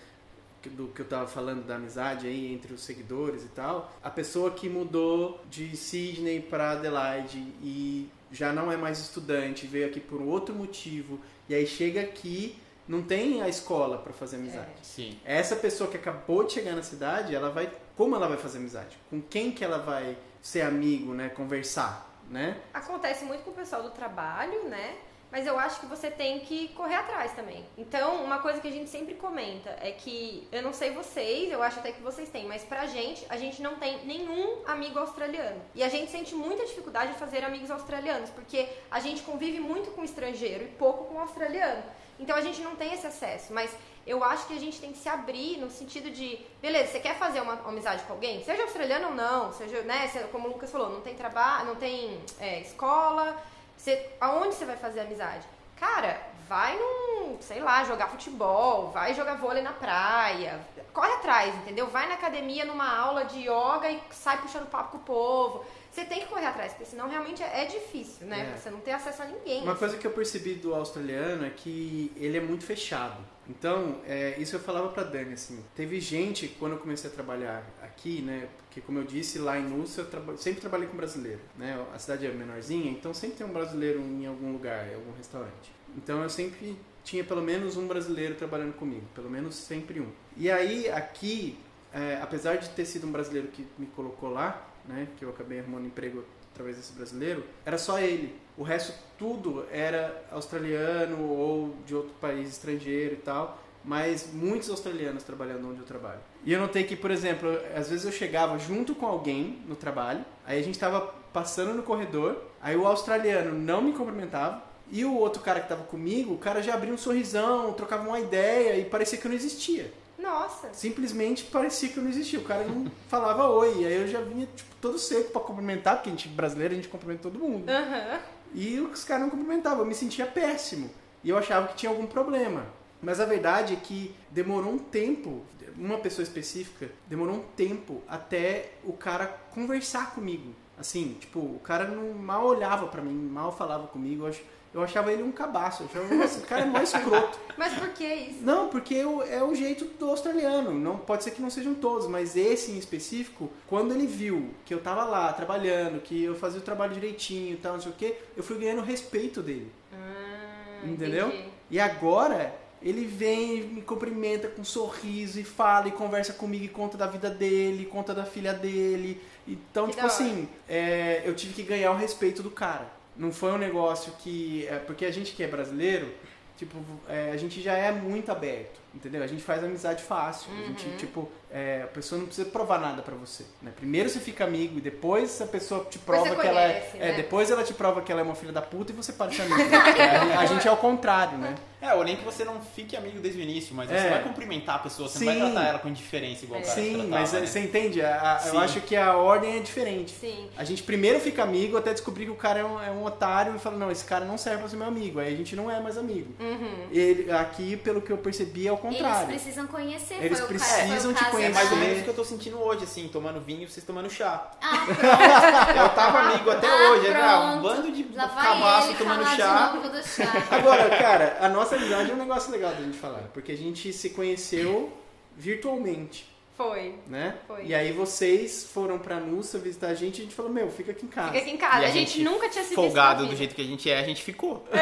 do 0.71 0.89
que 0.89 1.01
eu 1.01 1.07
tava 1.07 1.27
falando 1.27 1.65
da 1.67 1.77
amizade 1.77 2.27
aí 2.27 2.53
entre 2.53 2.73
os 2.73 2.83
seguidores 2.83 3.45
e 3.45 3.49
tal. 3.49 3.93
A 4.03 4.11
pessoa 4.11 4.51
que 4.51 4.69
mudou 4.69 5.41
de 5.51 5.77
Sydney 5.77 6.41
para 6.41 6.73
Adelaide 6.73 7.39
e 7.63 8.09
já 8.33 8.53
não 8.53 8.71
é 8.71 8.77
mais 8.77 8.99
estudante, 8.99 9.67
veio 9.67 9.87
aqui 9.87 10.01
por 10.01 10.21
outro 10.21 10.55
motivo 10.55 11.21
e 11.49 11.55
aí 11.55 11.67
chega 11.67 12.01
aqui, 12.01 12.57
não 12.89 13.03
tem 13.03 13.43
a 13.43 13.49
escola 13.49 13.99
para 13.99 14.13
fazer 14.13 14.37
amizade. 14.37 14.71
Sim. 14.83 15.19
Essa 15.25 15.57
pessoa 15.57 15.89
que 15.89 15.97
acabou 15.97 16.45
de 16.45 16.55
chegar 16.55 16.75
na 16.75 16.83
cidade, 16.83 17.35
ela 17.35 17.51
vai. 17.51 17.71
Como 17.97 18.15
ela 18.15 18.29
vai 18.29 18.37
fazer 18.37 18.59
amizade? 18.59 18.97
Com 19.09 19.21
quem 19.21 19.53
que 19.53 19.65
ela 19.65 19.79
vai 19.79 20.17
ser 20.43 20.63
amigo, 20.63 21.15
né? 21.15 21.29
Conversar, 21.29 22.16
né? 22.31 22.61
Acontece 22.73 23.25
muito 23.25 23.45
com 23.45 23.51
o 23.51 23.55
pessoal 23.55 23.83
do 23.83 23.91
trabalho, 23.91 24.69
né? 24.69 24.97
Mas 25.31 25.47
eu 25.47 25.59
acho 25.59 25.81
que 25.81 25.87
você 25.87 26.09
tem 26.11 26.41
que 26.41 26.69
correr 26.69 26.95
atrás 26.95 27.33
também. 27.33 27.65
Então, 27.77 28.23
uma 28.25 28.39
coisa 28.39 28.61
que 28.61 28.69
a 28.69 28.71
gente 28.71 28.89
sempre 28.89 29.15
comenta 29.15 29.77
é 29.81 29.91
que, 29.91 30.47
eu 30.53 30.63
não 30.63 30.73
sei 30.73 30.93
vocês, 30.93 31.51
eu 31.51 31.63
acho 31.63 31.81
até 31.81 31.91
que 31.91 32.01
vocês 32.01 32.29
têm, 32.29 32.47
mas 32.47 32.65
pra 32.65 32.87
gente, 32.87 33.27
a 33.29 33.37
gente 33.37 33.61
não 33.61 33.75
tem 33.77 34.05
nenhum 34.07 34.63
amigo 34.67 34.99
australiano. 34.99 35.61
E 35.75 35.83
a 35.83 35.89
gente 35.89 36.11
sente 36.13 36.35
muita 36.35 36.65
dificuldade 36.65 37.13
de 37.13 37.19
fazer 37.19 37.45
amigos 37.45 37.71
australianos, 37.71 38.31
porque 38.31 38.69
a 38.91 39.01
gente 39.01 39.23
convive 39.23 39.59
muito 39.59 39.91
com 39.91 40.05
estrangeiro 40.05 40.65
e 40.65 40.69
pouco 40.69 41.05
com 41.07 41.19
australiano. 41.19 41.83
Então 42.19 42.37
a 42.37 42.41
gente 42.41 42.63
não 42.63 42.77
tem 42.77 42.95
esse 42.95 43.07
acesso, 43.07 43.53
mas 43.53 43.77
eu 44.07 44.23
acho 44.23 44.47
que 44.47 44.55
a 44.55 44.61
gente 44.61 44.81
tem 44.81 44.93
que 44.93 44.99
se 44.99 45.09
abrir 45.09 45.59
no 45.59 45.69
sentido 45.71 46.11
de, 46.11 46.39
beleza, 46.63 46.93
você 46.93 47.01
quer 47.01 47.19
fazer 47.19 47.41
uma 47.41 47.55
amizade 47.69 48.05
com 48.05 48.13
alguém, 48.13 48.45
seja 48.45 48.63
australiano 48.63 49.09
ou 49.09 49.15
não, 49.15 49.53
seja, 49.53 49.83
né, 49.83 50.09
como 50.31 50.47
o 50.47 50.53
Lucas 50.53 50.71
falou, 50.71 50.91
não 50.91 51.01
tem 51.01 51.15
trabalho, 51.15 51.67
não 51.67 51.75
tem 51.75 52.21
é, 52.39 52.61
escola, 52.61 53.37
você, 53.77 54.11
aonde 54.21 54.55
você 54.55 54.65
vai 54.65 54.77
fazer 54.77 55.01
amizade? 55.01 55.47
Cara, 55.77 56.21
vai 56.49 56.79
num, 56.79 57.37
sei 57.41 57.61
lá, 57.61 57.85
jogar 57.85 58.09
futebol, 58.09 58.91
vai 58.91 59.13
jogar 59.13 59.35
vôlei 59.35 59.63
na 59.63 59.73
praia, 59.73 60.61
corre 60.93 61.13
atrás, 61.15 61.55
entendeu? 61.57 61.87
Vai 61.89 62.07
na 62.09 62.15
academia 62.15 62.65
numa 62.65 62.97
aula 62.97 63.25
de 63.25 63.41
yoga 63.41 63.91
e 63.91 64.01
sai 64.11 64.41
puxando 64.41 64.71
papo 64.71 64.93
com 64.93 64.99
o 64.99 65.01
povo. 65.01 65.65
Você 65.97 66.05
tem 66.05 66.21
que 66.21 66.27
correr 66.27 66.45
atrás, 66.45 66.73
porque 66.73 66.85
senão 66.85 67.09
realmente 67.09 67.43
é, 67.43 67.63
é 67.63 67.65
difícil, 67.65 68.27
né? 68.27 68.53
É. 68.53 68.59
Você 68.59 68.69
não 68.69 68.81
tem 68.81 68.93
acesso 68.93 69.23
a 69.23 69.25
ninguém. 69.25 69.63
Uma 69.63 69.75
coisa 69.75 69.97
que 69.97 70.07
eu 70.07 70.11
percebi 70.11 70.53
do 70.53 70.75
australiano 70.75 71.47
é 71.47 71.49
que 71.49 72.13
ele 72.17 72.37
é 72.37 72.41
muito 72.43 72.65
fechado. 72.67 73.17
Então, 73.49 74.03
é, 74.05 74.37
isso 74.39 74.57
eu 74.57 74.61
falava 74.61 74.89
pra 74.89 75.05
Dani, 75.05 75.33
assim. 75.33 75.65
Teve 75.75 75.99
gente, 75.99 76.49
quando 76.59 76.73
eu 76.73 76.79
comecei 76.81 77.09
a 77.09 77.13
trabalhar 77.15 77.65
aqui, 77.83 78.21
né? 78.21 78.47
Porque, 78.59 78.83
como 78.83 78.99
eu 78.99 79.05
disse, 79.05 79.39
lá 79.39 79.59
em 79.59 79.63
Núcia 79.63 80.03
eu 80.03 80.11
traba- 80.11 80.37
sempre 80.37 80.61
trabalhei 80.61 80.87
com 80.87 80.99
brasileiro, 80.99 81.41
né? 81.57 81.83
A 81.95 81.99
cidade 81.99 82.27
é 82.27 82.31
menorzinha, 82.31 82.91
então 82.91 83.15
sempre 83.15 83.39
tem 83.39 83.47
um 83.47 83.53
brasileiro 83.55 83.99
em 83.99 84.27
algum 84.27 84.53
lugar, 84.53 84.87
em 84.91 84.97
algum 84.97 85.13
restaurante. 85.17 85.73
Então, 85.97 86.23
eu 86.23 86.29
sempre 86.29 86.77
tinha 87.05 87.25
pelo 87.25 87.41
menos 87.41 87.79
um 87.79 87.87
brasileiro 87.87 88.35
trabalhando 88.35 88.75
comigo, 88.75 89.07
pelo 89.15 89.31
menos 89.31 89.55
sempre 89.55 89.99
um. 89.99 90.13
E 90.37 90.51
aí, 90.51 90.91
aqui, 90.91 91.59
é, 91.91 92.19
apesar 92.21 92.57
de 92.57 92.69
ter 92.69 92.85
sido 92.85 93.07
um 93.07 93.13
brasileiro 93.13 93.49
que 93.49 93.67
me 93.79 93.87
colocou 93.87 94.29
lá, 94.29 94.63
né? 94.89 95.09
Que 95.17 95.25
eu 95.25 95.31
acabei 95.31 95.61
arrumando 95.61 95.87
emprego 95.87 96.25
através 96.53 96.77
desse 96.77 96.93
brasileiro, 96.93 97.45
era 97.65 97.77
só 97.77 97.99
ele. 97.99 98.35
O 98.57 98.63
resto 98.63 98.95
tudo 99.19 99.67
era 99.71 100.25
australiano 100.31 101.29
ou 101.29 101.77
de 101.87 101.95
outro 101.95 102.15
país 102.21 102.49
estrangeiro 102.49 103.15
e 103.15 103.19
tal, 103.19 103.63
mas 103.85 104.33
muitos 104.33 104.71
australianos 104.71 105.23
trabalhando 105.23 105.69
onde 105.69 105.81
eu 105.81 105.85
trabalho. 105.85 106.21
E 106.45 106.53
eu 106.53 106.61
notei 106.61 106.85
que, 106.85 106.97
por 106.97 107.11
exemplo, 107.11 107.49
às 107.75 107.91
vezes 107.91 108.07
eu 108.07 108.13
chegava 108.13 108.59
junto 108.59 108.95
com 108.95 109.07
alguém 109.07 109.63
no 109.69 109.77
trabalho, 109.77 110.25
aí 110.47 110.59
a 110.59 110.63
gente 110.63 110.79
tava 110.79 111.01
passando 111.33 111.75
no 111.75 111.83
corredor, 111.83 112.43
aí 112.61 112.75
o 112.77 112.87
australiano 112.87 113.57
não 113.57 113.83
me 113.83 113.93
cumprimentava, 113.93 114.63
e 114.91 115.05
o 115.05 115.15
outro 115.15 115.43
cara 115.43 115.61
que 115.61 115.69
tava 115.69 115.85
comigo, 115.85 116.35
o 116.35 116.39
cara 116.39 116.63
já 116.63 116.75
abria 116.75 116.95
um 116.95 116.99
sorrisão, 116.99 117.73
trocava 117.75 118.09
uma 118.09 118.21
ideia 118.21 118.79
e 118.79 118.85
parecia 118.85 119.19
que 119.19 119.27
eu 119.27 119.31
não 119.31 119.37
existia 119.37 119.93
Nossa, 120.27 120.69
simplesmente 120.73 121.45
parecia 121.45 121.89
que 121.89 121.97
eu 121.99 122.03
não 122.03 122.11
existia. 122.11 122.39
O 122.39 122.45
cara 122.45 122.65
não 122.65 122.91
falava 123.09 123.49
oi. 123.49 123.85
Aí 123.85 123.95
eu 124.03 124.09
já 124.09 124.21
vinha 124.21 124.47
tipo, 124.55 124.75
todo 124.81 124.99
seco 124.99 125.31
pra 125.31 125.41
cumprimentar, 125.41 125.97
porque 125.97 126.09
a 126.09 126.13
gente 126.13 126.29
brasileiro 126.29 126.73
a 126.73 126.77
gente 126.77 126.89
cumprimenta 126.89 127.23
todo 127.23 127.39
mundo. 127.39 127.69
aham. 127.69 128.19
E 128.55 128.81
os 128.81 129.05
caras 129.05 129.23
não 129.25 129.31
cumprimentavam, 129.31 129.81
eu 129.81 129.87
me 129.87 129.95
sentia 129.95 130.27
péssimo. 130.27 130.91
E 131.23 131.29
eu 131.31 131.37
achava 131.37 131.69
que 131.69 131.77
tinha 131.77 131.91
algum 131.91 132.07
problema. 132.07 132.67
Mas 133.03 133.21
a 133.21 133.25
verdade 133.25 133.75
é 133.75 133.77
que 133.77 134.15
demorou 134.31 134.73
um 134.73 134.79
tempo, 134.79 135.43
uma 135.77 135.99
pessoa 135.99 136.23
específica, 136.23 136.89
demorou 137.07 137.37
um 137.37 137.43
tempo 137.57 138.03
até 138.09 138.71
o 138.85 138.93
cara 138.95 139.27
conversar 139.51 140.15
comigo. 140.15 140.55
Assim, 140.79 141.17
tipo, 141.21 141.39
o 141.41 141.61
cara 141.63 141.87
não 141.89 142.13
mal 142.15 142.47
olhava 142.47 142.87
pra 142.87 143.03
mim, 143.03 143.15
mal 143.15 143.51
falava 143.55 143.87
comigo. 143.89 144.25
Eu, 144.25 144.29
ach- 144.29 144.43
eu 144.77 144.83
achava 144.85 145.13
ele 145.13 145.23
um 145.23 145.33
cabaço. 145.33 145.83
Eu 145.83 145.89
achava, 146.03 146.15
nossa, 146.15 146.39
o 146.39 146.43
cara 146.43 146.63
é 146.63 146.65
mó 146.67 146.79
escroto. 146.81 147.39
Mas 147.57 147.73
por 147.75 147.89
que 147.91 148.05
isso? 148.05 148.39
Não, 148.43 148.69
porque 148.69 149.05
o- 149.05 149.23
é 149.23 149.43
o 149.43 149.55
jeito 149.55 149.85
do 149.99 150.11
australiano. 150.11 150.73
Não 150.73 150.99
pode 150.99 151.25
ser 151.25 151.31
que 151.33 151.41
não 151.43 151.49
sejam 151.51 151.75
todos, 151.75 152.07
mas 152.07 152.37
esse 152.37 152.71
em 152.73 152.79
específico, 152.79 153.51
quando 153.67 153.93
ele 153.95 154.07
viu 154.07 154.51
que 154.67 154.75
eu 154.75 154.81
tava 154.81 155.05
lá 155.05 155.33
trabalhando, 155.33 156.01
que 156.03 156.23
eu 156.25 156.35
fazia 156.35 156.61
o 156.61 156.63
trabalho 156.63 156.93
direitinho 156.93 157.55
e 157.55 157.57
tal, 157.57 157.73
não 157.75 157.81
sei 157.81 157.91
o 157.93 157.95
quê, 157.95 158.17
eu 158.37 158.43
fui 158.43 158.59
ganhando 158.59 158.81
o 158.83 158.85
respeito 158.85 159.41
dele. 159.43 159.73
Ah, 159.93 160.87
Entendeu? 160.87 161.29
entendi. 161.29 161.45
E 161.71 161.81
agora 161.81 162.55
ele 162.83 163.05
vem, 163.07 163.63
me 163.63 163.81
cumprimenta 163.83 164.47
com 164.49 164.61
um 164.61 164.65
sorriso 164.65 165.41
e 165.41 165.45
fala 165.45 165.89
e 165.89 165.93
conversa 165.93 166.33
comigo 166.35 166.65
e 166.65 166.69
conta 166.69 166.97
da 166.99 167.07
vida 167.07 167.31
dele, 167.31 167.87
conta 167.87 168.15
da 168.15 168.25
filha 168.25 168.53
dele. 168.53 169.21
Então, 169.49 169.87
Que 169.87 169.93
tipo 169.95 170.07
assim, 170.07 170.49
é, 170.69 171.23
eu 171.25 171.35
tive 171.35 171.55
que 171.55 171.63
ganhar 171.63 171.91
o 171.93 171.97
respeito 171.97 172.43
do 172.43 172.51
cara. 172.51 172.95
Não 173.19 173.33
foi 173.33 173.53
um 173.53 173.59
negócio 173.59 174.13
que. 174.19 174.67
é, 174.69 174.77
porque 174.77 175.05
a 175.05 175.11
gente 175.11 175.33
que 175.35 175.43
é 175.43 175.47
brasileiro, 175.47 176.13
tipo, 176.57 176.77
é, 177.09 177.31
a 177.33 177.37
gente 177.37 177.61
já 177.63 177.73
é 177.75 177.91
muito 177.93 178.31
aberto, 178.33 178.79
entendeu? 178.95 179.23
A 179.23 179.27
gente 179.27 179.43
faz 179.43 179.63
amizade 179.65 180.03
fácil. 180.03 180.51
A 180.53 180.67
gente, 180.69 180.87
Uhum. 180.87 180.97
tipo, 180.97 181.29
é, 181.51 181.83
a 181.85 181.87
pessoa 181.87 182.19
não 182.19 182.27
precisa 182.27 182.49
provar 182.51 182.79
nada 182.81 183.03
pra 183.03 183.15
você. 183.15 183.45
Né? 183.63 183.73
Primeiro 183.75 184.09
você 184.09 184.21
fica 184.21 184.45
amigo 184.45 184.79
e 184.79 184.81
depois 184.81 185.41
a 185.41 185.47
pessoa 185.47 185.85
te 185.85 185.99
prova 185.99 186.35
que 186.37 186.47
ela 186.47 186.61
é. 186.63 186.91
é, 186.95 186.99
né? 187.09 187.13
depois 187.17 187.51
ela 187.51 187.63
te 187.65 187.73
prova 187.75 188.01
que 188.03 188.11
ela 188.13 188.21
é 188.21 188.25
uma 188.25 188.35
filha 188.35 188.53
da 188.53 188.63
puta 188.63 188.93
e 188.93 188.95
você 188.95 189.13
para 189.13 189.31
de 189.31 189.37
ser 189.37 189.43
amigo. 189.43 189.61
É, 189.61 190.37
a 190.37 190.47
gente 190.47 190.67
é 190.67 190.71
o 190.71 190.77
contrário, 190.77 191.39
né? 191.39 191.55
É, 191.87 191.95
ou 191.95 192.05
nem 192.05 192.17
que 192.17 192.25
você 192.25 192.45
não 192.45 192.61
fique 192.61 192.97
amigo 192.97 193.21
desde 193.21 193.41
o 193.41 193.43
início, 193.43 193.75
mas 193.75 193.91
É. 193.91 194.01
você 194.03 194.09
vai 194.11 194.23
cumprimentar 194.23 194.77
a 194.77 194.79
pessoa, 194.81 195.09
você 195.09 195.25
não 195.25 195.33
Sim. 195.33 195.39
vai 195.41 195.51
tratar 195.53 195.69
ela 195.69 195.79
com 195.79 195.89
indiferença 195.89 196.45
igual 196.45 196.61
o 196.61 196.63
cara 196.65 196.75
Sim, 196.75 196.91
tratava, 196.95 197.09
mas 197.09 197.33
né? 197.33 197.47
você 197.47 197.61
entende? 197.61 198.03
A- 198.03 198.41
a- 198.43 198.49
eu 198.49 198.59
acho 198.59 198.81
que 198.81 198.97
a 198.97 199.17
ordem 199.17 199.57
é 199.57 199.61
diferente. 199.61 200.13
Sim. 200.21 200.49
A 200.57 200.65
gente 200.65 200.83
primeiro 200.83 201.21
fica 201.21 201.43
amigo 201.43 201.77
até 201.77 201.93
descobrir 201.93 202.25
que 202.25 202.31
o 202.31 202.35
cara 202.37 202.61
é 202.61 202.65
um, 202.65 202.83
é 202.83 202.91
um 202.91 203.05
otário 203.05 203.55
e 203.55 203.59
fala, 203.59 203.77
não, 203.77 203.91
esse 203.91 204.05
cara 204.05 204.25
não 204.25 204.37
serve 204.37 204.59
pra 204.61 204.69
ser 204.69 204.77
meu 204.77 204.87
amigo. 204.89 205.21
Aí 205.21 205.33
a 205.33 205.37
gente 205.37 205.55
não 205.55 205.71
é 205.71 205.79
mais 205.81 205.97
amigo. 205.97 206.35
Uhum. 206.41 206.89
Ele, 206.91 207.31
aqui, 207.31 207.77
pelo 207.77 208.01
que 208.01 208.11
eu 208.11 208.19
percebi, 208.19 208.67
é 208.67 208.73
o 208.73 208.75
Eles 208.75 208.83
contrário. 208.83 209.27
precisam 209.29 209.67
conhecer. 209.67 210.15
Eles 210.23 210.39
foi 210.41 210.57
o 210.57 210.59
ca- 210.59 210.65
foi 210.65 210.77
o 210.85 210.87
precisam 210.89 211.13
te 211.15 211.19
caso 211.19 211.29
É 211.29 211.31
conhecer. 211.33 211.55
mais 211.55 211.73
ou 211.73 211.79
menos 211.79 212.01
o 212.01 212.03
que 212.03 212.09
eu 212.11 212.15
tô 212.15 212.25
sentindo 212.25 212.59
hoje, 212.61 212.85
assim, 212.85 213.09
tomando 213.09 213.41
vinho 213.41 213.63
e 213.63 213.67
vocês 213.69 213.85
tomando 213.87 214.11
chá. 214.11 214.51
Ah, 214.61 214.87
pronto. 214.87 215.79
Eu 215.79 215.89
tava 215.91 216.19
amigo 216.21 216.51
até 216.51 216.67
Ah, 216.69 216.91
hoje, 216.91 217.07
era 217.07 217.39
um 217.41 217.61
pronto. 217.61 217.63
bando 217.77 217.93
de 217.93 218.05
cabaço 218.05 218.95
tomando 218.95 219.25
chá. 219.37 219.69
de 219.69 219.77
novo 219.77 219.89
do 219.91 220.03
chá. 220.03 220.33
Agora, 220.51 220.91
cara, 220.97 221.37
a 221.41 221.49
nossa 221.49 221.76
amizade 221.77 222.11
é 222.11 222.15
um 222.15 222.19
negócio 222.19 222.51
legal 222.51 222.73
da 222.73 222.83
gente 222.83 222.99
falar. 222.99 223.31
Porque 223.33 223.53
a 223.53 223.57
gente 223.57 223.93
se 223.93 224.11
conheceu 224.11 224.93
virtualmente. 225.37 226.27
Foi. 226.57 226.95
né? 227.07 227.37
Foi. 227.47 227.67
E 227.67 227.75
aí 227.75 227.93
vocês 227.93 228.67
foram 228.73 228.99
pra 228.99 229.21
Nussa 229.21 229.59
visitar 229.59 229.89
a 229.89 229.95
gente 229.95 230.19
e 230.19 230.21
a 230.23 230.25
gente 230.25 230.35
falou, 230.35 230.51
meu, 230.51 230.71
fica 230.71 230.93
aqui 230.93 231.05
em 231.05 231.09
casa. 231.09 231.29
Fica 231.29 231.41
aqui 231.41 231.51
em 231.51 231.57
casa. 231.59 231.83
E 231.83 231.85
A, 231.85 231.91
gente, 231.91 232.23
nunca 232.23 232.49
tinha 232.49 232.65
se 232.65 232.71
visto 232.71 232.81
na 232.81 232.87
folgado 232.87 233.27
do 233.27 233.37
jeito 233.37 233.55
que 233.55 233.61
a 233.61 233.65
gente 233.65 233.91
é, 233.91 233.99
a 233.99 234.03
gente 234.03 234.23
ficou. 234.23 234.67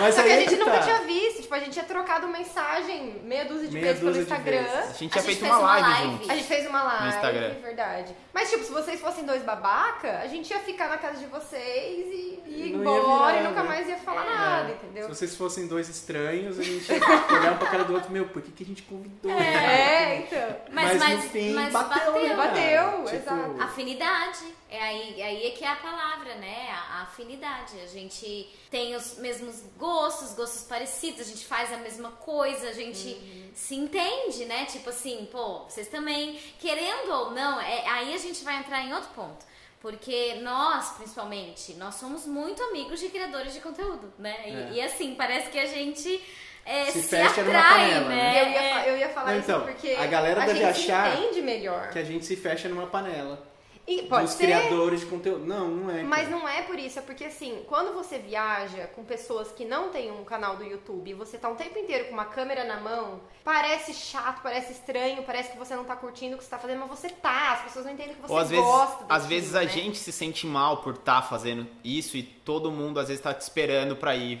Mas 0.00 0.14
Só 0.14 0.22
que 0.22 0.28
aí 0.28 0.32
a 0.32 0.36
é 0.36 0.40
gente 0.40 0.48
que 0.50 0.56
nunca 0.56 0.78
tá. 0.78 0.82
tinha 0.82 1.00
visto. 1.02 1.27
Tipo, 1.48 1.54
a 1.54 1.60
gente 1.60 1.72
tinha 1.72 1.84
trocado 1.86 2.28
mensagem 2.28 3.22
meia 3.24 3.46
dúzia 3.46 3.68
de 3.68 3.72
Meia 3.74 3.86
vezes 3.94 4.00
pelo 4.00 4.16
Instagram. 4.20 4.62
vezes. 4.64 4.74
A 4.74 4.80
gente 4.82 4.90
A 4.90 4.92
tinha 4.92 5.08
gente 5.08 5.22
feito 5.22 5.38
fez 5.40 5.50
uma 5.50 5.58
uma 5.58 5.66
live, 5.68 5.88
live. 5.88 6.10
juntos. 6.12 6.30
A 6.30 6.34
gente 6.34 6.46
fez 6.46 6.66
uma 6.68 6.82
live, 6.82 7.08
Instagram. 7.08 7.54
verdade. 7.62 8.16
Mas, 8.34 8.50
tipo, 8.50 8.64
se 8.64 8.70
vocês 8.70 9.00
fossem 9.00 9.24
dois 9.24 9.42
babaca, 9.42 10.18
a 10.18 10.26
gente 10.26 10.50
ia 10.50 10.58
ficar 10.58 10.88
na 10.88 10.98
casa 10.98 11.16
de 11.16 11.24
vocês 11.26 12.06
e 12.06 12.42
ia 12.46 12.66
embora 12.76 13.32
virar, 13.38 13.40
e 13.40 13.48
nunca 13.48 13.62
né? 13.62 13.68
mais 13.68 13.88
ia 13.88 13.96
falar 13.96 14.26
É. 14.26 14.28
nada, 14.36 14.66
Se 14.68 14.72
entendeu? 14.74 15.08
vocês 15.08 15.34
fossem 15.36 15.66
dois 15.66 15.88
estranhos, 15.88 16.58
a 16.58 16.62
gente 16.62 16.92
ia 16.92 16.98
olhar 17.40 17.52
um 17.52 17.56
pra 17.56 17.68
cara 17.68 17.84
do 17.84 17.94
outro, 17.94 18.10
meu, 18.12 18.26
por 18.26 18.42
que, 18.42 18.50
que 18.52 18.62
a 18.62 18.66
gente 18.66 18.82
convidou? 18.82 19.30
É, 19.32 20.16
então. 20.18 20.56
Mas, 20.70 20.88
Mas, 20.88 20.98
mas, 20.98 21.24
no 21.24 21.30
fim, 21.30 21.54
mas 21.54 21.72
bateu, 21.72 22.12
né, 22.12 22.28
cara? 22.28 22.36
Bateu, 22.36 23.04
Tipo, 23.04 23.16
exato. 23.16 23.62
Afinidade. 23.62 24.58
É 24.70 24.78
aí, 24.82 25.22
aí 25.22 25.46
é 25.46 25.50
que 25.50 25.64
é 25.64 25.68
a 25.68 25.76
palavra, 25.76 26.34
né? 26.34 26.68
A, 26.70 26.98
a 26.98 27.02
afinidade. 27.04 27.80
A 27.80 27.86
gente 27.86 28.48
tem 28.70 28.94
os 28.94 29.16
mesmos 29.16 29.62
gostos, 29.78 30.34
gostos 30.34 30.64
parecidos, 30.64 31.22
a 31.22 31.24
gente 31.24 31.46
faz 31.46 31.72
a 31.72 31.78
mesma 31.78 32.10
coisa, 32.12 32.68
a 32.68 32.72
gente 32.72 33.08
Uhum. 33.08 33.50
se 33.54 33.74
entende, 33.74 34.44
né? 34.44 34.66
Tipo 34.66 34.90
assim, 34.90 35.26
pô, 35.32 35.60
vocês 35.68 35.88
também, 35.88 36.38
querendo 36.58 37.10
ou 37.10 37.30
não, 37.30 37.58
é, 37.60 37.88
aí 37.88 38.14
a 38.14 38.18
gente 38.18 38.44
vai 38.44 38.56
entrar 38.58 38.82
em 38.82 38.92
outro 38.92 39.08
ponto. 39.14 39.46
Porque 39.80 40.34
nós, 40.42 40.90
principalmente, 40.96 41.72
nós 41.74 41.94
somos 41.94 42.26
muito 42.26 42.62
amigos 42.64 42.98
de 43.00 43.08
criadores 43.08 43.54
de 43.54 43.60
conteúdo, 43.60 44.12
né? 44.18 44.36
E, 44.46 44.52
É. 44.52 44.70
e 44.72 44.80
assim, 44.82 45.14
parece 45.14 45.50
que 45.50 45.58
a 45.58 45.66
gente 45.66 46.22
é, 46.66 46.84
Se 46.90 47.00
se, 47.00 47.08
fecha 47.08 47.42
numa 47.42 47.58
atrai, 47.58 47.88
panela, 47.88 48.08
né? 48.10 48.42
Eu 48.42 48.48
ia, 48.50 48.86
eu 48.88 48.96
ia 48.98 49.08
falar 49.08 49.30
Não, 49.32 49.38
isso 49.40 49.50
então, 49.50 49.62
porque 49.64 49.92
a 49.92 50.06
galera 50.06 50.40
deve 50.44 50.58
gente 50.58 50.64
achar 50.68 51.16
entende 51.18 51.40
melhor. 51.40 51.88
Que 51.88 51.98
a 52.00 52.04
gente 52.04 52.26
se 52.26 52.36
fecha 52.36 52.68
numa 52.68 52.86
panela. 52.86 53.47
E 53.88 54.02
pode 54.02 54.24
dos 54.26 54.34
ser, 54.34 54.44
criadores 54.44 55.00
de 55.00 55.06
conteúdo. 55.06 55.46
Não, 55.46 55.68
não 55.68 55.90
é. 55.90 56.02
Mas 56.02 56.28
cara. 56.28 56.30
não 56.36 56.46
é 56.46 56.60
por 56.60 56.78
isso, 56.78 56.98
é 56.98 57.02
porque 57.02 57.24
assim, 57.24 57.64
quando 57.66 57.94
você 57.94 58.18
viaja 58.18 58.86
com 58.88 59.02
pessoas 59.02 59.50
que 59.50 59.64
não 59.64 59.88
têm 59.88 60.12
um 60.12 60.24
canal 60.24 60.56
do 60.56 60.62
YouTube 60.64 61.10
e 61.10 61.14
você 61.14 61.38
tá 61.38 61.48
um 61.48 61.54
tempo 61.54 61.78
inteiro 61.78 62.04
com 62.04 62.12
uma 62.12 62.26
câmera 62.26 62.64
na 62.64 62.78
mão, 62.78 63.22
parece 63.42 63.94
chato, 63.94 64.42
parece 64.42 64.72
estranho, 64.72 65.22
parece 65.22 65.52
que 65.52 65.58
você 65.58 65.74
não 65.74 65.84
tá 65.84 65.96
curtindo 65.96 66.34
o 66.34 66.38
que 66.38 66.44
você 66.44 66.50
tá 66.50 66.58
fazendo, 66.58 66.80
mas 66.80 66.90
você 66.90 67.08
tá, 67.08 67.54
as 67.54 67.62
pessoas 67.62 67.86
não 67.86 67.92
entendem 67.92 68.14
que 68.14 68.20
você 68.20 68.32
Ou 68.32 68.38
às 68.38 68.50
vezes, 68.50 68.64
gosta 68.64 69.04
às 69.04 69.22
daquilo, 69.22 69.28
vezes 69.28 69.54
a 69.54 69.62
né? 69.62 69.68
gente 69.68 69.96
se 69.96 70.12
sente 70.12 70.46
mal 70.46 70.82
por 70.82 70.92
estar 70.94 71.22
fazendo 71.22 71.66
isso 71.82 72.18
e 72.18 72.22
todo 72.22 72.70
mundo 72.70 73.00
às 73.00 73.08
vezes 73.08 73.22
tá 73.22 73.32
te 73.32 73.40
esperando 73.40 73.96
pra 73.96 74.14
ir 74.14 74.40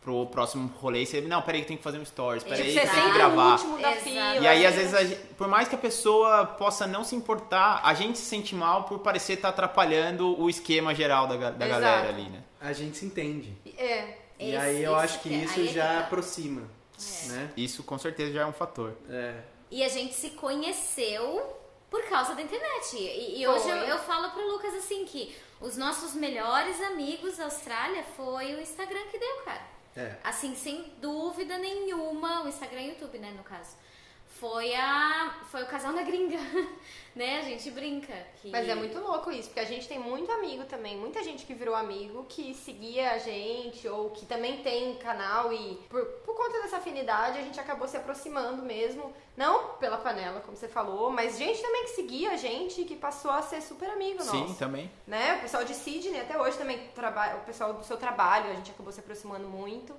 pro 0.00 0.26
próximo 0.26 0.68
rolê 0.80 1.02
e 1.02 1.06
você, 1.06 1.20
não, 1.20 1.42
peraí 1.42 1.60
que 1.62 1.68
tem 1.68 1.76
que 1.76 1.82
fazer 1.82 1.98
um 1.98 2.04
stories, 2.04 2.42
peraí 2.44 2.72
que 2.72 2.78
é 2.78 2.86
tem 2.86 3.02
que 3.02 3.12
gravar. 3.12 3.58
fila. 3.58 4.36
E 4.40 4.46
aí, 4.46 4.64
às 4.64 4.74
né? 4.74 4.80
vezes, 4.80 4.94
a 4.94 5.04
gente- 5.04 5.20
por 5.34 5.48
mais 5.48 5.68
que 5.68 5.74
a 5.74 5.78
pessoa 5.78 6.46
possa 6.46 6.86
não 6.86 7.04
se 7.04 7.14
importar, 7.16 7.80
a 7.84 7.92
gente 7.94 8.16
se 8.18 8.24
sente 8.24 8.54
mal 8.54 8.84
por 8.84 9.00
parecer 9.00 9.34
estar 9.34 9.48
atrapalhando 9.50 10.40
o 10.40 10.48
esquema 10.48 10.94
geral 10.94 11.26
da, 11.26 11.36
da 11.50 11.66
Exato. 11.66 11.80
galera 11.82 12.08
ali, 12.08 12.28
né? 12.30 12.42
A 12.60 12.72
gente 12.72 12.96
se 12.96 13.04
entende. 13.06 13.54
É. 13.76 14.14
e 14.38 14.48
Esse- 14.50 14.56
aí 14.56 14.82
eu 14.84 14.94
acho 14.94 15.20
que 15.20 15.28
que 15.28 15.34
é- 15.34 15.38
isso 15.38 15.60
é 15.60 15.66
que 15.66 15.72
já 15.74 15.86
tá. 15.86 15.98
aproxima. 16.00 16.62
Né? 17.28 17.50
Isso 17.56 17.82
com 17.82 17.98
certeza 17.98 18.32
já 18.32 18.42
é 18.42 18.46
um 18.46 18.52
fator. 18.52 18.92
É. 19.10 19.34
E 19.70 19.84
a 19.84 19.88
gente 19.88 20.14
se 20.14 20.30
conheceu 20.30 21.56
por 21.90 22.02
causa 22.08 22.34
da 22.34 22.42
internet. 22.42 22.96
E, 22.96 23.40
e 23.40 23.46
hoje 23.46 23.68
eu, 23.68 23.76
eu 23.76 23.98
falo 23.98 24.30
pro 24.30 24.46
Lucas 24.48 24.74
assim 24.74 25.04
que 25.04 25.34
os 25.60 25.76
nossos 25.76 26.14
melhores 26.14 26.80
amigos 26.82 27.36
da 27.36 27.44
Austrália 27.44 28.04
foi 28.16 28.54
o 28.54 28.60
Instagram 28.60 29.00
que 29.10 29.18
deu, 29.18 29.36
cara. 29.44 29.60
É. 29.98 30.16
Assim, 30.22 30.54
sem 30.54 30.92
dúvida 31.00 31.58
nenhuma, 31.58 32.44
o 32.44 32.48
Instagram 32.48 32.82
e 32.82 32.86
o 32.86 32.90
YouTube, 32.92 33.18
né, 33.18 33.32
no 33.36 33.42
caso. 33.42 33.76
Foi 34.38 34.74
a 34.74 35.34
foi 35.50 35.62
o 35.62 35.66
casal 35.66 35.92
na 35.92 36.02
gringa, 36.02 36.38
né? 37.16 37.40
A 37.40 37.42
gente 37.42 37.70
brinca 37.70 38.14
que 38.36 38.50
Mas 38.50 38.68
é 38.68 38.74
muito 38.74 38.98
louco 39.00 39.32
isso, 39.32 39.48
porque 39.48 39.60
a 39.60 39.64
gente 39.64 39.88
tem 39.88 39.98
muito 39.98 40.30
amigo 40.30 40.64
também, 40.64 40.96
muita 40.96 41.22
gente 41.24 41.44
que 41.44 41.54
virou 41.54 41.74
amigo, 41.74 42.24
que 42.28 42.54
seguia 42.54 43.12
a 43.12 43.18
gente, 43.18 43.88
ou 43.88 44.10
que 44.10 44.26
também 44.26 44.58
tem 44.58 44.94
canal 44.96 45.52
e 45.52 45.76
por, 45.88 46.04
por 46.24 46.36
conta 46.36 46.60
dessa 46.62 46.76
afinidade 46.76 47.38
a 47.38 47.42
gente 47.42 47.58
acabou 47.58 47.88
se 47.88 47.96
aproximando 47.96 48.62
mesmo. 48.62 49.12
Não 49.36 49.76
pela 49.76 49.96
panela, 49.96 50.40
como 50.40 50.56
você 50.56 50.68
falou, 50.68 51.10
mas 51.10 51.38
gente 51.38 51.62
também 51.62 51.84
que 51.84 51.90
seguia 51.90 52.32
a 52.32 52.36
gente 52.36 52.80
e 52.80 52.84
que 52.84 52.96
passou 52.96 53.30
a 53.30 53.40
ser 53.40 53.60
super 53.60 53.88
amigo 53.88 54.22
Sim, 54.22 54.40
nosso. 54.40 54.54
também. 54.56 54.90
Né? 55.06 55.36
O 55.36 55.40
pessoal 55.42 55.64
de 55.64 55.74
Sydney 55.74 56.20
até 56.20 56.40
hoje 56.40 56.58
também 56.58 56.88
trabalha, 56.94 57.36
o 57.36 57.40
pessoal 57.40 57.72
do 57.72 57.84
seu 57.84 57.96
trabalho, 57.96 58.50
a 58.50 58.54
gente 58.54 58.70
acabou 58.72 58.92
se 58.92 59.00
aproximando 59.00 59.48
muito. 59.48 59.94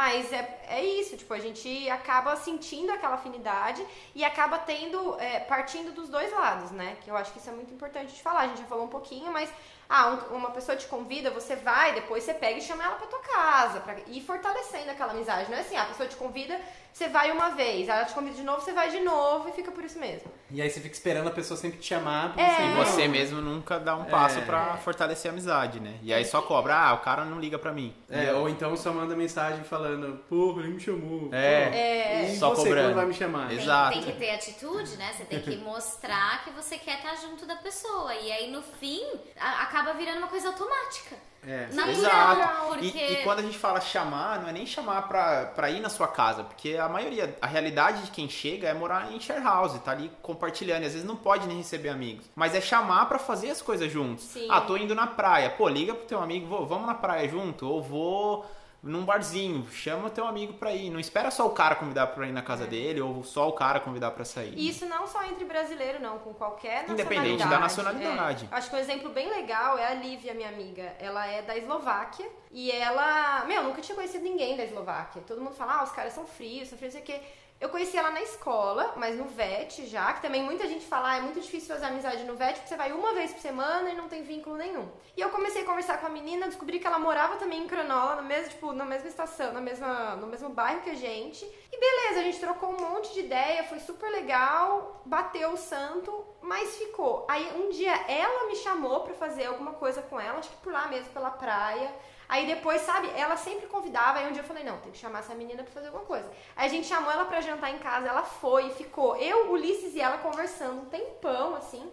Mas 0.00 0.30
é, 0.30 0.42
é 0.68 0.84
isso, 0.84 1.16
tipo, 1.16 1.32
a 1.32 1.38
gente 1.38 1.88
acaba 1.88 2.36
sentindo 2.36 2.92
aquela 2.92 3.14
afinidade 3.14 3.82
e 4.14 4.22
acaba 4.30 4.58
tendo, 4.58 5.18
é, 5.18 5.40
partindo 5.40 5.90
dos 5.98 6.10
dois 6.10 6.30
lados, 6.32 6.70
né? 6.70 6.98
Que 7.02 7.10
eu 7.10 7.16
acho 7.16 7.32
que 7.32 7.38
isso 7.38 7.48
é 7.48 7.52
muito 7.52 7.72
importante 7.72 8.12
de 8.14 8.22
falar. 8.22 8.40
A 8.40 8.46
gente 8.48 8.58
já 8.60 8.66
falou 8.66 8.84
um 8.84 8.88
pouquinho, 8.96 9.32
mas 9.32 9.48
ah, 9.88 10.08
um- 10.08 10.36
uma 10.36 10.50
pessoa 10.50 10.76
te 10.76 10.86
convida, 10.86 11.30
você 11.30 11.56
vai, 11.56 11.94
depois 11.94 12.24
você 12.24 12.34
pega 12.34 12.58
e 12.58 12.62
chama 12.62 12.84
ela 12.84 12.96
pra 12.96 13.06
tua 13.06 13.20
casa, 13.20 13.80
pra 13.80 13.96
ir 14.06 14.20
fortalecendo 14.20 14.90
aquela 14.90 15.12
amizade. 15.12 15.50
Não 15.50 15.56
é 15.56 15.62
assim, 15.62 15.76
ah, 15.76 15.84
a 15.84 15.86
pessoa 15.86 16.06
te 16.08 16.16
convida, 16.16 16.60
você 16.96 17.08
vai 17.08 17.30
uma 17.30 17.50
vez, 17.50 17.90
ela 17.90 18.06
te 18.06 18.14
convida 18.14 18.36
de 18.36 18.42
novo, 18.42 18.58
você 18.62 18.72
vai 18.72 18.88
de 18.90 19.00
novo 19.00 19.50
e 19.50 19.52
fica 19.52 19.70
por 19.70 19.84
isso 19.84 19.98
mesmo. 19.98 20.32
E 20.50 20.62
aí 20.62 20.70
você 20.70 20.80
fica 20.80 20.94
esperando 20.94 21.28
a 21.28 21.30
pessoa 21.30 21.54
sempre 21.58 21.78
te 21.78 21.86
chamar. 21.88 22.32
pra 22.32 22.42
É. 22.42 22.70
E 22.70 22.74
você 22.74 23.06
mesmo 23.06 23.42
nunca 23.42 23.78
dá 23.78 23.94
um 23.94 24.04
passo 24.06 24.38
É. 24.38 24.42
pra 24.42 24.78
fortalecer 24.78 25.30
a 25.30 25.32
amizade, 25.34 25.78
né? 25.78 25.98
E 26.02 26.14
aí 26.14 26.24
só 26.24 26.40
cobra, 26.40 26.74
ah, 26.74 26.94
o 26.94 26.98
cara 27.00 27.22
não 27.26 27.38
liga 27.38 27.58
pra 27.58 27.70
mim. 27.70 27.94
É, 28.08 28.32
ou 28.32 28.48
então 28.48 28.74
só 28.78 28.92
manda 28.94 29.14
mensagem 29.14 29.62
falando, 29.64 30.16
porra, 30.26 30.62
ele 30.62 30.72
me 30.72 30.80
chamou. 30.80 31.28
É. 31.34 32.24
É. 32.24 32.30
E 32.32 32.38
Só 32.38 32.48
você 32.54 32.62
cobrando. 32.62 32.94
vai 32.94 33.04
me 33.04 33.12
chamar? 33.12 33.48
Tem, 33.48 33.58
Exato. 33.58 33.92
tem 33.92 34.02
que 34.02 34.12
ter 34.12 34.30
atitude, 34.30 34.96
né? 34.96 35.12
Você 35.14 35.24
tem 35.26 35.40
que 35.42 35.56
mostrar 35.58 36.44
que 36.44 36.50
você 36.50 36.78
quer 36.78 36.96
estar 36.96 37.14
junto 37.16 37.44
da 37.44 37.56
pessoa. 37.56 38.14
E 38.14 38.32
aí, 38.32 38.50
no 38.50 38.62
fim, 38.62 39.04
a- 39.38 39.64
acaba 39.64 39.92
virando 39.92 40.18
uma 40.18 40.28
coisa 40.28 40.48
automática. 40.48 41.14
É. 41.46 41.68
Natural, 41.72 42.36
Exato. 42.36 42.66
porque... 42.68 42.98
E, 42.98 43.12
e 43.12 43.22
quando 43.22 43.38
a 43.38 43.42
gente 43.42 43.56
fala 43.56 43.80
chamar, 43.80 44.40
não 44.40 44.48
é 44.48 44.52
nem 44.52 44.66
chamar 44.66 45.06
pra, 45.06 45.46
pra 45.46 45.70
ir 45.70 45.80
na 45.80 45.88
sua 45.88 46.08
casa, 46.08 46.42
porque 46.42 46.76
a 46.76 46.88
maioria, 46.88 47.36
a 47.40 47.46
realidade 47.46 48.02
de 48.02 48.10
quem 48.10 48.28
chega 48.28 48.68
é 48.68 48.74
morar 48.74 49.12
em 49.12 49.20
share 49.20 49.42
house, 49.42 49.78
tá 49.80 49.92
ali 49.92 50.10
compartilhando, 50.20 50.82
e 50.82 50.86
às 50.86 50.92
vezes 50.92 51.06
não 51.06 51.16
pode 51.16 51.46
nem 51.46 51.58
receber 51.58 51.90
amigos. 51.90 52.26
Mas 52.34 52.54
é 52.54 52.60
chamar 52.60 53.06
pra 53.06 53.18
fazer 53.18 53.50
as 53.50 53.62
coisas 53.62 53.90
juntos. 53.90 54.24
Sim. 54.24 54.48
Ah, 54.50 54.60
tô 54.60 54.76
indo 54.76 54.94
na 54.94 55.06
praia. 55.06 55.50
Pô, 55.50 55.68
liga 55.68 55.94
pro 55.94 56.04
teu 56.06 56.20
amigo, 56.20 56.46
vou, 56.46 56.66
vamos 56.66 56.86
na 56.86 56.94
praia 56.94 57.28
junto, 57.28 57.66
ou 57.68 57.80
vou 57.80 58.44
num 58.86 59.04
barzinho, 59.04 59.66
chama 59.70 60.08
teu 60.08 60.26
amigo 60.26 60.54
pra 60.54 60.72
ir. 60.72 60.90
Não 60.90 61.00
espera 61.00 61.30
só 61.30 61.46
o 61.46 61.50
cara 61.50 61.74
convidar 61.74 62.06
pra 62.08 62.26
ir 62.26 62.32
na 62.32 62.42
casa 62.42 62.66
dele, 62.66 63.00
ou 63.00 63.22
só 63.24 63.48
o 63.48 63.52
cara 63.52 63.80
convidar 63.80 64.12
pra 64.12 64.24
sair. 64.24 64.54
E 64.56 64.68
isso 64.68 64.86
não 64.86 65.06
só 65.06 65.24
entre 65.24 65.44
brasileiro, 65.44 66.00
não, 66.00 66.18
com 66.18 66.32
qualquer 66.32 66.82
nacionalidade. 66.82 67.16
Independente 67.16 67.48
da 67.48 67.58
nacionalidade. 67.58 68.48
É. 68.50 68.54
Acho 68.54 68.70
que 68.70 68.76
um 68.76 68.78
exemplo 68.78 69.10
bem 69.10 69.28
legal 69.28 69.76
é 69.76 69.86
a 69.88 69.94
Lívia, 69.94 70.32
minha 70.34 70.48
amiga. 70.48 70.94
Ela 70.98 71.26
é 71.26 71.42
da 71.42 71.56
Eslováquia 71.56 72.28
e 72.50 72.70
ela. 72.70 73.44
Meu, 73.46 73.62
nunca 73.64 73.82
tinha 73.82 73.94
conhecido 73.94 74.24
ninguém 74.24 74.56
da 74.56 74.64
Eslováquia. 74.64 75.22
Todo 75.26 75.40
mundo 75.40 75.54
fala, 75.54 75.80
ah, 75.80 75.84
os 75.84 75.92
caras 75.92 76.12
são 76.12 76.26
frios, 76.26 76.68
são 76.68 76.78
frios, 76.78 76.94
não 76.94 77.02
sei 77.02 77.16
o 77.16 77.20
quê. 77.20 77.26
Eu 77.58 77.70
conheci 77.70 77.96
ela 77.96 78.10
na 78.10 78.20
escola, 78.20 78.92
mas 78.96 79.16
no 79.16 79.24
VET 79.24 79.86
já, 79.86 80.12
que 80.12 80.20
também 80.20 80.42
muita 80.42 80.68
gente 80.68 80.84
fala, 80.84 81.12
ah, 81.12 81.16
é 81.16 81.20
muito 81.22 81.40
difícil 81.40 81.74
fazer 81.74 81.86
amizade 81.86 82.22
no 82.24 82.36
VET, 82.36 82.56
porque 82.56 82.68
você 82.68 82.76
vai 82.76 82.92
uma 82.92 83.14
vez 83.14 83.32
por 83.32 83.40
semana 83.40 83.90
e 83.90 83.94
não 83.94 84.08
tem 84.08 84.22
vínculo 84.22 84.56
nenhum. 84.56 84.86
E 85.16 85.22
eu 85.22 85.30
comecei 85.30 85.62
a 85.62 85.64
conversar 85.64 85.98
com 85.98 86.06
a 86.06 86.10
menina, 86.10 86.48
descobri 86.48 86.78
que 86.78 86.86
ela 86.86 86.98
morava 86.98 87.36
também 87.36 87.62
em 87.62 87.66
Cronola, 87.66 88.16
no 88.16 88.24
mesmo, 88.24 88.50
tipo, 88.50 88.72
na 88.74 88.84
mesma 88.84 89.08
estação, 89.08 89.54
na 89.54 89.60
mesma, 89.62 90.16
no 90.16 90.26
mesmo 90.26 90.50
bairro 90.50 90.82
que 90.82 90.90
a 90.90 90.94
gente. 90.94 91.46
E 91.72 91.80
beleza, 91.80 92.20
a 92.20 92.22
gente 92.24 92.38
trocou 92.38 92.70
um 92.70 92.80
monte 92.80 93.14
de 93.14 93.20
ideia, 93.20 93.64
foi 93.64 93.80
super 93.80 94.10
legal, 94.10 95.00
bateu 95.06 95.52
o 95.52 95.56
santo, 95.56 96.26
mas 96.42 96.76
ficou. 96.76 97.24
Aí 97.26 97.50
um 97.56 97.70
dia 97.70 97.94
ela 98.06 98.48
me 98.48 98.56
chamou 98.56 99.00
pra 99.00 99.14
fazer 99.14 99.46
alguma 99.46 99.72
coisa 99.72 100.02
com 100.02 100.20
ela, 100.20 100.38
acho 100.38 100.50
que 100.50 100.56
por 100.56 100.74
lá 100.74 100.88
mesmo, 100.88 101.08
pela 101.08 101.30
praia. 101.30 101.90
Aí 102.28 102.46
depois, 102.46 102.82
sabe, 102.82 103.08
ela 103.16 103.36
sempre 103.36 103.66
convidava, 103.66 104.18
aí 104.18 104.28
um 104.28 104.32
dia 104.32 104.42
eu 104.42 104.46
falei, 104.46 104.64
não, 104.64 104.78
tem 104.78 104.90
que 104.90 104.98
chamar 104.98 105.20
essa 105.20 105.34
menina 105.34 105.62
pra 105.62 105.72
fazer 105.72 105.86
alguma 105.86 106.04
coisa. 106.04 106.28
Aí 106.56 106.66
a 106.66 106.70
gente 106.70 106.86
chamou 106.86 107.10
ela 107.10 107.24
pra 107.24 107.40
jantar 107.40 107.72
em 107.72 107.78
casa, 107.78 108.08
ela 108.08 108.22
foi 108.22 108.66
e 108.66 108.74
ficou. 108.74 109.16
Eu, 109.16 109.52
Ulisses 109.52 109.94
e 109.94 110.00
ela 110.00 110.18
conversando 110.18 110.82
um 110.82 110.84
tempão, 110.86 111.54
assim. 111.54 111.88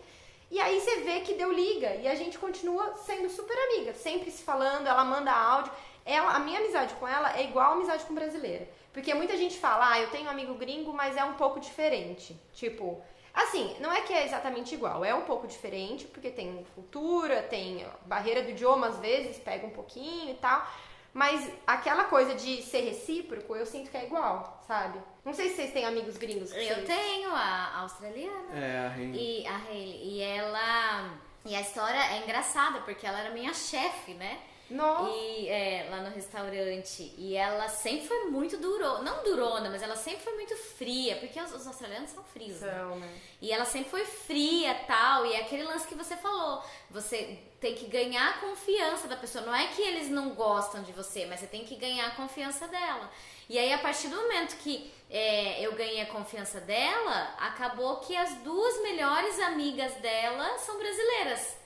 E 0.49 0.59
aí 0.59 0.79
você 0.79 0.97
vê 0.97 1.21
que 1.21 1.33
deu 1.33 1.51
liga 1.51 1.95
e 1.95 2.07
a 2.07 2.15
gente 2.15 2.37
continua 2.37 2.95
sendo 2.97 3.29
super 3.29 3.57
amiga, 3.57 3.93
sempre 3.93 4.29
se 4.29 4.43
falando, 4.43 4.87
ela 4.87 5.03
manda 5.03 5.31
áudio. 5.31 5.71
Ela, 6.05 6.33
a 6.33 6.39
minha 6.39 6.59
amizade 6.59 6.93
com 6.95 7.07
ela 7.07 7.37
é 7.37 7.43
igual 7.43 7.71
a 7.71 7.73
amizade 7.75 8.03
com 8.05 8.13
brasileira. 8.13 8.67
Porque 8.91 9.13
muita 9.13 9.37
gente 9.37 9.57
fala, 9.57 9.91
ah, 9.91 9.99
eu 9.99 10.09
tenho 10.09 10.27
um 10.27 10.29
amigo 10.29 10.53
gringo, 10.55 10.93
mas 10.93 11.17
é 11.17 11.23
um 11.23 11.33
pouco 11.33 11.59
diferente. 11.59 12.39
Tipo, 12.53 13.01
assim, 13.33 13.75
não 13.79 13.91
é 13.91 14.01
que 14.01 14.13
é 14.13 14.25
exatamente 14.25 14.73
igual, 14.75 15.03
é 15.03 15.13
um 15.13 15.21
pouco 15.23 15.47
diferente, 15.47 16.05
porque 16.05 16.29
tem 16.29 16.65
cultura, 16.75 17.41
tem 17.43 17.85
barreira 18.05 18.41
do 18.43 18.51
idioma 18.51 18.87
às 18.87 18.99
vezes, 18.99 19.37
pega 19.39 19.65
um 19.65 19.71
pouquinho 19.71 20.31
e 20.31 20.35
tal. 20.35 20.65
Mas 21.13 21.47
aquela 21.67 22.05
coisa 22.05 22.33
de 22.33 22.63
ser 22.63 22.81
recíproco, 22.81 23.55
eu 23.55 23.67
sinto 23.67 23.91
que 23.91 23.97
é 23.97 24.05
igual, 24.05 24.63
sabe? 24.67 24.99
Não 25.23 25.31
sei 25.31 25.49
se 25.49 25.55
vocês 25.57 25.71
têm 25.71 25.85
amigos 25.85 26.17
gringos. 26.17 26.51
que 26.51 26.57
Eu 26.59 26.75
vocês- 26.75 26.87
tenho 26.87 27.29
a 27.31 27.81
australiana. 27.81 28.55
É, 28.55 28.85
a 28.87 28.89
Ren- 28.89 29.13
E 29.13 29.45
a 29.45 29.57
Hayley. 29.57 30.01
E 30.03 30.21
ela. 30.21 31.09
E 31.45 31.55
a 31.55 31.61
história 31.61 31.99
é 32.15 32.17
engraçada, 32.23 32.79
porque 32.81 33.05
ela 33.05 33.19
era 33.19 33.29
minha 33.31 33.53
chefe, 33.53 34.13
né? 34.15 34.39
Nossa. 34.69 35.09
E 35.15 35.47
é, 35.47 35.87
lá 35.89 36.01
no 36.01 36.09
restaurante. 36.09 37.13
E 37.17 37.35
ela 37.35 37.67
sempre 37.67 38.07
foi 38.07 38.25
muito 38.25 38.57
durona. 38.57 39.01
Não 39.01 39.23
durona, 39.23 39.69
mas 39.69 39.81
ela 39.81 39.95
sempre 39.95 40.23
foi 40.23 40.33
muito 40.33 40.55
fria. 40.55 41.17
Porque 41.17 41.39
os, 41.39 41.53
os 41.53 41.67
australianos 41.67 42.11
são 42.11 42.23
frios, 42.23 42.59
né? 42.61 42.71
São, 42.71 42.97
né? 42.97 43.19
E 43.41 43.51
ela 43.51 43.65
sempre 43.65 43.89
foi 43.89 44.05
fria 44.05 44.73
tal. 44.87 45.25
E 45.25 45.33
é 45.33 45.41
aquele 45.41 45.63
lance 45.63 45.87
que 45.87 45.95
você 45.95 46.15
falou. 46.15 46.63
Você 46.89 47.39
tem 47.59 47.75
que 47.75 47.85
ganhar 47.87 48.29
a 48.29 48.33
confiança 48.39 49.07
da 49.07 49.15
pessoa. 49.15 49.45
Não 49.45 49.55
é 49.55 49.67
que 49.67 49.81
eles 49.81 50.09
não 50.09 50.29
gostam 50.31 50.81
de 50.81 50.91
você, 50.91 51.25
mas 51.25 51.39
você 51.39 51.47
tem 51.47 51.65
que 51.65 51.75
ganhar 51.75 52.07
a 52.07 52.15
confiança 52.15 52.67
dela. 52.67 53.11
E 53.49 53.59
aí, 53.59 53.73
a 53.73 53.77
partir 53.77 54.07
do 54.07 54.15
momento 54.15 54.55
que 54.57 54.91
é, 55.09 55.61
eu 55.61 55.73
ganhei 55.73 56.01
a 56.01 56.05
confiança 56.05 56.61
dela, 56.61 57.35
acabou 57.37 57.97
que 57.97 58.15
as 58.15 58.35
duas 58.37 58.81
melhores 58.81 59.37
amigas 59.39 59.93
dela 59.95 60.57
são 60.57 60.77
brasileiras. 60.77 61.62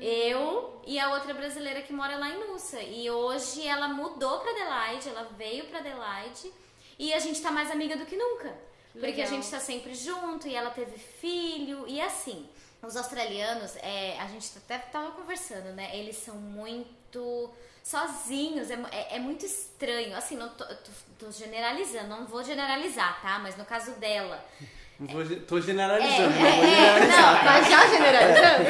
Eu 0.00 0.80
e 0.86 0.98
a 0.98 1.10
outra 1.10 1.32
brasileira 1.34 1.82
que 1.82 1.92
mora 1.92 2.16
lá 2.16 2.28
em 2.30 2.38
Nussa. 2.46 2.80
E 2.80 3.10
hoje 3.10 3.66
ela 3.66 3.88
mudou 3.88 4.40
pra 4.40 4.50
Adelaide, 4.50 5.08
ela 5.08 5.24
veio 5.36 5.64
pra 5.66 5.78
Adelaide 5.78 6.52
e 6.98 7.12
a 7.12 7.18
gente 7.18 7.40
tá 7.40 7.50
mais 7.50 7.70
amiga 7.70 7.96
do 7.96 8.06
que 8.06 8.16
nunca. 8.16 8.54
Porque 8.92 9.06
Legal. 9.06 9.26
a 9.26 9.30
gente 9.30 9.50
tá 9.50 9.60
sempre 9.60 9.94
junto 9.94 10.48
e 10.48 10.54
ela 10.54 10.70
teve 10.70 10.98
filho 10.98 11.86
e 11.86 12.00
assim. 12.00 12.48
Os 12.82 12.96
australianos, 12.96 13.74
é, 13.76 14.16
a 14.20 14.26
gente 14.28 14.50
até 14.56 14.78
tava 14.78 15.10
conversando, 15.10 15.72
né? 15.74 15.96
Eles 15.96 16.16
são 16.16 16.36
muito 16.36 17.50
sozinhos, 17.82 18.70
é, 18.70 18.74
é- 18.92 19.16
é 19.16 19.18
muito 19.18 19.44
estranho. 19.44 20.14
Assim, 20.16 20.36
não 20.36 20.48
tô, 20.50 20.64
tô- 20.64 20.92
tô 21.18 21.30
generalizando, 21.32 22.08
não 22.08 22.24
vou 22.26 22.44
generalizar, 22.44 23.20
tá? 23.20 23.38
Mas 23.40 23.56
no 23.56 23.64
caso 23.64 23.92
dela, 23.92 24.44
vou, 25.06 25.24
tô 25.40 25.60
generalizando, 25.60 26.34
É, 26.34 26.40
não 26.40 26.56
vou 26.56 26.64
é, 26.64 26.70
generalizar. 26.70 27.44
Mas 27.44 27.68
já 27.68 27.86
generalizando? 27.88 28.64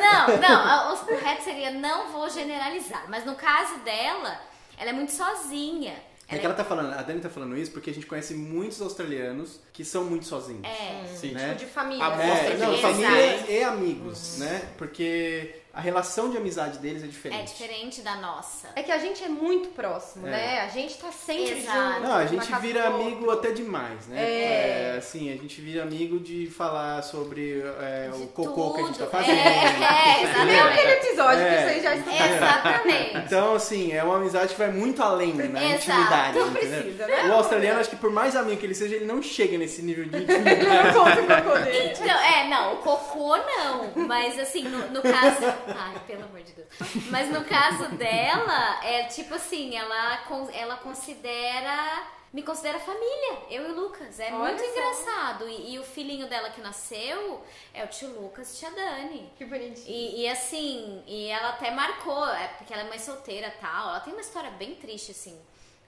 Não, 0.00 0.36
não, 0.38 0.94
o 0.94 0.96
correto 0.98 1.44
seria 1.44 1.70
não 1.70 2.10
vou 2.10 2.30
generalizar. 2.30 3.04
Mas 3.08 3.24
no 3.24 3.34
caso 3.34 3.78
dela, 3.80 4.40
ela 4.78 4.90
é 4.90 4.92
muito 4.92 5.12
sozinha. 5.12 5.94
É 6.26 6.38
que 6.38 6.46
ela 6.46 6.54
tá 6.54 6.64
falando, 6.64 6.92
a 6.94 7.02
Dani 7.02 7.20
tá 7.20 7.28
falando 7.28 7.56
isso 7.56 7.70
porque 7.70 7.90
a 7.90 7.94
gente 7.94 8.06
conhece 8.06 8.34
muitos 8.34 8.80
australianos 8.80 9.60
que 9.72 9.84
são 9.84 10.04
muito 10.04 10.24
sozinhos. 10.24 10.64
É. 10.64 11.04
Sim. 11.06 11.32
Né? 11.32 11.48
Tipo 11.54 11.58
de 11.58 11.66
família. 11.66 12.04
É, 12.04 12.50
de 12.50 12.56
não, 12.56 12.78
família 12.78 13.50
e 13.50 13.62
amigos, 13.62 14.38
né? 14.38 14.68
Porque 14.78 15.63
a 15.74 15.80
relação 15.80 16.30
de 16.30 16.36
amizade 16.36 16.78
deles 16.78 17.02
é 17.02 17.06
diferente. 17.06 17.40
É 17.40 17.44
diferente 17.44 18.00
da 18.02 18.14
nossa. 18.16 18.68
É 18.76 18.82
que 18.82 18.92
a 18.92 18.98
gente 18.98 19.22
é 19.24 19.28
muito 19.28 19.70
próximo, 19.70 20.26
É. 20.26 20.30
né? 20.30 20.60
A 20.60 20.68
gente 20.68 20.96
tá 20.98 21.10
sempre 21.10 21.58
Exato. 21.58 21.78
junto. 21.94 22.00
Não, 22.02 22.14
a 22.16 22.26
gente 22.26 22.54
vira 22.60 22.86
amigo 22.86 23.24
outro. 23.26 23.30
até 23.32 23.50
demais, 23.52 24.06
né? 24.06 24.22
É. 24.22 24.94
assim, 24.98 25.32
a 25.32 25.36
gente 25.36 25.60
vira 25.60 25.82
amigo 25.82 26.18
de 26.20 26.46
falar 26.46 27.02
sobre 27.02 27.60
é, 27.80 28.10
De 28.14 28.22
o 28.22 28.26
cocô 28.28 28.74
que 28.74 28.80
a 28.82 28.86
gente 28.86 28.98
tá 28.98 29.04
tudo. 29.06 29.10
fazendo. 29.10 29.38
É, 29.38 30.22
é, 30.22 30.44
Nem 30.44 30.60
aquele 30.60 30.80
exatamente. 30.92 31.06
episódio 31.06 31.38
que 31.44 31.50
É. 31.54 31.66
vocês 31.68 31.82
já 31.82 31.96
escutaram. 31.96 32.34
Exatamente. 32.36 33.16
Então, 33.18 33.54
assim, 33.54 33.92
é 33.92 34.04
uma 34.04 34.16
amizade 34.16 34.52
que 34.54 34.58
vai 34.58 34.70
muito 34.70 35.02
além 35.02 35.34
na 35.34 35.44
Exato. 35.44 35.74
intimidade. 35.90 36.38
Não 36.38 36.48
entendeu? 36.50 36.70
precisa, 36.82 37.06
né? 37.06 37.24
O 37.28 37.32
australiano, 37.34 37.80
acho 37.80 37.90
que 37.90 37.96
por 37.96 38.10
mais 38.10 38.36
amigo 38.36 38.58
que 38.60 38.66
ele 38.66 38.74
seja, 38.74 38.94
ele 38.94 39.04
não 39.06 39.22
chega 39.22 39.58
nesse 39.58 39.82
nível 39.82 40.04
de 40.04 40.16
intimidade. 40.22 40.94
Conta 40.94 41.20
o 41.20 41.26
cocô 41.44 41.58
dele. 41.58 41.92
Então, 42.00 42.20
é, 42.20 42.48
não, 42.48 42.74
o 42.74 42.76
cocô 42.78 43.36
não. 43.36 43.92
Mas 44.06 44.38
assim, 44.38 44.62
no, 44.64 44.78
no 44.90 45.02
caso. 45.02 45.63
Ai, 45.68 46.00
pelo 46.06 46.24
amor 46.24 46.42
de 46.42 46.52
Deus. 46.52 46.68
Mas 47.10 47.30
no 47.30 47.44
caso 47.44 47.88
dela, 47.96 48.84
é 48.84 49.04
tipo 49.04 49.34
assim, 49.34 49.76
ela, 49.76 50.24
ela 50.52 50.76
considera. 50.76 52.12
Me 52.32 52.42
considera 52.42 52.80
família, 52.80 53.42
eu 53.48 53.68
e 53.68 53.70
o 53.70 53.74
Lucas. 53.76 54.18
É 54.18 54.26
Olha 54.32 54.38
muito 54.38 54.58
só. 54.60 54.68
engraçado. 54.68 55.48
E, 55.48 55.74
e 55.74 55.78
o 55.78 55.84
filhinho 55.84 56.26
dela 56.28 56.50
que 56.50 56.60
nasceu 56.60 57.40
é 57.72 57.84
o 57.84 57.86
tio 57.86 58.08
Lucas 58.08 58.52
e 58.52 58.58
tia 58.58 58.72
Dani. 58.72 59.32
Que 59.38 59.44
bonitinho. 59.44 59.86
E, 59.86 60.22
e 60.22 60.28
assim, 60.28 61.00
e 61.06 61.28
ela 61.28 61.50
até 61.50 61.70
marcou, 61.70 62.28
é 62.28 62.48
porque 62.58 62.72
ela 62.72 62.82
é 62.82 62.88
mãe 62.88 62.98
solteira 62.98 63.46
e 63.46 63.60
tal. 63.60 63.90
Ela 63.90 64.00
tem 64.00 64.12
uma 64.12 64.20
história 64.20 64.50
bem 64.50 64.74
triste, 64.74 65.12
assim, 65.12 65.40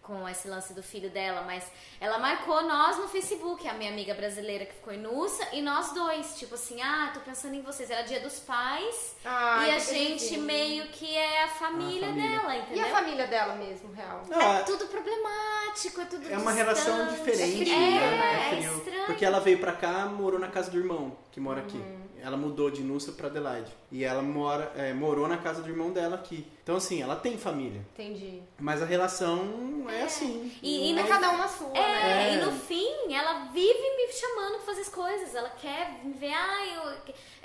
com 0.06 0.28
esse 0.28 0.46
lance 0.46 0.72
do 0.72 0.82
filho 0.82 1.10
dela, 1.10 1.42
mas 1.42 1.64
ela 2.00 2.18
marcou 2.18 2.62
nós 2.62 2.96
no 2.96 3.08
Facebook, 3.08 3.66
a 3.66 3.74
minha 3.74 3.90
amiga 3.90 4.14
brasileira 4.14 4.64
que 4.64 4.74
ficou 4.74 4.92
em 4.92 4.98
Nussa, 4.98 5.46
e 5.52 5.60
nós 5.60 5.92
dois, 5.92 6.38
tipo 6.38 6.54
assim, 6.54 6.80
ah, 6.80 7.10
tô 7.12 7.20
pensando 7.20 7.54
em 7.54 7.60
vocês. 7.62 7.90
Era 7.90 8.02
dia 8.02 8.20
dos 8.20 8.38
pais, 8.38 9.16
Ai, 9.24 9.70
e 9.70 9.74
a 9.74 9.78
gente 9.80 10.18
bonitinho. 10.18 10.42
meio 10.42 10.86
que 10.88 11.12
é 11.16 11.42
a 11.44 11.48
família, 11.48 12.06
A 12.06 12.10
família. 12.10 12.38
dela, 12.38 12.54
E 12.56 12.60
entendeu? 12.60 12.86
a 12.86 12.88
família 12.90 13.26
dela 13.26 13.54
mesmo, 13.56 13.92
real? 13.92 14.22
Não, 14.28 14.40
É 14.40 14.60
a- 14.60 14.62
tudo 14.62 14.86
problemático, 14.86 16.00
é 16.00 16.04
tudo 16.04 16.30
É 16.30 16.38
uma 16.38 16.52
relação 16.52 17.06
distante. 17.08 17.18
diferente, 17.32 17.70
É, 17.72 17.76
né? 17.78 18.46
é 18.52 18.56
frio. 18.56 18.76
estranho. 18.78 19.06
Porque 19.06 19.24
ela 19.24 19.40
veio 19.40 19.58
pra 19.58 19.72
cá, 19.72 20.06
morou 20.06 20.38
na 20.38 20.48
casa 20.48 20.70
do 20.70 20.78
irmão, 20.78 21.16
que 21.32 21.40
mora 21.40 21.60
aqui. 21.62 21.76
Uhum. 21.78 22.06
Ela 22.22 22.36
mudou 22.36 22.70
de 22.70 22.82
Nussa 22.82 23.12
pra 23.12 23.28
Adelaide. 23.28 23.72
E 23.90 24.02
ela 24.04 24.22
mora, 24.22 24.72
é, 24.76 24.92
morou 24.92 25.28
na 25.28 25.36
casa 25.38 25.62
do 25.62 25.68
irmão 25.68 25.90
dela 25.92 26.16
aqui. 26.16 26.46
Então, 26.66 26.74
assim, 26.78 27.00
ela 27.00 27.14
tem 27.14 27.38
família. 27.38 27.80
Entendi. 27.92 28.42
Mas 28.58 28.82
a 28.82 28.84
relação 28.84 29.86
é, 29.88 30.02
assim. 30.02 30.52
E- 30.60 30.90
e 30.90 30.98
É 30.98 31.00
no- 31.00 31.06
cada 31.08 31.30
um 31.30 31.36
na 31.36 31.46
sua, 31.46 31.68
É, 31.68 31.80
né? 31.80 32.30
É. 32.30 32.34
e 32.34 32.36
no 32.44 32.50
fim, 32.50 33.14
ela 33.14 33.44
vive 33.52 33.96
me 33.96 34.12
chamando 34.12 34.54
pra 34.56 34.66
fazer 34.66 34.80
as 34.80 34.88
coisas. 34.88 35.32
Ela 35.32 35.48
quer 35.50 36.00
me 36.02 36.12
ver, 36.14 36.32
ah, 36.34 36.66
eu, 36.66 36.82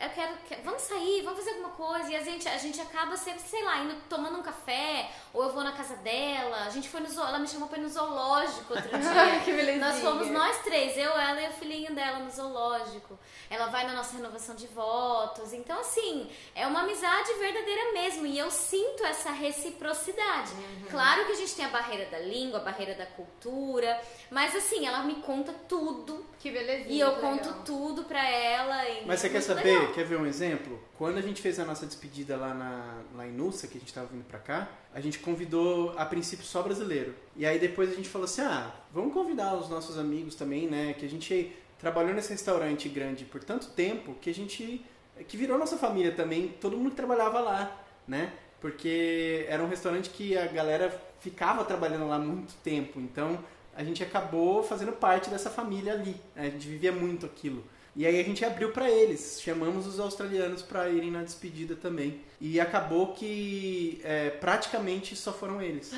eu 0.05 0.09
quero, 0.15 0.33
quero- 0.49 0.63
Vamos 0.63 0.81
sair, 0.81 1.21
vamos 1.21 1.37
fazer 1.37 1.51
alguma 1.51 1.69
coisa. 1.69 2.11
E 2.11 2.15
a 2.15 2.23
gente, 2.23 2.47
a 2.47 2.57
gente 2.57 2.81
acaba 2.81 3.15
sempre, 3.15 3.41
sei 3.43 3.63
lá, 3.63 3.77
indo 3.83 3.93
tomando 4.09 4.39
um 4.39 4.41
café, 4.41 5.11
ou 5.31 5.43
eu 5.43 5.53
vou 5.53 5.63
na 5.63 5.73
casa 5.73 5.97
dela. 5.97 6.63
A 6.65 6.69
gente 6.71 6.89
foi 6.89 7.01
no 7.01 7.07
zoo, 7.07 7.23
ela 7.23 7.37
me 7.37 7.47
chamou 7.47 7.67
pra 7.69 7.77
ir 7.77 7.81
no 7.81 7.89
zoológico 7.89 8.73
outro 8.73 8.89
dia. 8.97 9.39
Que 9.45 9.53
belezinha. 9.53 9.85
Nós 9.85 9.99
fomos 10.01 10.27
nós 10.31 10.57
três, 10.63 10.97
eu, 10.97 11.11
ela 11.11 11.39
e 11.39 11.47
o 11.47 11.53
filhinho 11.53 11.93
dela 11.93 12.17
no 12.17 12.31
zoológico. 12.31 13.19
Ela 13.51 13.67
vai 13.67 13.85
na 13.85 13.93
nossa 13.93 14.15
renovação 14.17 14.55
de 14.55 14.65
votos. 14.65 15.53
Então, 15.53 15.79
assim, 15.79 16.27
é 16.55 16.65
uma 16.65 16.79
amizade 16.81 17.31
verdadeira 17.33 17.91
mesmo. 17.93 18.25
E 18.25 18.39
eu 18.39 18.49
sinto 18.49 19.10
essa 19.11 19.31
reciprocidade. 19.31 20.51
Uhum. 20.53 20.87
Claro 20.89 21.25
que 21.25 21.31
a 21.33 21.35
gente 21.35 21.55
tem 21.55 21.65
a 21.65 21.69
barreira 21.69 22.09
da 22.09 22.19
língua, 22.19 22.59
a 22.59 22.63
barreira 22.63 22.95
da 22.95 23.05
cultura. 23.05 23.99
Mas, 24.29 24.55
assim, 24.55 24.85
ela 24.85 25.03
me 25.03 25.15
conta 25.15 25.53
tudo. 25.67 26.25
Que 26.39 26.49
belezinha. 26.49 26.89
E 26.89 26.99
eu 26.99 27.13
conto 27.17 27.47
legal. 27.47 27.63
tudo 27.63 28.03
pra 28.03 28.27
ela. 28.27 28.89
e 28.89 29.05
Mas 29.05 29.19
você 29.19 29.27
é 29.27 29.29
quer 29.29 29.41
saber, 29.41 29.79
legal. 29.79 29.93
quer 29.93 30.05
ver 30.05 30.17
um 30.17 30.25
exemplo? 30.25 30.81
Quando 30.97 31.17
a 31.17 31.21
gente 31.21 31.41
fez 31.41 31.59
a 31.59 31.65
nossa 31.65 31.85
despedida 31.85 32.35
lá, 32.35 32.53
na, 32.53 33.01
lá 33.15 33.27
em 33.27 33.31
Nussa, 33.31 33.67
que 33.67 33.77
a 33.77 33.79
gente 33.79 33.93
tava 33.93 34.07
vindo 34.07 34.25
pra 34.25 34.39
cá, 34.39 34.67
a 34.93 34.99
gente 34.99 35.19
convidou 35.19 35.93
a 35.97 36.05
princípio 36.05 36.45
só 36.45 36.61
brasileiro. 36.61 37.15
E 37.35 37.45
aí 37.45 37.59
depois 37.59 37.91
a 37.91 37.95
gente 37.95 38.09
falou 38.09 38.25
assim: 38.25 38.41
ah, 38.41 38.71
vamos 38.91 39.13
convidar 39.13 39.55
os 39.55 39.69
nossos 39.69 39.97
amigos 39.97 40.35
também, 40.35 40.67
né? 40.67 40.93
Que 40.97 41.05
a 41.05 41.09
gente 41.09 41.55
trabalhou 41.79 42.13
nesse 42.13 42.29
restaurante 42.29 42.87
grande 42.89 43.25
por 43.25 43.43
tanto 43.43 43.67
tempo 43.69 44.15
que 44.21 44.29
a 44.29 44.33
gente. 44.33 44.85
que 45.27 45.37
virou 45.37 45.57
nossa 45.57 45.77
família 45.77 46.11
também, 46.11 46.49
todo 46.59 46.77
mundo 46.77 46.91
que 46.91 46.95
trabalhava 46.95 47.39
lá, 47.39 47.83
né? 48.07 48.33
Porque 48.61 49.45
era 49.49 49.61
um 49.63 49.67
restaurante 49.67 50.09
que 50.11 50.37
a 50.37 50.45
galera 50.45 50.95
ficava 51.19 51.65
trabalhando 51.65 52.07
lá 52.07 52.17
muito 52.19 52.53
tempo. 52.63 52.99
Então 52.99 53.39
a 53.75 53.83
gente 53.83 54.03
acabou 54.03 54.63
fazendo 54.63 54.91
parte 54.91 55.29
dessa 55.29 55.49
família 55.49 55.93
ali. 55.93 56.15
né? 56.35 56.47
A 56.47 56.49
gente 56.49 56.67
vivia 56.67 56.91
muito 56.91 57.25
aquilo. 57.25 57.63
E 57.93 58.05
aí 58.05 58.19
a 58.21 58.23
gente 58.23 58.45
abriu 58.45 58.71
pra 58.71 58.89
eles, 58.89 59.41
chamamos 59.41 59.85
os 59.85 59.99
australianos 59.99 60.61
pra 60.61 60.87
irem 60.89 61.11
na 61.11 61.23
despedida 61.23 61.75
também. 61.75 62.21
E 62.39 62.59
acabou 62.59 63.13
que 63.13 63.99
é, 64.03 64.29
praticamente 64.29 65.13
só 65.15 65.33
foram 65.33 65.61
eles. 65.61 65.91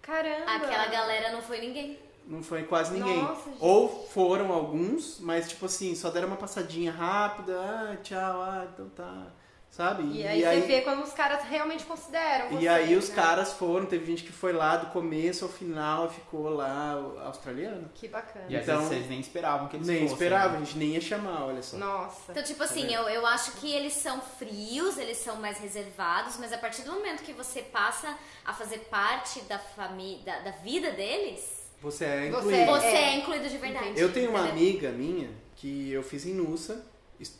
Caramba. 0.00 0.44
Aquela 0.46 0.86
galera 0.86 1.32
não 1.32 1.42
foi 1.42 1.60
ninguém. 1.60 1.98
Não 2.26 2.42
foi 2.42 2.62
quase 2.62 2.92
ninguém. 2.92 3.20
Nossa, 3.20 3.50
gente. 3.50 3.58
Ou 3.60 4.06
foram 4.06 4.52
alguns, 4.52 5.18
mas 5.18 5.48
tipo 5.48 5.66
assim, 5.66 5.96
só 5.96 6.10
deram 6.10 6.28
uma 6.28 6.36
passadinha 6.36 6.92
rápida, 6.92 7.58
ah, 7.58 7.96
tchau, 8.02 8.42
ah, 8.42 8.68
então 8.72 8.88
tá. 8.90 9.26
Sabe? 9.70 10.02
E 10.12 10.26
aí, 10.26 10.42
você 10.42 10.66
vê 10.66 10.80
quando 10.80 11.02
os 11.04 11.12
caras 11.12 11.44
realmente 11.44 11.84
consideram 11.84 12.46
E 12.46 12.54
vocês, 12.56 12.66
aí 12.68 12.96
os 12.96 13.08
né? 13.08 13.14
caras 13.14 13.52
foram, 13.52 13.86
teve 13.86 14.04
gente 14.04 14.24
que 14.24 14.32
foi 14.32 14.52
lá 14.52 14.76
do 14.76 14.86
começo 14.86 15.44
ao 15.44 15.50
final 15.50 16.06
e 16.06 16.10
ficou 16.10 16.48
lá, 16.50 16.96
o 16.98 17.18
australiano. 17.20 17.88
Que 17.94 18.08
bacana. 18.08 18.46
E 18.48 18.56
Então- 18.56 18.82
vocês 18.84 19.08
nem 19.08 19.20
esperavam 19.20 19.68
que 19.68 19.76
eles 19.76 19.86
Nem 19.86 20.00
fossem. 20.00 20.12
esperava, 20.14 20.56
a 20.56 20.58
né? 20.58 20.66
gente 20.66 20.76
nem 20.76 20.88
ia 20.90 21.00
chamar, 21.00 21.44
olha 21.44 21.62
só. 21.62 21.76
Nossa. 21.76 22.32
Então, 22.32 22.42
tipo 22.42 22.62
assim, 22.64 22.92
eu, 22.92 23.04
eu 23.08 23.24
acho 23.24 23.52
que 23.52 23.72
eles 23.72 23.92
são 23.92 24.20
frios, 24.20 24.98
eles 24.98 25.18
são 25.18 25.36
mais 25.36 25.58
reservados, 25.58 26.36
mas 26.38 26.52
a 26.52 26.58
partir 26.58 26.82
do 26.82 26.90
momento 26.92 27.22
que 27.22 27.32
você 27.32 27.62
passa 27.62 28.18
a 28.44 28.52
fazer 28.52 28.78
parte 28.90 29.40
da 29.42 29.58
família, 29.60 30.20
da, 30.24 30.38
da 30.40 30.50
vida 30.50 30.90
deles, 30.90 31.60
Você 31.80 32.04
é 32.04 32.28
Você 32.30 32.36
incluído. 32.38 32.66
você 32.72 32.86
É. 32.88 33.02
é, 33.04 33.16
incluído 33.18 33.48
de 33.48 33.56
verdade. 33.56 33.92
Eu 33.98 34.12
tenho 34.12 34.28
uma 34.30 34.46
amiga 34.48 34.90
minha 34.90 35.30
que 35.56 35.90
eu 35.90 36.02
fiz 36.02 36.26
em 36.26 36.34
Nussa, 36.34 36.74
es- 36.74 36.80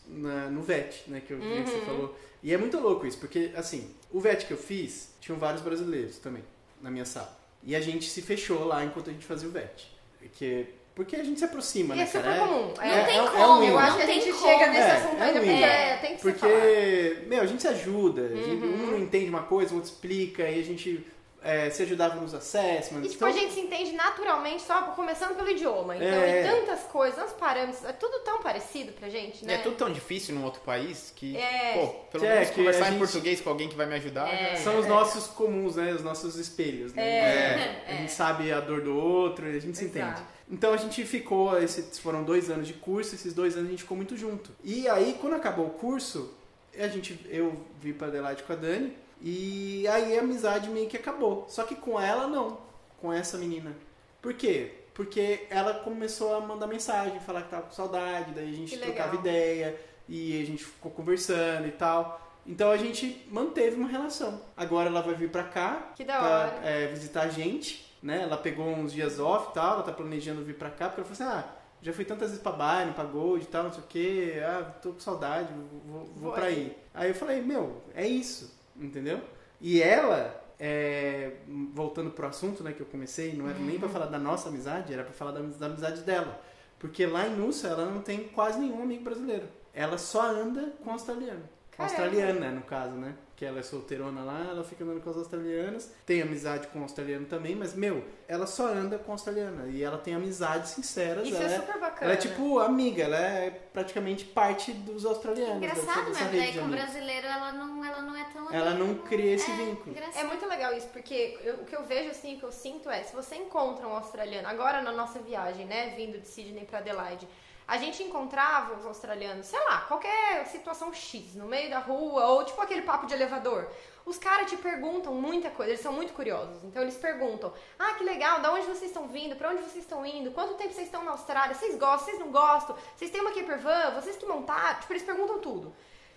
na- 0.08 0.48
no 0.50 0.62
VET, 0.62 1.04
né, 1.08 1.20
que, 1.26 1.32
eu, 1.32 1.38
que 1.38 1.46
Uhum. 1.46 1.66
você 1.66 1.80
falou. 1.80 2.18
E 2.42 2.52
é 2.54 2.58
muito 2.58 2.78
louco 2.80 3.06
isso, 3.06 3.18
porque, 3.18 3.50
assim, 3.54 3.90
o 4.10 4.18
VET 4.20 4.46
que 4.46 4.52
eu 4.52 4.56
fiz, 4.58 5.10
tinham 5.20 5.38
vários 5.38 5.62
brasileiros 5.62 6.18
também, 6.18 6.42
na 6.80 6.90
minha 6.90 7.04
sala. 7.04 7.38
E 7.62 7.76
a 7.76 7.80
gente 7.80 8.08
se 8.08 8.22
fechou 8.22 8.64
lá 8.64 8.84
enquanto 8.84 9.10
a 9.10 9.12
gente 9.12 9.24
fazia 9.26 9.48
o 9.48 9.52
VET. 9.52 9.90
Porque, 10.18 10.66
porque 10.94 11.16
a 11.16 11.24
gente 11.24 11.38
se 11.38 11.44
aproxima, 11.44 11.94
E 11.94 11.98
né, 11.98 12.04
é 12.04 12.06
super 12.06 12.22
cara? 12.24 12.38
comum. 12.38 12.72
Não 12.76 12.82
É, 12.82 13.04
tem 13.04 13.18
é 13.18 13.22
como, 13.22 13.36
é 13.36 13.46
um 13.48 13.64
eu 13.64 13.78
acho 13.78 13.96
que 13.96 14.02
a 14.02 14.06
gente 14.06 14.32
como. 14.32 14.42
chega 14.42 14.66
nesse 14.68 14.80
É, 14.80 14.92
assunto 14.92 15.16
é 15.16 15.22
ainda 15.22 15.40
um 15.40 15.44
porque 15.44 15.62
é, 15.64 15.96
tem 15.98 16.16
que. 16.16 16.22
Porque, 16.22 17.16
meu, 17.26 17.40
a 17.42 17.46
gente 17.46 17.60
se 17.62 17.68
ajuda, 17.68 18.22
a 18.22 18.28
gente- 18.28 18.64
Uhum. 18.64 18.74
um 18.84 18.86
não 18.92 18.98
entende 18.98 19.28
uma 19.28 19.42
coisa, 19.42 19.72
o 19.72 19.76
outro 19.76 19.90
explica, 19.90 20.48
e 20.48 20.58
a 20.60 20.64
gente 20.64 21.06
é, 21.42 21.70
se 21.70 21.82
ajudava 21.82 22.16
nos 22.16 22.34
assessments. 22.34 23.06
E 23.06 23.12
tipo, 23.12 23.24
então, 23.24 23.28
a 23.28 23.32
gente 23.32 23.54
se 23.54 23.60
entende 23.60 23.92
naturalmente, 23.92 24.62
só 24.62 24.82
começando 24.92 25.34
pelo 25.36 25.48
idioma. 25.50 25.96
Então, 25.96 26.06
É. 26.08 26.42
tantas 26.42 26.80
coisas, 26.82 27.24
uns 27.24 27.32
parâmetros, 27.32 27.84
é 27.84 27.92
tudo 27.92 28.20
tão 28.20 28.42
parecido 28.42 28.92
pra 28.92 29.08
gente, 29.08 29.44
né? 29.44 29.54
é 29.54 29.58
tudo 29.58 29.76
tão 29.76 29.90
difícil 29.92 30.34
num 30.34 30.44
outro 30.44 30.60
país 30.60 31.12
que, 31.16 31.36
É. 31.36 31.74
pô, 31.74 31.86
pelo 32.12 32.24
É, 32.26 32.34
menos 32.34 32.48
que 32.50 32.56
conversar 32.56 32.84
a 32.84 32.88
em 32.88 32.90
gente- 32.92 32.98
português 32.98 33.40
com 33.40 33.48
alguém 33.50 33.68
que 33.68 33.74
vai 33.76 33.86
me 33.86 33.94
ajudar. 33.94 34.28
É. 34.28 34.56
já- 34.56 34.62
São 34.64 34.78
os 34.78 34.86
nossos 34.86 35.26
comuns, 35.28 35.76
né? 35.76 35.92
Os 35.92 36.02
nossos 36.02 36.36
espelhos, 36.36 36.92
né? 36.94 37.02
É. 37.02 37.82
A 37.88 37.92
gente 37.94 38.12
sabe 38.12 38.52
a 38.52 38.60
dor 38.60 38.82
do 38.82 38.96
outro, 38.96 39.46
a 39.46 39.52
gente 39.58 39.76
se 39.76 39.84
Exato. 39.84 39.98
entende. 40.08 40.22
Então 40.50 40.72
a 40.72 40.76
gente 40.76 41.04
ficou, 41.04 41.56
esses 41.62 41.98
foram 41.98 42.22
dois 42.24 42.50
anos 42.50 42.66
de 42.66 42.74
curso, 42.74 43.14
esses 43.14 43.32
dois 43.32 43.54
anos 43.56 43.68
a 43.68 43.70
gente 43.70 43.82
ficou 43.82 43.96
muito 43.96 44.16
junto. 44.16 44.50
E 44.64 44.88
aí, 44.88 45.16
quando 45.20 45.34
acabou 45.34 45.66
o 45.66 45.70
curso, 45.70 46.34
a 46.78 46.86
gente, 46.88 47.18
eu 47.30 47.54
vi 47.80 47.92
pra 47.92 48.08
Adelaide 48.08 48.42
com 48.42 48.52
a 48.52 48.56
Dani, 48.56 48.96
e 49.20 49.86
aí 49.88 50.18
a 50.18 50.22
amizade 50.22 50.68
meio 50.70 50.88
que 50.88 50.96
acabou. 50.96 51.44
Só 51.48 51.64
que 51.64 51.74
com 51.74 52.00
ela, 52.00 52.26
não. 52.26 52.58
Com 53.00 53.12
essa 53.12 53.36
menina. 53.38 53.74
Por 54.20 54.34
quê? 54.34 54.72
Porque 54.94 55.46
ela 55.50 55.74
começou 55.74 56.34
a 56.34 56.40
mandar 56.40 56.66
mensagem, 56.66 57.18
falar 57.20 57.42
que 57.42 57.50
tava 57.50 57.62
com 57.62 57.72
saudade, 57.72 58.32
daí 58.32 58.48
a 58.52 58.56
gente 58.56 58.70
Que 58.70 58.76
legal. 58.76 58.94
trocava 58.94 59.16
ideia, 59.16 59.80
e 60.08 60.42
a 60.42 60.44
gente 60.44 60.64
ficou 60.64 60.90
conversando 60.90 61.66
e 61.66 61.72
tal. 61.72 62.20
Então 62.46 62.70
a 62.70 62.76
gente 62.76 63.26
manteve 63.30 63.76
uma 63.76 63.88
relação. 63.88 64.40
Agora 64.56 64.88
ela 64.88 65.00
vai 65.00 65.14
vir 65.14 65.30
pra 65.30 65.44
cá, 65.44 65.92
Que 65.94 66.04
da 66.04 66.18
pra 66.18 66.28
hora. 66.28 66.60
é, 66.64 66.86
visitar 66.88 67.22
a 67.22 67.28
gente, 67.28 67.94
né? 68.02 68.22
Ela 68.22 68.36
pegou 68.36 68.66
uns 68.66 68.92
dias 68.92 69.18
off 69.20 69.50
e 69.50 69.54
tal, 69.54 69.74
ela 69.74 69.82
tá 69.82 69.92
planejando 69.92 70.44
vir 70.44 70.56
pra 70.56 70.68
cá, 70.70 70.88
porque 70.88 71.00
ela 71.02 71.08
falou 71.14 71.30
assim, 71.32 71.38
ah, 71.48 71.48
já 71.80 71.92
fui 71.92 72.04
tantas 72.04 72.28
vezes 72.30 72.42
pra 72.42 72.52
Bayern, 72.52 72.92
pra 72.92 73.04
Gold 73.04 73.44
e 73.44 73.46
tal, 73.46 73.64
não 73.64 73.72
sei 73.72 73.80
o 73.82 73.86
que, 73.86 74.40
ah, 74.40 74.64
tô 74.82 74.92
com 74.92 75.00
saudade, 75.00 75.48
vou, 75.54 76.04
vou, 76.04 76.14
vou 76.16 76.32
pra 76.32 76.46
aí. 76.46 76.76
Aí 76.92 77.08
eu 77.10 77.14
falei, 77.14 77.40
meu, 77.40 77.80
é 77.94 78.06
isso, 78.06 78.52
entendeu? 78.80 79.20
E 79.60 79.82
ela, 79.82 80.42
é, 80.58 81.32
voltando 81.72 82.10
pro 82.10 82.26
assunto, 82.26 82.62
né, 82.62 82.72
que 82.72 82.80
eu 82.80 82.86
comecei, 82.86 83.34
não 83.34 83.48
era 83.48 83.58
nem 83.58 83.78
pra 83.78 83.88
falar 83.88 84.06
da 84.06 84.18
nossa 84.18 84.48
amizade, 84.48 84.92
era 84.92 85.04
pra 85.04 85.12
falar 85.12 85.32
da, 85.32 85.40
da 85.40 85.66
amizade 85.66 86.02
dela. 86.02 86.40
Porque 86.78 87.04
lá 87.04 87.26
em 87.26 87.36
Nussa 87.36 87.68
ela 87.68 87.84
não 87.84 88.00
tem 88.00 88.28
quase 88.28 88.58
nenhum 88.58 88.82
amigo 88.82 89.04
brasileiro. 89.04 89.46
Ela 89.74 89.98
só 89.98 90.22
anda 90.22 90.72
com 90.82 90.90
australiano. 90.90 91.42
Caramba. 91.70 92.02
australiana, 92.02 92.50
no 92.50 92.62
caso, 92.62 92.92
né? 92.92 93.14
Que 93.40 93.46
ela 93.46 93.60
é 93.60 93.62
solteirona 93.62 94.22
lá, 94.22 94.48
ela 94.50 94.62
fica 94.62 94.84
andando 94.84 95.00
com 95.00 95.08
as 95.08 95.16
australianas. 95.16 95.90
Tem 96.04 96.20
amizade 96.20 96.66
com 96.66 96.78
o 96.80 96.82
australiano 96.82 97.24
também, 97.24 97.56
mas, 97.56 97.74
meu, 97.74 98.04
ela 98.28 98.46
só 98.46 98.66
anda 98.66 98.98
com 98.98 99.12
a 99.12 99.14
australiana. 99.14 99.66
E 99.68 99.82
ela 99.82 99.96
tem 99.96 100.14
amizades 100.14 100.72
sinceras. 100.72 101.26
Isso 101.26 101.38
ela 101.38 101.50
é 101.54 101.56
super 101.58 101.80
bacana. 101.80 102.02
ela 102.02 102.12
é 102.12 102.16
tipo 102.16 102.58
amiga, 102.58 103.04
ela 103.04 103.16
é 103.16 103.48
praticamente 103.72 104.26
parte 104.26 104.74
dos 104.74 105.06
australianos. 105.06 105.56
Engraçado, 105.56 106.12
daí 106.12 106.52
de 106.52 106.58
com 106.58 106.64
amigos. 106.66 106.82
brasileiro 106.84 107.26
ela 107.26 107.50
não, 107.52 107.82
ela 107.82 108.02
não 108.02 108.14
é 108.14 108.24
tão 108.24 108.52
Ela 108.52 108.74
não 108.74 108.90
amiga. 108.90 109.02
cria 109.08 109.34
esse 109.36 109.50
É, 109.50 109.56
vínculo. 109.56 109.90
engraçado. 109.90 110.22
É 110.22 110.26
muito 110.26 110.46
legal 110.46 110.74
isso, 110.76 110.88
porque 110.88 111.38
eu- 111.42 111.54
o 111.54 111.64
que 111.64 111.74
eu 111.74 111.82
vejo 111.86 112.10
assim, 112.10 112.36
o 112.36 112.40
que 112.40 112.44
eu 112.44 112.52
sinto 112.52 112.90
é, 112.90 113.04
se 113.04 113.16
você 113.16 113.36
encontra 113.36 113.88
um 113.88 113.94
australiano, 113.96 114.46
agora 114.48 114.82
na 114.82 114.92
nossa 114.92 115.18
viagem, 115.18 115.64
né, 115.64 115.94
vindo 115.96 116.20
de 116.20 116.28
Sydney 116.28 116.66
pra 116.66 116.80
Adelaide, 116.80 117.26
a 117.70 117.76
gente 117.76 118.02
encontrava 118.02 118.74
os 118.74 118.84
australianos, 118.84 119.46
sei 119.46 119.60
lá, 119.60 119.82
qualquer 119.82 120.44
situação 120.46 120.92
X, 120.92 121.36
no 121.36 121.46
meio 121.46 121.70
da 121.70 121.78
rua, 121.78 122.26
ou 122.26 122.44
tipo 122.44 122.60
aquele 122.60 122.82
papo 122.82 123.06
de 123.06 123.14
elevador. 123.14 123.68
Os 124.04 124.18
caras 124.18 124.50
te 124.50 124.56
perguntam 124.56 125.14
muita 125.14 125.50
coisa, 125.50 125.70
eles 125.70 125.80
são 125.80 125.92
muito 125.92 126.12
curiosos. 126.12 126.64
Então 126.64 126.82
eles 126.82 126.96
perguntam: 126.96 127.52
"Ah, 127.78 127.94
que 127.94 128.02
legal, 128.02 128.40
da 128.40 128.52
onde 128.52 128.66
vocês 128.66 128.90
estão 128.90 129.06
vindo? 129.06 129.36
Pra 129.36 129.50
onde 129.50 129.62
vocês 129.62 129.84
estão 129.84 130.04
indo? 130.04 130.32
Quanto 130.32 130.54
tempo 130.54 130.72
vocês 130.72 130.88
estão 130.88 131.04
na 131.04 131.12
Austrália? 131.12 131.54
Vocês 131.54 131.76
gostam? 131.76 132.06
Vocês 132.06 132.18
não 132.18 132.32
gostam? 132.32 132.76
Vocês 132.96 133.08
têm 133.08 133.20
uma 133.20 133.30
camper 133.30 133.60
van? 133.60 133.92
Vocês 133.92 134.16
que 134.16 134.26
montaram?" 134.26 134.80
Tipo, 134.80 134.92
eles 134.92 135.04
perguntam 135.04 135.38
tudo. 135.38 135.72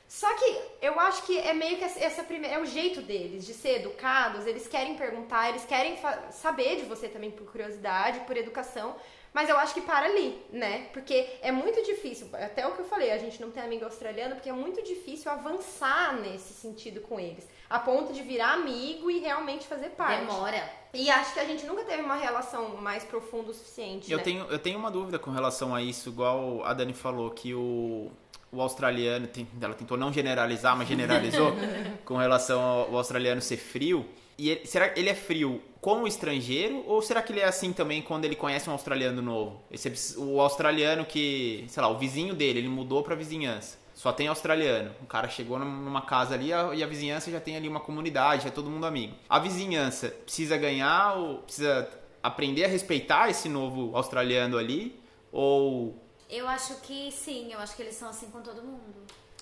Só 0.07 0.33
que 0.33 0.61
eu 0.81 0.99
acho 0.99 1.21
que 1.23 1.37
é 1.37 1.53
meio 1.53 1.77
que 1.77 1.83
essa 1.83 2.23
primeira. 2.23 2.55
É 2.55 2.59
o 2.59 2.65
jeito 2.65 2.99
deles 2.99 3.45
de 3.45 3.53
ser 3.53 3.81
educados, 3.81 4.47
eles 4.47 4.67
querem 4.67 4.95
perguntar, 4.95 5.49
eles 5.49 5.65
querem 5.65 5.99
saber 6.31 6.77
de 6.77 6.85
você 6.85 7.07
também 7.07 7.29
por 7.29 7.45
curiosidade, 7.51 8.21
por 8.21 8.35
educação. 8.35 8.95
Mas 9.33 9.49
eu 9.49 9.57
acho 9.57 9.73
que 9.73 9.81
para 9.81 10.05
ali, 10.05 10.39
né? 10.51 10.87
Porque 10.93 11.27
é 11.41 11.51
muito 11.51 11.83
difícil, 11.83 12.29
até 12.33 12.67
o 12.67 12.73
que 12.73 12.81
eu 12.81 12.85
falei, 12.85 13.11
a 13.11 13.17
gente 13.17 13.41
não 13.41 13.49
tem 13.49 13.63
amigo 13.63 13.83
australiano, 13.83 14.35
porque 14.35 14.49
é 14.49 14.53
muito 14.53 14.83
difícil 14.83 15.31
avançar 15.31 16.13
nesse 16.21 16.53
sentido 16.53 17.01
com 17.01 17.19
eles. 17.19 17.47
A 17.69 17.79
ponto 17.79 18.13
de 18.13 18.21
virar 18.21 18.53
amigo 18.53 19.09
e 19.09 19.19
realmente 19.19 19.65
fazer 19.65 19.89
parte. 19.89 20.19
Demora. 20.19 20.71
E 20.93 21.09
acho 21.09 21.33
que 21.33 21.39
a 21.39 21.45
gente 21.45 21.65
nunca 21.65 21.83
teve 21.83 22.03
uma 22.03 22.15
relação 22.15 22.77
mais 22.77 23.03
profunda 23.03 23.49
o 23.49 23.53
suficiente. 23.53 24.11
Eu 24.11 24.19
né? 24.19 24.23
tenho, 24.23 24.45
eu 24.45 24.59
tenho 24.59 24.77
uma 24.77 24.91
dúvida 24.91 25.17
com 25.17 25.31
relação 25.31 25.73
a 25.73 25.81
isso, 25.81 26.09
igual 26.09 26.63
a 26.63 26.71
Dani 26.71 26.93
falou, 26.93 27.31
que 27.31 27.55
o, 27.55 28.11
o 28.51 28.61
australiano, 28.61 29.25
tem- 29.25 29.47
ela 29.59 29.73
tentou 29.73 29.97
não 29.97 30.13
generalizar, 30.13 30.77
mas 30.77 30.87
generalizou, 30.87 31.51
com 32.05 32.17
relação 32.17 32.61
ao, 32.61 32.81
ao 32.89 32.97
australiano 32.97 33.41
ser 33.41 33.57
frio. 33.57 34.07
E 34.37 34.49
ele- 34.49 34.65
será 34.65 34.89
que 34.89 34.99
ele 34.99 35.09
é 35.09 35.15
frio 35.15 35.61
com 35.79 36.03
o 36.03 36.07
estrangeiro, 36.07 36.83
ou 36.87 37.01
será 37.01 37.21
que 37.21 37.31
ele 37.31 37.39
é 37.41 37.45
assim 37.45 37.71
também 37.73 38.01
quando 38.01 38.25
ele 38.25 38.35
conhece 38.35 38.69
um 38.69 38.73
australiano 38.73 39.21
novo? 39.21 39.61
Esse, 39.71 40.17
o 40.17 40.39
australiano 40.41 41.05
que, 41.05 41.65
sei 41.67 41.81
lá, 41.83 41.89
o 41.89 41.97
vizinho 41.97 42.33
dele, 42.33 42.59
ele 42.59 42.69
mudou 42.69 43.03
pra 43.03 43.15
vizinhança. 43.15 43.77
Só 43.93 44.11
tem 44.11 44.27
australiano. 44.27 44.91
O 45.01 45.05
cara 45.05 45.29
chegou 45.29 45.59
num- 45.59 45.65
numa 45.83 46.01
casa 46.01 46.33
ali 46.33 46.47
e 46.49 46.83
a 46.83 46.87
vizinhança 46.87 47.29
já 47.31 47.39
tem 47.39 47.55
ali 47.55 47.67
uma 47.69 47.79
comunidade, 47.79 48.47
é 48.47 48.51
todo 48.51 48.69
mundo 48.69 48.85
amigo. 48.85 49.13
A 49.29 49.39
vizinhança 49.39 50.09
precisa 50.09 50.57
ganhar 50.57 51.15
ou 51.17 51.37
precisa 51.39 51.87
aprender 52.21 52.65
a 52.65 52.67
respeitar 52.67 53.29
esse 53.29 53.47
novo 53.47 53.95
australiano 53.95 54.57
ali? 54.57 54.99
Ou 55.31 55.95
Eu 56.29 56.47
acho 56.47 56.77
que 56.81 57.11
sim, 57.11 57.53
eu 57.53 57.59
acho 57.59 57.75
que 57.75 57.81
eles 57.83 57.95
são 57.95 58.09
assim 58.09 58.27
com 58.31 58.41
todo 58.41 58.61
mundo. 58.63 58.95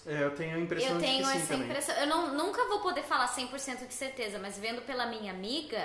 É, 0.05 0.23
eu 0.23 0.31
tenho 0.31 0.55
a 0.55 0.59
impressão 0.59 0.89
Eu 0.91 0.97
de 0.97 1.03
tenho 1.03 1.23
que 1.23 1.31
sim 1.31 1.37
essa 1.37 1.47
também. 1.53 1.67
impressão. 1.67 1.95
Eu 1.95 2.07
não, 2.07 2.33
nunca 2.33 2.65
vou 2.67 2.79
poder 2.79 3.03
falar 3.03 3.27
100% 3.27 3.87
de 3.87 3.93
certeza, 3.93 4.39
mas 4.39 4.57
vendo 4.57 4.81
pela 4.81 5.05
minha 5.05 5.31
amiga, 5.31 5.79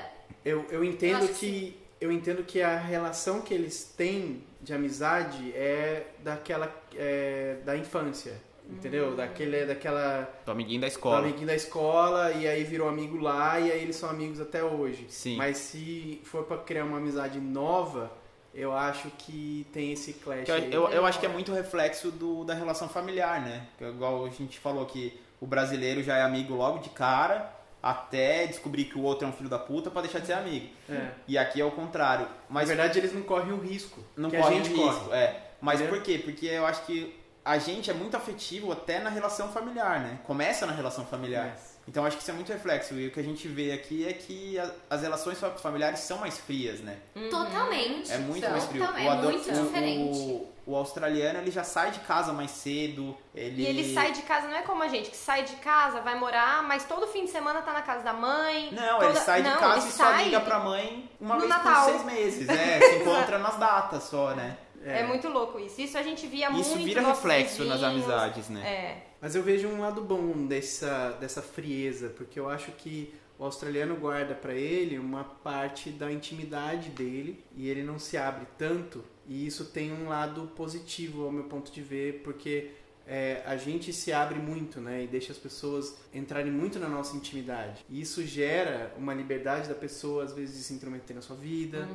Eu, 0.44 0.64
eu 0.70 0.82
entendo 0.84 1.22
Eu 1.24 1.28
que 1.28 1.34
que, 1.34 1.80
eu 2.00 2.10
entendo 2.12 2.42
que 2.44 2.62
a 2.62 2.76
relação 2.78 3.42
que 3.42 3.52
eles 3.52 3.84
têm 3.96 4.42
de 4.60 4.72
amizade 4.72 5.52
é 5.52 6.06
daquela 6.20 6.72
é, 6.94 7.56
da 7.64 7.76
infância, 7.76 8.40
entendeu? 8.70 9.10
Hum. 9.10 9.16
Daquele 9.16 9.64
daquela 9.66 10.28
do 10.44 10.50
amiguinho 10.52 10.80
da 10.80 10.86
do 10.86 10.90
escola? 10.90 11.18
amiguinho 11.18 11.46
da 11.46 11.54
escola 11.54 12.32
e 12.32 12.48
aí 12.48 12.64
virou 12.64 12.88
amigo 12.88 13.18
lá 13.18 13.60
e 13.60 13.70
aí 13.70 13.82
eles 13.82 13.96
são 13.96 14.08
amigos 14.08 14.40
até 14.40 14.64
hoje. 14.64 15.06
Sim. 15.10 15.36
Mas 15.36 15.58
se 15.58 16.20
for 16.24 16.44
pra 16.44 16.56
criar 16.58 16.84
uma 16.84 16.98
amizade 16.98 17.38
nova, 17.40 18.10
eu 18.56 18.72
acho 18.74 19.10
que 19.18 19.66
tem 19.72 19.92
esse 19.92 20.14
clash. 20.14 20.48
Eu, 20.48 20.54
aí. 20.54 20.72
eu, 20.72 20.88
eu 20.88 21.04
acho 21.04 21.20
que 21.20 21.26
é 21.26 21.28
muito 21.28 21.52
reflexo 21.52 22.10
do, 22.10 22.42
da 22.42 22.54
relação 22.54 22.88
familiar, 22.88 23.40
né? 23.42 23.66
Que 23.76 23.84
Igual 23.84 24.24
a 24.24 24.30
gente 24.30 24.58
falou 24.58 24.86
que 24.86 25.20
o 25.38 25.46
brasileiro 25.46 26.02
já 26.02 26.16
é 26.16 26.22
amigo 26.22 26.54
logo 26.54 26.78
de 26.78 26.88
cara, 26.88 27.52
até 27.82 28.46
descobrir 28.46 28.86
que 28.86 28.98
o 28.98 29.02
outro 29.02 29.26
é 29.26 29.28
um 29.28 29.32
filho 29.32 29.50
da 29.50 29.58
puta 29.58 29.90
pra 29.90 30.00
deixar 30.00 30.20
de 30.20 30.26
ser 30.26 30.32
amigo. 30.32 30.68
É. 30.88 31.10
E 31.28 31.36
aqui 31.36 31.60
é 31.60 31.64
o 31.64 31.70
contrário. 31.70 32.26
Mas 32.48 32.68
Na 32.68 32.74
verdade, 32.74 32.98
eles 32.98 33.12
não 33.12 33.22
correm 33.22 33.52
o 33.52 33.60
risco. 33.60 34.02
não 34.16 34.30
que 34.30 34.38
corre 34.38 34.54
a 34.54 34.56
gente 34.56 34.70
risco. 34.70 35.04
corre. 35.04 35.14
É. 35.14 35.50
Mas 35.60 35.80
Entendeu? 35.80 35.98
por 35.98 36.04
quê? 36.04 36.18
Porque 36.18 36.46
eu 36.46 36.64
acho 36.64 36.82
que 36.86 37.14
a 37.44 37.58
gente 37.58 37.90
é 37.90 37.94
muito 37.94 38.16
afetivo 38.16 38.72
até 38.72 38.98
na 38.98 39.10
relação 39.10 39.48
familiar, 39.52 40.00
né? 40.00 40.18
Começa 40.24 40.66
na 40.66 40.72
relação 40.72 41.04
familiar. 41.04 41.48
Yes. 41.48 41.75
Então 41.88 42.04
acho 42.04 42.16
que 42.16 42.22
isso 42.22 42.30
é 42.32 42.34
muito 42.34 42.52
reflexo. 42.52 42.94
E 42.94 43.06
o 43.06 43.10
que 43.12 43.20
a 43.20 43.22
gente 43.22 43.46
vê 43.46 43.70
aqui 43.72 44.06
é 44.08 44.12
que 44.12 44.58
a- 44.58 44.70
as 44.90 45.02
relações 45.02 45.38
fa- 45.38 45.50
familiares 45.52 46.00
são 46.00 46.18
mais 46.18 46.36
frias, 46.36 46.80
né? 46.80 46.96
totalmente. 47.30 48.10
É 48.12 48.18
muito 48.18 48.40
São. 48.42 48.50
mais 48.50 48.64
frio. 48.64 48.80
Totalmente, 48.80 49.06
O 49.06 49.10
é 49.10 49.12
ado- 49.12 49.22
muito 49.30 49.48
o- 49.50 49.64
diferente. 49.64 50.18
O, 50.18 50.72
o 50.72 50.76
australiano 50.76 51.38
ele 51.38 51.50
já 51.50 51.62
sai 51.62 51.92
de 51.92 52.00
casa 52.00 52.32
mais 52.32 52.50
cedo. 52.50 53.16
Ele... 53.34 53.62
E 53.62 53.66
ele 53.66 53.94
sai 53.94 54.10
de 54.12 54.22
casa, 54.22 54.48
não 54.48 54.56
é 54.56 54.62
como 54.62 54.82
a 54.82 54.88
gente, 54.88 55.10
que 55.10 55.16
sai 55.16 55.44
de 55.44 55.54
casa, 55.56 56.00
vai 56.00 56.18
morar, 56.18 56.62
mas 56.64 56.84
todo 56.84 57.06
fim 57.06 57.24
de 57.24 57.30
semana 57.30 57.62
tá 57.62 57.72
na 57.72 57.82
casa 57.82 58.02
da 58.02 58.12
mãe. 58.12 58.70
Não, 58.72 58.98
toda- 58.98 59.10
ele 59.10 59.20
sai 59.20 59.42
de 59.42 59.48
Não, 59.48 59.58
casa 59.58 59.88
e 59.88 59.92
só 59.92 60.04
sai- 60.04 60.24
liga 60.24 60.40
pra 60.40 60.58
mãe 60.58 61.08
uma 61.20 61.34
no 61.34 61.40
vez 61.42 61.50
Natal. 61.50 61.84
por 61.84 61.90
seis 61.92 62.04
meses. 62.04 62.48
É, 62.48 62.80
se 62.80 62.96
encontra 62.96 63.38
nas 63.38 63.56
datas 63.56 64.02
só, 64.04 64.34
né? 64.34 64.56
É. 64.84 65.02
muito 65.02 65.28
louco 65.28 65.58
isso. 65.58 65.80
Isso 65.80 65.98
a 65.98 66.02
gente 66.02 66.26
via 66.28 66.48
muito. 66.50 66.64
Isso 66.66 66.76
vira 66.78 67.00
reflexo 67.00 67.64
nas 67.64 67.80
vizinhos. 67.80 68.04
amizades, 68.08 68.48
né? 68.48 68.60
É. 68.68 69.05
Mas 69.20 69.34
eu 69.34 69.42
vejo 69.42 69.68
um 69.68 69.80
lado 69.80 70.02
bom 70.02 70.46
dessa, 70.46 71.12
dessa 71.12 71.42
frieza, 71.42 72.08
porque 72.10 72.38
eu 72.38 72.48
acho 72.48 72.72
que 72.72 73.14
o 73.38 73.44
australiano 73.44 73.96
guarda 73.96 74.34
pra 74.34 74.54
ele 74.54 74.98
uma 74.98 75.24
parte 75.24 75.90
da 75.90 76.10
intimidade 76.10 76.90
dele 76.90 77.44
e 77.54 77.68
ele 77.68 77.82
não 77.82 77.98
se 77.98 78.16
abre 78.16 78.46
tanto. 78.56 79.04
E 79.28 79.46
isso 79.46 79.66
tem 79.66 79.92
um 79.92 80.08
lado 80.08 80.50
positivo 80.54 81.24
ao 81.24 81.32
meu 81.32 81.44
ponto 81.44 81.70
de 81.70 81.82
ver, 81.82 82.22
porque 82.22 82.70
é, 83.06 83.42
a 83.46 83.56
gente 83.56 83.92
se 83.92 84.12
abre 84.12 84.38
muito, 84.38 84.80
né? 84.80 85.04
E 85.04 85.06
deixa 85.06 85.32
as 85.32 85.38
pessoas 85.38 85.96
entrarem 86.12 86.50
muito 86.50 86.78
na 86.78 86.88
nossa 86.88 87.16
intimidade. 87.16 87.84
E 87.88 88.00
isso 88.00 88.24
gera 88.24 88.92
uma 88.98 89.14
liberdade 89.14 89.68
da 89.68 89.74
pessoa, 89.74 90.24
às 90.24 90.32
vezes, 90.32 90.56
de 90.56 90.64
se 90.64 90.74
intrometer 90.74 91.14
na 91.14 91.22
sua 91.22 91.36
vida, 91.36 91.88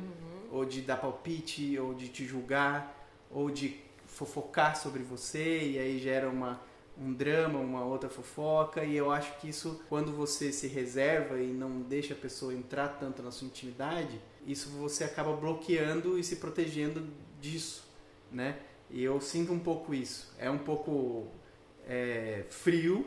ou 0.50 0.64
de 0.64 0.80
dar 0.80 0.96
palpite, 0.96 1.78
ou 1.78 1.94
de 1.94 2.08
te 2.08 2.24
julgar, 2.24 2.94
ou 3.30 3.50
de 3.50 3.76
fofocar 4.06 4.76
sobre 4.76 5.02
você, 5.02 5.70
e 5.70 5.78
aí 5.78 5.98
gera 5.98 6.28
uma, 6.28 6.60
um 6.98 7.12
drama, 7.12 7.58
uma 7.58 7.84
outra 7.84 8.08
fofoca. 8.08 8.84
E 8.84 8.96
eu 8.96 9.10
acho 9.10 9.38
que 9.38 9.48
isso, 9.48 9.80
quando 9.88 10.12
você 10.12 10.52
se 10.52 10.66
reserva 10.66 11.38
e 11.40 11.46
não 11.52 11.80
deixa 11.80 12.14
a 12.14 12.16
pessoa 12.16 12.54
entrar 12.54 12.88
tanto 12.88 13.22
na 13.22 13.30
sua 13.30 13.46
intimidade, 13.46 14.20
isso 14.46 14.70
você 14.70 15.04
acaba 15.04 15.32
bloqueando 15.34 16.18
e 16.18 16.24
se 16.24 16.36
protegendo 16.36 17.06
disso, 17.40 17.84
né? 18.30 18.58
E 18.90 19.02
eu 19.02 19.20
sinto 19.20 19.52
um 19.52 19.58
pouco 19.58 19.94
isso. 19.94 20.32
É 20.38 20.50
um 20.50 20.58
pouco 20.58 21.28
é, 21.86 22.44
frio, 22.50 23.06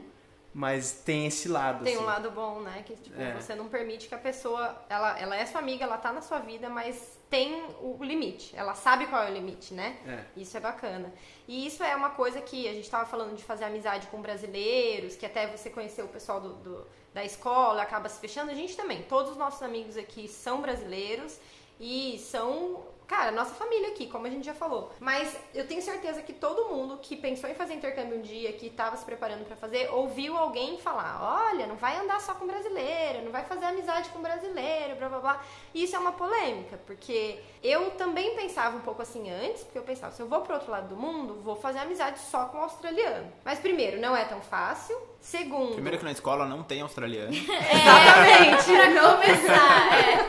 mas 0.57 0.93
tem 1.03 1.27
esse 1.27 1.49
lado. 1.49 1.83
Tem 1.83 1.95
assim. 1.95 2.01
um 2.03 2.05
lado 2.05 2.31
bom, 2.31 2.61
né? 2.61 2.81
Que 2.85 2.95
tipo, 2.95 3.21
É. 3.21 3.33
você 3.33 3.53
não 3.55 3.67
permite 3.67 4.07
que 4.07 4.15
a 4.15 4.17
pessoa. 4.17 4.73
Ela, 4.87 5.19
ela 5.19 5.35
é 5.35 5.45
sua 5.45 5.59
amiga, 5.59 5.83
ela 5.83 5.97
tá 5.97 6.13
na 6.13 6.21
sua 6.21 6.39
vida, 6.39 6.69
mas 6.69 7.19
tem 7.29 7.61
o 7.81 8.01
limite. 8.01 8.55
Ela 8.55 8.73
sabe 8.73 9.05
qual 9.07 9.21
é 9.23 9.29
o 9.29 9.33
limite, 9.33 9.73
né? 9.73 9.97
É. 10.07 10.39
Isso 10.39 10.55
é 10.55 10.61
bacana. 10.61 11.13
E 11.45 11.67
isso 11.67 11.83
é 11.83 11.93
uma 11.93 12.11
coisa 12.11 12.39
que 12.41 12.69
a 12.69 12.73
gente 12.73 12.89
tava 12.89 13.05
falando 13.05 13.35
de 13.35 13.43
fazer 13.43 13.65
amizade 13.65 14.07
com 14.07 14.21
brasileiros, 14.21 15.17
que 15.17 15.25
até 15.25 15.45
você 15.45 15.69
conhecer 15.69 16.03
o 16.03 16.07
pessoal 16.07 16.39
do, 16.39 16.53
do- 16.53 16.87
da 17.13 17.23
escola 17.25 17.81
acaba 17.81 18.07
se 18.07 18.17
fechando. 18.21 18.49
A 18.49 18.53
gente 18.55 18.77
também. 18.77 19.03
Todos 19.03 19.31
os 19.31 19.37
nossos 19.37 19.61
amigos 19.61 19.97
aqui 19.97 20.29
são 20.29 20.61
brasileiros 20.61 21.37
e 21.81 22.17
são, 22.19 22.81
cara, 23.07 23.31
nossa 23.31 23.53
família 23.55 23.89
aqui, 23.89 24.07
como 24.07 24.27
a 24.27 24.29
gente 24.29 24.45
já 24.45 24.53
falou. 24.53 24.91
Mas 24.99 25.35
eu 25.53 25.67
tenho 25.67 25.81
certeza 25.81 26.21
que 26.21 26.33
todo 26.33 26.69
mundo 26.69 26.97
que 27.01 27.15
pensou 27.15 27.49
em 27.49 27.55
fazer 27.55 27.73
intercâmbio 27.73 28.17
um 28.17 28.21
dia, 28.21 28.53
que 28.53 28.67
estava 28.67 28.95
se 28.97 29.05
preparando 29.05 29.45
pra 29.45 29.55
fazer, 29.55 29.89
ouviu 29.91 30.35
alguém 30.37 30.77
falar: 30.77 31.47
olha, 31.49 31.67
não 31.67 31.75
vai 31.75 31.97
andar 31.97 32.19
só 32.21 32.33
com 32.33 32.45
brasileiro, 32.45 33.23
não 33.23 33.31
vai 33.31 33.43
fazer 33.45 33.65
amizade 33.65 34.09
com 34.09 34.19
brasileiro, 34.21 34.95
blá 34.95 35.09
blá 35.09 35.19
blá. 35.19 35.43
E 35.73 35.83
isso 35.83 35.95
é 35.95 35.99
uma 35.99 36.11
polêmica, 36.11 36.79
porque 36.85 37.39
eu 37.63 37.91
também 37.91 38.35
pensava 38.35 38.77
um 38.77 38.81
pouco 38.81 39.01
assim 39.01 39.29
antes, 39.29 39.63
porque 39.63 39.77
eu 39.77 39.83
pensava: 39.83 40.13
se 40.13 40.21
eu 40.21 40.27
vou 40.27 40.41
pro 40.41 40.55
outro 40.55 40.71
lado 40.71 40.87
do 40.87 40.95
mundo, 40.95 41.41
vou 41.41 41.55
fazer 41.55 41.79
amizade 41.79 42.19
só 42.19 42.45
com 42.45 42.57
australiano. 42.59 43.31
Mas 43.43 43.59
primeiro, 43.59 43.99
não 43.99 44.15
é 44.15 44.25
tão 44.25 44.41
fácil. 44.41 44.95
Segundo, 45.19 45.73
Primeiro 45.73 45.97
que 45.97 46.05
na 46.05 46.11
escola 46.11 46.45
não 46.45 46.61
tem 46.61 46.81
australiano. 46.81 47.33
exatamente. 47.33 48.65
Pra 48.75 49.15
começar, 49.15 49.93
é. 49.97 50.24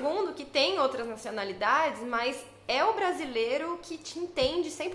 Segundo, 0.00 0.32
que 0.32 0.46
tem 0.46 0.78
outras 0.78 1.06
nacionalidades, 1.06 2.00
mas 2.04 2.42
é 2.66 2.82
o 2.82 2.94
brasileiro 2.94 3.78
que 3.82 3.98
te 3.98 4.18
entende 4.18 4.70
100%, 4.70 4.94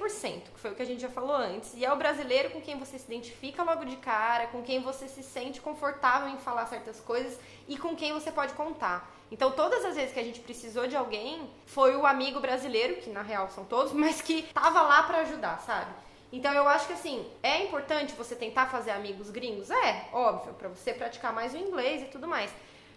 que 0.51 0.59
foi 0.59 0.71
o 0.71 0.75
que 0.75 0.81
a 0.81 0.85
gente 0.85 0.99
já 0.99 1.09
falou 1.09 1.35
antes. 1.35 1.75
E 1.75 1.85
é 1.85 1.93
o 1.93 1.95
brasileiro 1.95 2.49
com 2.49 2.59
quem 2.59 2.79
você 2.79 2.97
se 2.97 3.05
identifica 3.05 3.61
logo 3.61 3.85
de 3.85 3.97
cara, 3.97 4.47
com 4.47 4.63
quem 4.63 4.81
você 4.81 5.07
se 5.07 5.21
sente 5.21 5.61
confortável 5.61 6.27
em 6.29 6.39
falar 6.39 6.65
certas 6.65 6.99
coisas 6.99 7.39
e 7.67 7.77
com 7.77 7.95
quem 7.95 8.13
você 8.13 8.31
pode 8.31 8.55
contar. 8.55 9.07
Então, 9.31 9.51
todas 9.51 9.85
as 9.85 9.95
vezes 9.95 10.11
que 10.11 10.19
a 10.19 10.23
gente 10.23 10.39
precisou 10.39 10.87
de 10.87 10.95
alguém, 10.95 11.47
foi 11.67 11.95
o 11.95 12.03
amigo 12.07 12.39
brasileiro, 12.39 12.95
que 12.95 13.11
na 13.11 13.21
real 13.21 13.47
são 13.51 13.63
todos, 13.63 13.93
mas 13.93 14.23
que 14.23 14.41
tava 14.55 14.81
lá 14.81 15.03
pra 15.03 15.19
ajudar, 15.19 15.59
sabe? 15.59 15.93
Então 16.33 16.51
eu 16.51 16.67
acho 16.67 16.87
que 16.87 16.93
assim, 16.93 17.23
é 17.43 17.63
importante 17.63 18.15
você 18.15 18.35
tentar 18.35 18.65
fazer 18.65 18.89
amigos 18.89 19.29
gringos? 19.29 19.69
É, 19.69 20.09
óbvio, 20.11 20.55
pra 20.55 20.67
você 20.67 20.93
praticar 20.93 21.31
mais 21.31 21.53
o 21.53 21.57
inglês 21.57 22.01
e 22.01 22.05
tudo 22.05 22.27
mais. 22.27 22.49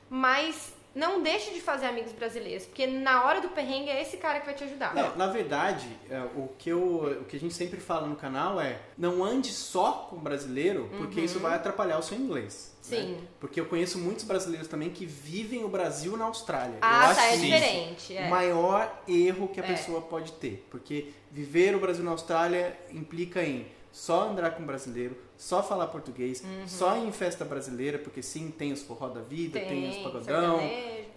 Mas 0.09 0.73
não 0.99 1.23
deixe 1.23 1.53
de 1.53 1.61
fazer 1.61 1.87
amigos 1.87 2.13
brasileiros, 2.13 2.67
porque 2.67 2.87
na 2.87 3.25
hora 3.25 3.41
do 3.41 3.49
perrengue 3.51 3.89
é 3.89 4.03
esse 4.03 4.17
cara 4.17 4.41
que 4.41 4.47
vai 4.47 4.55
te 4.55 4.65
ajudar. 4.65 4.95
Não, 4.95 5.17
na 5.17 5.29
verdade, 5.29 5.87
é, 6.11 6.21
o 6.37 6.49
que, 6.59 6.69
eu, 6.71 7.21
o 7.23 7.25
que 7.25 7.37
a 7.37 7.41
gente 7.41 7.55
sempre 7.55 7.79
fala 7.81 8.07
no 8.07 8.17
canal 8.17 8.61
é 8.61 8.81
não 8.97 9.23
ande 9.25 9.53
só 9.53 10.09
com 10.11 10.17
brasileiro, 10.17 10.91
porque 10.99 11.21
isso 11.21 11.39
vai 11.39 11.55
atrapalhar 11.55 11.99
o 11.99 12.03
seu 12.03 12.19
inglês. 12.19 12.75
né? 12.91 12.99
Uhum. 12.99 13.05
Sim. 13.19 13.29
Porque 13.39 13.61
eu 13.61 13.67
conheço 13.67 13.99
muitos 13.99 14.25
brasileiros 14.25 14.67
também 14.67 14.89
que 14.91 15.05
vivem 15.07 15.63
o 15.65 15.69
Brasil 15.69 16.17
na 16.17 16.25
Austrália. 16.25 16.73
eu 16.75 16.79
Ah, 16.81 17.07
acho 17.09 17.15
tá, 17.21 17.27
é 17.27 17.35
isso 17.37 17.45
diferente. 17.45 18.13
o 18.15 18.17
É. 18.19 18.29
maior 18.29 19.03
erro 19.07 19.49
que 19.49 19.61
a 19.61 19.65
É. 19.65 19.67
pessoa 19.67 20.01
pode 20.01 20.33
ter. 20.33 20.67
Porque 20.71 21.11
viver 21.31 21.75
o 21.77 21.79
Brasil 21.81 22.03
na 22.03 22.11
Austrália 22.13 22.77
implica 22.91 23.43
em 23.45 23.67
só 23.93 24.29
andar 24.29 24.51
com 24.53 24.65
brasileiro, 24.65 25.17
só 25.37 25.63
falar 25.63 25.87
português, 25.89 26.43
só 26.67 26.97
ir 26.97 27.07
em 27.07 27.13
festa 27.13 27.45
brasileira, 27.45 27.99
porque 27.99 28.23
sim, 28.23 28.51
tem 28.51 28.73
os 28.73 28.83
forró 28.83 29.09
da 29.09 29.21
vida, 29.21 29.59
tem, 29.59 29.89
os 29.91 29.97
pagodão. 29.99 30.61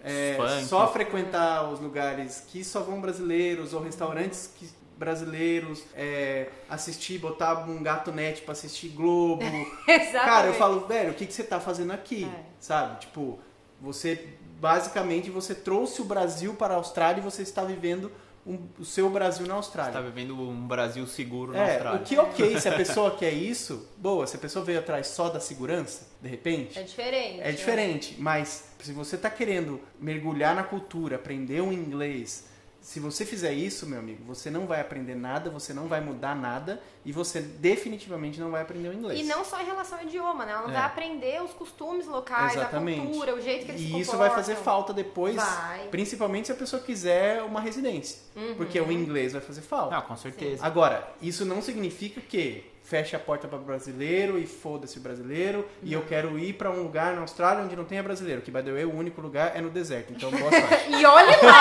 É, 0.04 0.36
só 0.66 0.92
frequentar 0.92 1.70
os 1.70 1.78
lugares 1.78 2.44
que 2.48 2.64
só 2.64 2.80
vão 2.80 3.00
brasileiros 3.00 3.72
ou 3.72 3.80
restaurantes 3.80 4.50
que 4.56 4.68
brasileiros, 4.96 5.82
é, 5.96 6.48
assistir, 6.68 7.18
botar 7.18 7.68
um 7.68 7.82
gato 7.82 8.12
net 8.12 8.42
pra 8.42 8.52
assistir 8.52 8.88
Globo. 8.90 9.42
Cara, 10.12 10.46
eu 10.46 10.54
falo, 10.54 10.86
velho, 10.86 11.10
o 11.10 11.14
que, 11.14 11.26
que 11.26 11.32
você 11.32 11.42
tá 11.42 11.58
fazendo 11.58 11.92
aqui? 11.92 12.24
É. 12.24 12.44
Sabe? 12.60 13.00
Tipo, 13.00 13.40
você 13.80 14.28
basicamente 14.60 15.28
você 15.28 15.56
trouxe 15.56 16.00
o 16.00 16.04
Brasil 16.04 16.54
para 16.54 16.74
a 16.74 16.76
Austrália 16.76 17.20
e 17.20 17.24
você 17.24 17.42
está 17.42 17.64
vivendo 17.64 18.12
um- 18.46 18.58
o 18.78 18.84
seu 18.84 19.08
Brasil 19.10 19.46
na 19.46 19.54
Você 19.54 19.58
Austrália. 19.58 19.92
tá 19.92 20.00
vivendo 20.00 20.34
um 20.38 20.66
Brasil 20.66 21.06
seguro 21.06 21.52
na 21.52 21.58
É, 21.58 21.72
Austrália. 21.74 22.00
o 22.00 22.04
que 22.04 22.18
ok, 22.18 22.58
se 22.60 22.68
a 22.68 22.72
pessoa 22.76 23.10
quer 23.16 23.30
isso, 23.32 23.88
boa, 23.96 24.26
se 24.26 24.36
a 24.36 24.38
pessoa 24.38 24.64
veio 24.64 24.78
atrás 24.80 25.06
só 25.08 25.28
da 25.28 25.38
segurança, 25.40 26.08
de 26.20 26.28
repente, 26.28 26.78
É 26.78 26.82
diferente. 26.82 27.40
é 27.40 27.52
diferente, 27.52 28.16
mas 28.18 28.64
se 28.80 28.92
você 28.92 29.16
está 29.16 29.30
querendo 29.30 29.80
mergulhar 30.00 30.54
na 30.54 30.62
cultura, 30.64 31.16
aprender 31.16 31.60
um 31.60 31.72
inglês, 31.72 32.46
se 32.82 32.98
você 32.98 33.24
fizer 33.24 33.52
isso, 33.52 33.86
meu 33.86 34.00
amigo, 34.00 34.24
você 34.24 34.50
não 34.50 34.66
vai 34.66 34.80
aprender 34.80 35.14
nada, 35.14 35.48
você 35.48 35.72
não 35.72 35.86
vai 35.86 36.00
mudar 36.00 36.34
nada 36.34 36.82
e 37.04 37.12
você 37.12 37.40
definitivamente 37.40 38.40
não 38.40 38.50
vai 38.50 38.60
aprender 38.62 38.88
o 38.88 38.92
inglês. 38.92 39.20
E 39.20 39.22
não 39.22 39.44
só 39.44 39.60
em 39.62 39.64
relação 39.64 39.98
ao 39.98 40.04
idioma, 40.04 40.44
né? 40.44 40.52
Ela 40.52 40.68
É. 40.68 40.72
vai 40.72 40.82
aprender 40.82 41.42
os 41.42 41.52
costumes 41.52 42.06
locais, 42.08 42.54
Exatamente. 42.56 43.00
a 43.00 43.04
cultura, 43.04 43.34
o 43.36 43.40
jeito 43.40 43.64
que 43.66 43.70
eles 43.70 43.80
se 43.80 43.86
E 43.86 44.00
isso 44.00 44.10
comportam. 44.10 44.18
vai 44.18 44.30
fazer 44.30 44.56
falta 44.56 44.92
depois, 44.92 45.36
Vai. 45.36 45.86
principalmente 45.88 46.46
se 46.46 46.52
a 46.52 46.56
pessoa 46.56 46.82
quiser 46.82 47.42
uma 47.42 47.60
residência, 47.60 48.18
Uhum. 48.34 48.54
porque 48.56 48.80
o 48.80 48.90
inglês 48.90 49.32
vai 49.32 49.40
fazer 49.40 49.60
falta. 49.62 49.96
Ah, 49.96 50.02
com 50.02 50.16
certeza. 50.16 50.64
Agora, 50.66 51.08
isso 51.22 51.44
não 51.44 51.62
significa 51.62 52.20
que 52.20 52.64
feche 52.82 53.14
a 53.14 53.18
porta 53.18 53.46
para 53.46 53.58
brasileiro 53.58 54.38
e 54.38 54.46
foda-se 54.46 54.98
o 54.98 55.00
brasileiro 55.00 55.66
e 55.82 55.92
eu 55.92 56.02
quero 56.02 56.38
ir 56.38 56.54
para 56.54 56.70
um 56.70 56.82
lugar 56.82 57.14
na 57.14 57.20
Austrália 57.20 57.64
onde 57.64 57.76
não 57.76 57.84
tenha 57.84 58.02
brasileiro, 58.02 58.42
que 58.42 58.50
by 58.50 58.62
the 58.62 58.72
way, 58.72 58.84
o 58.84 58.94
único 58.94 59.20
lugar 59.20 59.52
é 59.54 59.60
no 59.60 59.70
deserto. 59.70 60.12
Então, 60.12 60.30
boa 60.30 60.50
sorte. 60.50 60.90
E 60.90 61.04
olha 61.04 61.38
lá, 61.42 61.60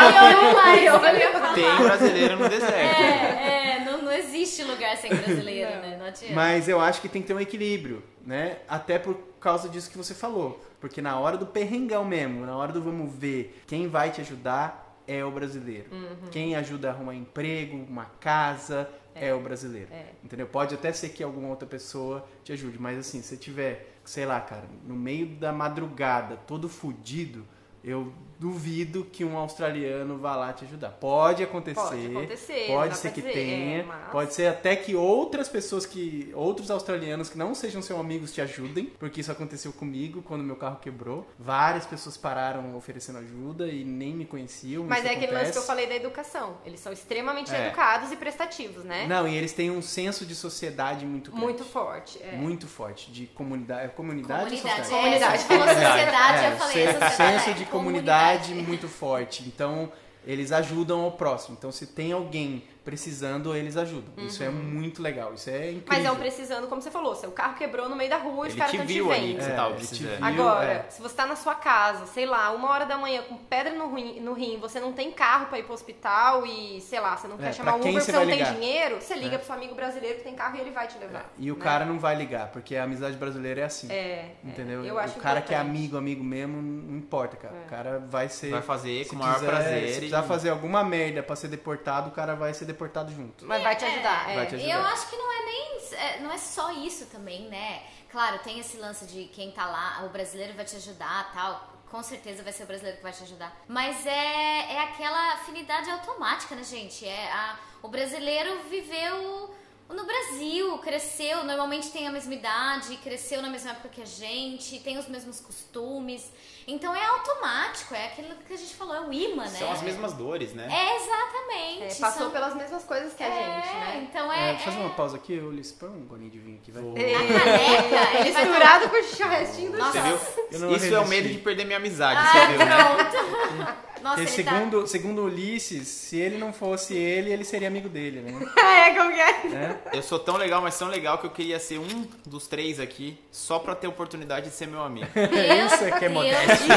Ai, 0.64 0.90
olha 0.90 1.00
lá, 1.00 1.14
eu 1.14 1.20
ia 1.20 1.32
falar. 1.32 1.54
Tem 1.54 1.78
brasileiro 1.78 2.38
no 2.38 2.50
deserto. 2.50 2.74
É, 2.74 3.78
é, 3.78 3.86
não, 3.86 4.02
não 4.02 4.12
existe 4.12 4.64
lugar 4.64 4.98
sem 4.98 5.14
brasileiro, 5.14 5.70
né? 5.70 5.98
Não 5.98 6.06
adianta. 6.06 6.34
Mas 6.34 6.68
eu 6.68 6.80
acho 6.80 7.02
que 7.02 7.10
tem 7.10 7.22
que 7.22 7.28
ter 7.28 7.34
um 7.34 7.40
equilíbrio, 7.40 8.04
né? 8.26 8.58
Até 8.68 8.98
por 8.98 9.16
causa 9.40 9.70
disso 9.70 9.90
que 9.90 9.98
você 9.98 10.14
falou. 10.14 10.60
Porque 10.80 11.02
na 11.02 11.20
hora 11.20 11.38
do 11.38 11.46
perrengão 11.46 12.04
mesmo, 12.04 12.46
na 12.46 12.58
hora 12.58 12.72
do 12.72 12.82
vamos 12.82 13.14
ver, 13.14 13.62
quem 13.68 13.88
vai 13.88 14.10
te 14.10 14.22
ajudar 14.22 14.92
é 15.08 15.24
o 15.26 15.32
brasileiro. 15.32 15.88
Uhum. 15.92 16.30
Quem 16.32 16.56
ajuda 16.56 16.90
a 16.90 16.92
arrumar 16.92 17.16
emprego, 17.16 17.78
uma 17.78 18.06
casa, 18.20 18.90
é, 19.16 19.34
o 19.34 19.40
brasileiro. 19.40 19.92
É. 19.92 20.12
Entendeu? 20.24 20.48
Pode 20.48 20.76
até 20.76 20.92
ser 20.92 21.10
que 21.10 21.24
alguma 21.24 21.50
outra 21.50 21.68
pessoa 21.68 22.28
te 22.44 22.52
ajude, 22.52 22.80
mas 22.80 22.98
assim, 22.98 23.22
se 23.22 23.38
tiver, 23.38 23.98
sei 24.06 24.26
lá, 24.26 24.40
cara, 24.40 24.66
no 24.86 24.96
meio 24.96 25.28
da 25.28 25.52
madrugada, 25.52 26.38
todo 26.38 26.70
fudido, 26.70 27.46
eu 27.84 28.14
duvido 28.42 29.06
que 29.06 29.24
um 29.24 29.38
australiano 29.38 30.18
vá 30.18 30.36
lá 30.36 30.52
te 30.52 30.66
ajudar. 30.66 30.90
Pode 30.90 31.44
acontecer. 31.44 31.80
Pode 31.80 32.08
acontecer, 32.08 32.66
Pode 32.68 32.98
ser 32.98 33.12
que 33.12 33.22
dizer, 33.22 33.34
tenha. 33.34 33.78
é, 33.78 33.84
mas- 33.84 34.12
Pode 34.12 34.34
ser 34.34 34.48
até 34.48 34.76
que 34.76 34.96
outras 34.96 35.48
pessoas 35.48 35.86
que. 35.86 36.32
outros 36.34 36.72
australianos 36.72 37.30
que 37.30 37.38
não 37.38 37.54
sejam 37.54 37.84
seus 37.84 38.00
amigos 38.00 38.34
te 38.34 38.42
ajudem, 38.42 38.86
porque 39.00 39.22
isso 39.22 39.32
aconteceu 39.32 39.72
comigo 39.72 40.24
quando 40.24 40.44
meu 40.44 40.56
carro 40.56 40.78
quebrou. 40.82 41.28
Várias 41.38 41.86
pessoas 41.86 42.18
pararam 42.18 42.76
oferecendo 42.76 43.20
ajuda 43.20 43.68
e 43.68 43.84
nem 43.84 44.12
me 44.16 44.26
conheciam. 44.26 44.86
Mas 44.86 45.06
é 45.06 45.12
aquele 45.12 45.32
lance 45.34 45.52
que 45.52 45.58
eu 45.60 45.62
acontece. 45.62 45.68
falei 45.68 45.86
da 45.88 45.96
educação. 45.96 46.58
Eles 46.66 46.80
são 46.80 46.92
extremamente 46.92 47.54
É. 47.54 47.68
educados 47.68 48.12
e 48.12 48.16
prestativos, 48.16 48.84
né? 48.84 49.06
Não, 49.08 49.28
e 49.28 49.36
eles 49.36 49.54
têm 49.54 49.70
um 49.70 49.84
senso 49.84 50.26
de 50.26 50.34
sociedade 50.34 51.06
muito 51.06 51.30
grande. 51.30 51.46
Muito 51.46 51.64
forte. 51.64 52.20
É. 52.24 52.32
Muito 52.36 52.68
forte. 52.68 53.12
De 53.12 53.28
comunidade. 53.28 53.86
É 53.86 53.88
comunidade, 53.88 54.46
Comunidade. 54.62 54.90
Comunidade. 54.90 55.36
É, 55.36 55.38
você 55.38 55.48
falou 55.48 55.68
sociedade, 55.68 56.44
É, 56.46 56.48
eu 56.52 56.58
falei 56.58 56.74
sociedade. 56.88 57.16
senso 57.16 57.50
é, 57.50 57.54
de 57.54 57.66
comunidade, 57.66 58.31
comunidade. 58.40 58.68
muito 58.68 58.88
forte. 58.88 59.44
Então, 59.48 59.92
eles 60.26 60.52
ajudam 60.52 61.02
ao 61.02 61.12
próximo. 61.12 61.56
Então, 61.58 61.72
se 61.72 61.88
tem 61.88 62.12
alguém 62.12 62.64
precisando, 62.84 63.56
eles 63.56 63.78
ajudam. 63.78 64.12
Isso 64.18 64.44
é 64.44 64.50
muito 64.50 65.02
legal. 65.02 65.34
Isso 65.34 65.50
é 65.50 65.72
incrível. 65.72 65.84
Mas 65.88 66.06
é 66.06 66.12
um 66.12 66.16
precisando, 66.16 66.68
como 66.68 66.82
você 66.82 66.90
falou, 66.92 67.16
seu 67.16 67.32
carro 67.32 67.56
quebrou 67.56 67.88
no 67.88 67.96
meio 67.96 68.10
da 68.10 68.18
rua 68.18 68.48
e 68.48 68.50
os 68.50 68.56
caras 68.56 68.72
te 68.72 68.78
estão 68.78 68.88
te 68.88 68.94
viu 68.94 69.12
ali 69.12 69.28
vendo. 69.34 69.38
que 69.38 69.44
você 69.44 69.52
É, 69.52 69.56
te 69.68 69.74
precisando. 69.74 70.18
viu. 70.18 70.26
Agora, 70.26 70.72
é. 70.74 70.86
se 70.90 71.02
você 71.02 71.16
tá 71.16 71.26
na 71.26 71.36
sua 71.36 71.56
casa, 71.56 72.06
sei 72.08 72.26
lá, 72.26 72.52
uma 72.52 72.70
hora 72.70 72.86
da 72.86 72.98
manhã 72.98 73.22
com 73.24 73.38
pedra 73.38 73.74
no 73.74 73.94
rim, 73.94 74.20
no 74.20 74.34
rim 74.34 74.58
você 74.60 74.80
não 74.80 74.94
tem 74.94 75.12
carro 75.12 75.48
pra 75.48 75.60
ir 75.60 75.64
pro 75.64 75.74
hospital 75.74 76.46
e, 76.46 76.82
sei 76.82 77.00
lá, 77.00 77.16
você 77.16 77.28
não 77.28 77.36
É, 77.36 77.40
quer 77.40 77.54
chamar 77.54 77.76
um 77.76 77.80
Uber 77.80 77.92
você 77.94 78.00
porque 78.00 78.06
você 78.06 78.12
não 78.12 78.20
vai 78.26 78.28
tem 78.28 78.38
ligar? 78.40 78.54
dinheiro, 78.56 78.96
você 79.02 79.16
liga 79.16 79.36
É. 79.36 79.38
pro 79.38 79.46
seu 79.48 79.56
amigo 79.56 79.76
brasileiro 79.76 80.18
que 80.18 80.24
tem 80.24 80.36
carro 80.36 80.58
e 80.58 80.60
ele 80.62 80.72
vai 80.72 80.88
te 80.88 80.98
levar. 80.98 81.32
E 81.38 81.52
o 81.52 81.56
né? 81.58 81.64
cara 81.64 81.86
não 81.86 82.00
vai 82.00 82.16
ligar, 82.16 82.48
porque 82.52 82.76
a 82.76 82.84
amizade 82.84 83.16
brasileira 83.16 83.62
é 83.62 83.66
assim. 83.66 83.92
É, 83.92 84.32
Entendeu? 84.44 84.84
eu 84.84 84.98
acho 84.98 85.18
o 85.20 85.22
cara 85.22 85.42
que 85.42 85.54
é 85.54 85.58
importante. 85.58 85.78
amigo, 85.78 85.98
amigo 85.98 86.24
mesmo, 86.24 86.62
não 86.62 86.98
importa, 86.98 87.38
cara. 87.38 87.56
É. 87.56 87.66
O 87.66 87.70
cara 87.70 88.00
vai 88.10 88.28
ser. 88.28 88.50
Vai 88.52 88.62
fazer 88.62 89.08
com 89.08 89.16
o 89.16 89.20
maior 89.20 89.36
quiser- 89.36 89.48
prazer. 89.48 89.82
Se 89.88 89.94
e- 89.94 89.96
precisar 89.98 90.24
fazer 90.24 90.50
alguma 90.50 90.84
merda 90.84 91.22
pra 91.22 91.36
ser 91.36 91.48
deportado, 91.48 92.10
o 92.10 92.12
cara 92.12 92.36
vai 92.36 92.54
ser 92.54 92.71
deportado 92.72 93.12
junto. 93.12 93.46
Mas 93.46 93.62
vai 93.64 93.76
te 93.76 93.86
ajudar. 93.86 94.30
É, 94.30 94.34
é. 94.34 94.36
Vai 94.36 94.48
te 94.48 94.56
E 94.56 94.58
ajudar. 94.58 94.76
eu 94.76 94.86
acho 94.94 95.10
que 95.10 95.16
não 95.18 95.32
é 95.32 95.46
nem. 95.46 95.80
é, 95.94 96.20
não 96.20 96.32
é 96.32 96.38
só 96.38 96.72
isso 96.72 97.06
também, 97.08 97.48
né? 97.50 97.84
Claro, 98.12 98.40
tem 98.40 98.60
esse 98.60 98.78
lance 98.78 99.06
de 99.06 99.26
quem 99.26 99.52
tá 99.52 99.66
lá, 99.66 100.04
o 100.06 100.10
brasileiro 100.10 100.54
vai 100.54 100.66
te 100.66 100.76
ajudar 100.76 101.32
tal. 101.34 101.70
Com 101.90 102.02
certeza 102.02 102.42
vai 102.42 102.54
ser 102.54 102.64
o 102.64 102.68
brasileiro 102.68 102.98
que 102.98 103.04
vai 103.04 103.12
te 103.12 103.24
ajudar. 103.24 103.54
Mas 103.68 104.06
é, 104.06 104.74
é 104.76 104.80
aquela 104.80 105.34
afinidade 105.34 105.90
automática, 105.90 106.56
né, 106.56 106.64
gente? 106.64 107.06
É 107.06 107.32
a, 107.32 107.58
o 107.82 107.90
brasileiro 107.90 108.64
viveu 108.70 109.54
no 109.94 110.06
Brasil, 110.06 110.78
cresceu, 110.80 111.44
normalmente 111.44 111.90
tem 111.90 112.08
a 112.08 112.12
mesma 112.12 112.34
idade, 112.34 112.96
cresceu 112.98 113.42
na 113.42 113.50
mesma 113.50 113.72
época 113.72 113.90
que 113.90 114.02
a 114.02 114.06
gente, 114.06 114.80
tem 114.80 114.98
os 114.98 115.08
mesmos 115.08 115.40
costumes. 115.40 116.32
Então 116.68 116.96
é 116.96 117.06
automático, 117.06 117.94
é 117.94 118.06
aquilo 118.06 118.36
que 118.48 118.54
a 118.54 118.58
gente 118.58 118.76
falou, 118.76 118.96
é 118.96 119.02
o 119.02 119.14
imã, 119.14 119.44
né? 119.44 119.50
São 119.50 119.72
as 119.72 119.82
mesmas 119.82 120.14
dores, 120.14 120.54
né? 120.54 120.68
É, 120.72 120.96
exatamente. 120.96 121.84
É, 121.84 121.96
passou 122.00 122.24
são... 122.24 122.32
pelas 122.32 122.56
mesmas 122.56 122.84
coisas 122.84 123.14
que 123.14 123.24
a 123.24 123.28
é, 123.28 123.62
gente, 123.62 123.74
né? 123.74 124.08
Então 124.10 124.32
É, 124.32 124.50
é. 124.50 124.54
deixa 124.54 124.62
eu 124.62 124.66
fazer 124.66 124.78
é- 124.78 124.86
uma 124.86 124.96
pausa 124.96 125.18
aqui, 125.18 125.40
Ulisses. 125.40 125.74
Põe 125.74 125.90
um 125.90 126.06
golinho 126.06 126.32
de 126.32 126.40
vinho 126.40 126.58
aqui, 126.62 126.72
vai. 126.72 126.84
Ele 126.84 128.32
vai 128.32 128.46
Misturado 128.46 128.90
com 128.90 128.96
o 128.96 129.04
churrasquinho 129.04 129.72
do 129.72 129.78
não 129.78 130.76
Isso 130.76 130.96
é 130.96 131.00
o 131.00 131.08
medo 131.08 131.30
de 131.30 131.38
perder 131.40 131.66
minha 131.66 131.78
amizade, 131.78 132.20
Ah, 132.20 132.32
você 132.32 132.48
viu, 132.48 132.58
né? 132.58 132.66
pronto. 132.66 133.82
Nossa, 134.02 134.18
Porque 134.24 134.32
ele 134.34 134.44
tá... 134.44 134.52
segundo, 134.54 134.88
segundo 134.88 135.24
Ulisses, 135.24 135.88
se 135.88 136.18
ele 136.18 136.38
não 136.38 136.52
fosse 136.52 136.96
ele, 136.96 137.32
ele 137.32 137.44
seria 137.46 137.68
amigo 137.68 137.88
dele, 137.90 138.22
né? 138.22 138.32
é, 138.90 138.94
como 138.96 139.12
que 139.14 139.20
é? 139.20 139.30
É? 139.56 139.80
Eu 139.94 140.02
sou 140.04 140.18
tão 140.20 140.38
legal, 140.38 140.62
mas 140.62 140.78
tão 140.78 140.88
legal 140.88 141.18
que 141.20 141.26
eu 141.26 141.30
queria 141.32 141.60
ser 141.60 141.78
um 141.80 142.08
dos 142.26 142.48
três 142.48 142.80
aqui 142.80 143.18
só 143.32 143.60
pra 143.60 143.76
ter 143.76 143.88
a 143.88 143.90
oportunidade 143.90 144.50
de 144.50 144.56
ser 144.56 144.68
meu 144.68 144.82
amigo. 144.84 145.08
Meu 145.16 145.66
Isso 145.68 145.86
aqui 145.86 146.06
é 146.06 146.10
modéstia. 146.10 146.76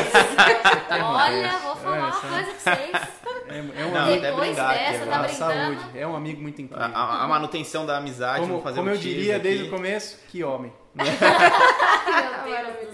Olha, 1.02 1.58
vou 1.58 1.76
falar 1.76 1.96
É, 1.96 2.00
uma 2.00 2.08
isso 2.10 2.26
é- 2.26 2.30
coisa 2.30 2.52
pra 2.62 2.74
vocês. 2.74 3.08
É, 3.46 3.58
é 3.82 3.84
um 3.86 3.90
Não, 3.92 4.00
amigo. 4.04 4.20
Depois 4.22 4.58
aqui 4.58 4.78
dessa, 4.78 5.06
tá 5.06 5.28
saúde. 5.28 5.84
É 5.98 6.06
um 6.06 6.16
amigo 6.16 6.40
muito 6.42 6.62
incrível. 6.62 6.84
a- 6.84 7.24
a 7.24 7.28
manutenção 7.28 7.84
da 7.86 7.96
amizade, 7.98 8.40
Como, 8.40 8.54
vou 8.54 8.62
fazer 8.62 8.76
como 8.78 8.88
um 8.90 8.92
eu 8.92 8.98
diria 8.98 9.38
desde 9.38 9.64
aqui. 9.64 9.72
o 9.72 9.76
começo, 9.76 10.18
que 10.28 10.42
homem. 10.44 10.72
Meu 10.94 11.06
Deus. 11.06 12.93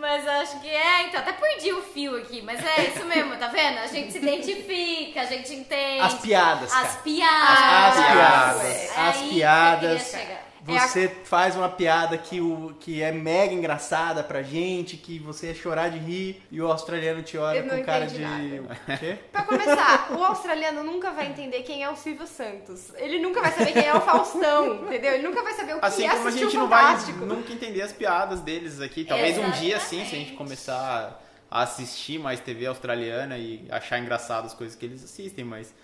Mas 0.00 0.26
acho 0.26 0.60
que 0.60 0.68
é, 0.68 1.02
então, 1.02 1.20
até 1.20 1.32
perdi 1.34 1.74
o 1.74 1.82
fio 1.82 2.16
aqui, 2.16 2.40
mas 2.40 2.58
é 2.64 2.84
isso 2.84 3.04
mesmo, 3.04 3.36
tá 3.36 3.48
vendo? 3.48 3.80
A 3.80 3.86
gente 3.86 4.10
se 4.10 4.18
identifica, 4.18 5.20
a 5.20 5.26
gente 5.26 5.54
entende. 5.54 6.00
As 6.00 6.14
piadas, 6.14 6.72
As 6.72 6.96
piadas. 7.02 7.58
As 7.78 8.12
piadas. 8.12 8.64
É 8.64 9.08
As 9.08 9.16
piadas. 9.18 10.16
Queria 10.64 10.80
chegar. 10.80 10.88
Você 10.88 11.08
faz 11.24 11.56
uma 11.56 11.68
piada 11.68 12.16
que, 12.18 12.40
o, 12.40 12.74
que 12.80 13.02
é 13.02 13.12
mega 13.12 13.52
engraçada 13.52 14.22
pra 14.22 14.42
gente, 14.42 14.96
que 14.96 15.18
você 15.18 15.48
ia 15.48 15.54
chorar 15.54 15.90
de 15.90 15.98
rir, 15.98 16.42
e 16.50 16.60
o 16.60 16.70
australiano 16.70 17.22
te 17.22 17.36
olha 17.36 17.62
com 17.62 17.84
cara 17.84 18.06
de. 18.06 18.22
O 18.22 18.98
quê? 18.98 19.18
Pra 19.30 19.42
começar, 19.42 20.12
o 20.12 20.24
australiano 20.24 20.82
nunca 20.82 21.10
vai 21.10 21.26
entender 21.26 21.62
quem 21.62 21.82
é 21.82 21.90
o 21.90 21.96
Silvio 21.96 22.26
Santos. 22.26 22.92
Ele 22.96 23.18
nunca 23.18 23.40
vai 23.40 23.52
saber 23.52 23.72
quem 23.72 23.86
é 23.86 23.94
o 23.94 24.00
Faustão, 24.00 24.84
entendeu? 24.84 25.14
Ele 25.14 25.26
nunca 25.26 25.42
vai 25.42 25.52
saber 25.54 25.74
o 25.74 25.80
que 25.80 25.86
Assim 25.86 26.06
é 26.06 26.10
como 26.10 26.28
a 26.28 26.30
gente 26.30 26.56
o 26.56 26.60
não 26.60 26.68
vai 26.68 26.96
nunca 27.20 27.52
entender 27.52 27.82
as 27.82 27.92
piadas 27.92 28.40
deles 28.40 28.80
aqui. 28.80 29.04
Talvez 29.04 29.38
um 29.38 29.50
dia 29.50 29.78
sim, 29.78 29.88
se 29.88 29.94
a 29.94 30.18
gente 30.18 30.32
Exatamente. 30.32 30.36
começar 30.36 31.22
a 31.50 31.62
assistir 31.62 32.18
mais 32.18 32.40
TV 32.40 32.66
australiana 32.66 33.36
e 33.36 33.66
achar 33.70 33.98
engraçado 33.98 34.46
as 34.46 34.54
coisas 34.54 34.76
que 34.76 34.86
eles 34.86 35.02
assistem, 35.02 35.44
mas 35.44 35.74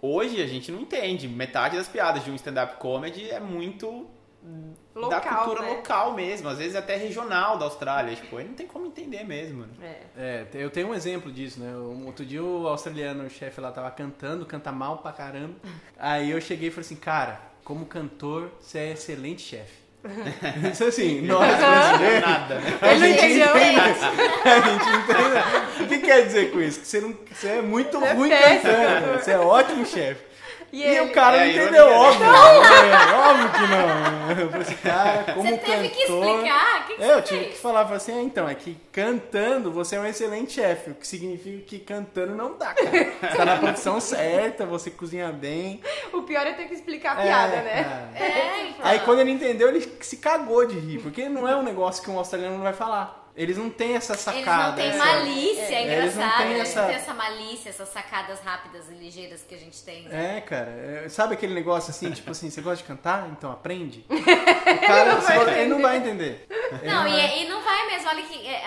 hoje 0.00 0.42
a 0.42 0.46
gente 0.46 0.70
não 0.72 0.80
entende. 0.80 1.28
Metade 1.28 1.76
das 1.76 1.88
piadas 1.88 2.24
de 2.24 2.30
um 2.30 2.34
stand-up 2.34 2.76
comedy 2.76 3.30
é 3.30 3.40
muito 3.40 4.06
da 4.94 5.00
Local, 5.00 5.44
cultura 5.44 5.62
né? 5.62 5.76
local 5.76 6.14
mesmo, 6.14 6.48
às 6.48 6.58
vezes 6.58 6.74
até 6.74 6.96
regional 6.96 7.56
da 7.56 7.66
Austrália. 7.66 8.16
Tipo, 8.16 8.36
aí 8.38 8.46
não 8.46 8.54
tem 8.54 8.66
como 8.66 8.86
entender 8.86 9.24
mesmo. 9.24 9.66
Né? 9.66 9.96
É. 10.16 10.22
É, 10.42 10.48
eu 10.54 10.70
tenho 10.70 10.88
um 10.88 10.94
exemplo 10.94 11.30
disso, 11.30 11.60
né? 11.60 11.70
Um 11.76 12.06
outro 12.06 12.24
dia 12.24 12.42
o 12.42 12.66
australiano, 12.66 13.24
o 13.24 13.30
chefe 13.30 13.60
lá, 13.60 13.70
tava 13.70 13.90
cantando, 13.90 14.44
canta 14.46 14.72
mal 14.72 14.98
pra 14.98 15.12
caramba. 15.12 15.54
Aí 15.98 16.30
eu 16.30 16.40
cheguei 16.40 16.68
e 16.68 16.70
falei 16.70 16.84
assim, 16.86 16.96
cara, 16.96 17.40
como 17.62 17.86
cantor, 17.86 18.50
você 18.60 18.78
é 18.78 18.92
excelente 18.92 19.42
chefe. 19.42 19.87
Isso 20.72 20.84
assim, 20.84 21.22
nós 21.22 21.56
brasileiros, 21.58 22.20
Nada, 22.20 22.54
né? 22.54 22.78
a 22.80 22.94
gente 22.96 23.24
entende. 23.24 23.40
A 24.44 24.60
gente 24.60 24.88
entende. 24.88 25.82
O 25.82 25.86
que 25.86 25.98
quer 25.98 26.24
dizer 26.26 26.50
com 26.52 26.60
isso? 26.60 26.80
Que 26.80 26.86
você, 26.86 27.00
não, 27.00 27.14
você 27.32 27.48
é 27.48 27.62
muito 27.62 27.98
Você 27.98 28.06
é 28.06 28.12
ruim 28.12 28.28
péssimo. 28.30 28.72
cantando, 28.72 29.18
você 29.24 29.30
é 29.32 29.38
ótimo 29.38 29.84
chefe. 29.86 30.27
E, 30.72 30.82
E, 30.82 31.00
o 31.00 31.12
cara 31.12 31.36
É, 31.36 31.40
não 31.40 31.46
entendeu, 31.46 31.86
ironia, 31.86 31.98
óbvio. 31.98 32.26
É, 32.26 33.14
óbvio 33.14 33.50
que 33.52 33.66
não. 33.66 34.30
Eu 34.42 34.50
falei 34.50 34.62
assim, 34.66 34.76
cara, 34.76 35.24
como 35.32 35.42
Você 35.42 35.58
teve 35.58 35.88
cantor... 35.88 35.90
que 35.90 36.02
explicar? 36.02 36.80
O 36.80 36.86
que, 36.86 36.94
que 36.96 37.02
É, 37.02 37.06
você 37.06 37.12
eu 37.14 37.22
tive 37.22 37.40
fez? 37.40 37.54
que 37.54 37.58
falar 37.60 37.82
falei 37.84 37.96
assim, 37.96 38.18
é, 38.18 38.22
então, 38.22 38.48
é 38.48 38.54
que 38.54 38.76
cantando 38.92 39.72
você 39.72 39.96
é 39.96 40.00
um 40.00 40.06
excelente 40.06 40.52
chefe, 40.52 40.90
o 40.90 40.94
que 40.94 41.06
significa 41.06 41.64
que 41.66 41.78
cantando 41.78 42.34
não 42.34 42.56
dá, 42.58 42.74
cara. 42.74 42.90
Você 43.20 43.28
tá 43.36 43.44
na 43.44 43.56
produção 43.56 44.00
certa, 44.00 44.66
você 44.66 44.90
cozinha 44.90 45.32
bem. 45.32 45.80
O 46.12 46.22
pior 46.22 46.46
é 46.46 46.52
ter 46.52 46.66
que 46.68 46.74
explicar 46.74 47.16
a 47.16 47.20
É, 47.22 47.24
piada, 47.24 47.56
né? 47.62 47.84
cara. 47.84 48.10
É, 48.24 48.68
então. 48.68 48.86
Aí 48.86 49.00
quando 49.00 49.20
ele 49.20 49.30
entendeu, 49.30 49.68
ele 49.68 49.80
se 50.00 50.16
cagou 50.18 50.66
de 50.66 50.78
rir, 50.78 50.98
porque 51.00 51.28
não 51.28 51.48
é 51.48 51.56
um 51.56 51.62
negócio 51.62 52.02
que 52.02 52.10
um 52.10 52.18
australiano 52.18 52.56
não 52.56 52.62
vai 52.64 52.72
falar. 52.74 53.17
Eles 53.38 53.56
não 53.56 53.70
têm 53.70 53.94
essa 53.94 54.14
Eles 54.14 54.22
sacada. 54.22 54.66
não 54.68 54.74
têm 54.74 54.88
essa- 54.88 54.98
malícia, 54.98 55.62
é, 55.62 55.72
É, 55.74 55.98
eles 55.98 56.14
não 56.16 56.22
engraçado. 56.24 56.42
têm 56.42 56.52
Eles 56.56 56.68
essa- 56.68 56.80
não 56.80 56.86
têm 56.88 56.96
essa 56.96 57.14
malícia, 57.14 57.68
essas 57.70 57.88
sacadas 57.90 58.40
rápidas 58.40 58.88
e 58.90 58.94
ligeiras 58.94 59.42
que 59.48 59.54
a 59.54 59.58
gente 59.58 59.80
tem. 59.82 60.08
É, 60.10 60.40
cara. 60.40 60.70
é, 61.04 61.08
sabe 61.08 61.34
aquele 61.34 61.54
negócio 61.54 61.90
assim, 61.90 62.10
tipo 62.10 62.30
assim, 62.32 62.50
você 62.50 62.60
gosta 62.60 62.78
de 62.82 62.84
cantar? 62.88 63.28
Então 63.30 63.50
aprende. 63.52 64.04
O 64.68 64.80
cara, 64.86 65.20
se 65.20 65.32
você- 65.32 65.50
ele 65.60 65.68
não 65.70 65.80
vai 65.80 65.96
entender. 65.98 66.46
Ele 66.82 66.90
Não, 66.92 67.02
vai- 67.04 67.38
e, 67.38 67.42
e 67.44 67.48
não 67.48 67.62
vai 67.62 67.86
mesmo. 67.86 68.08
Olha 68.08 68.22
que. 68.22 68.46
é, 68.46 68.62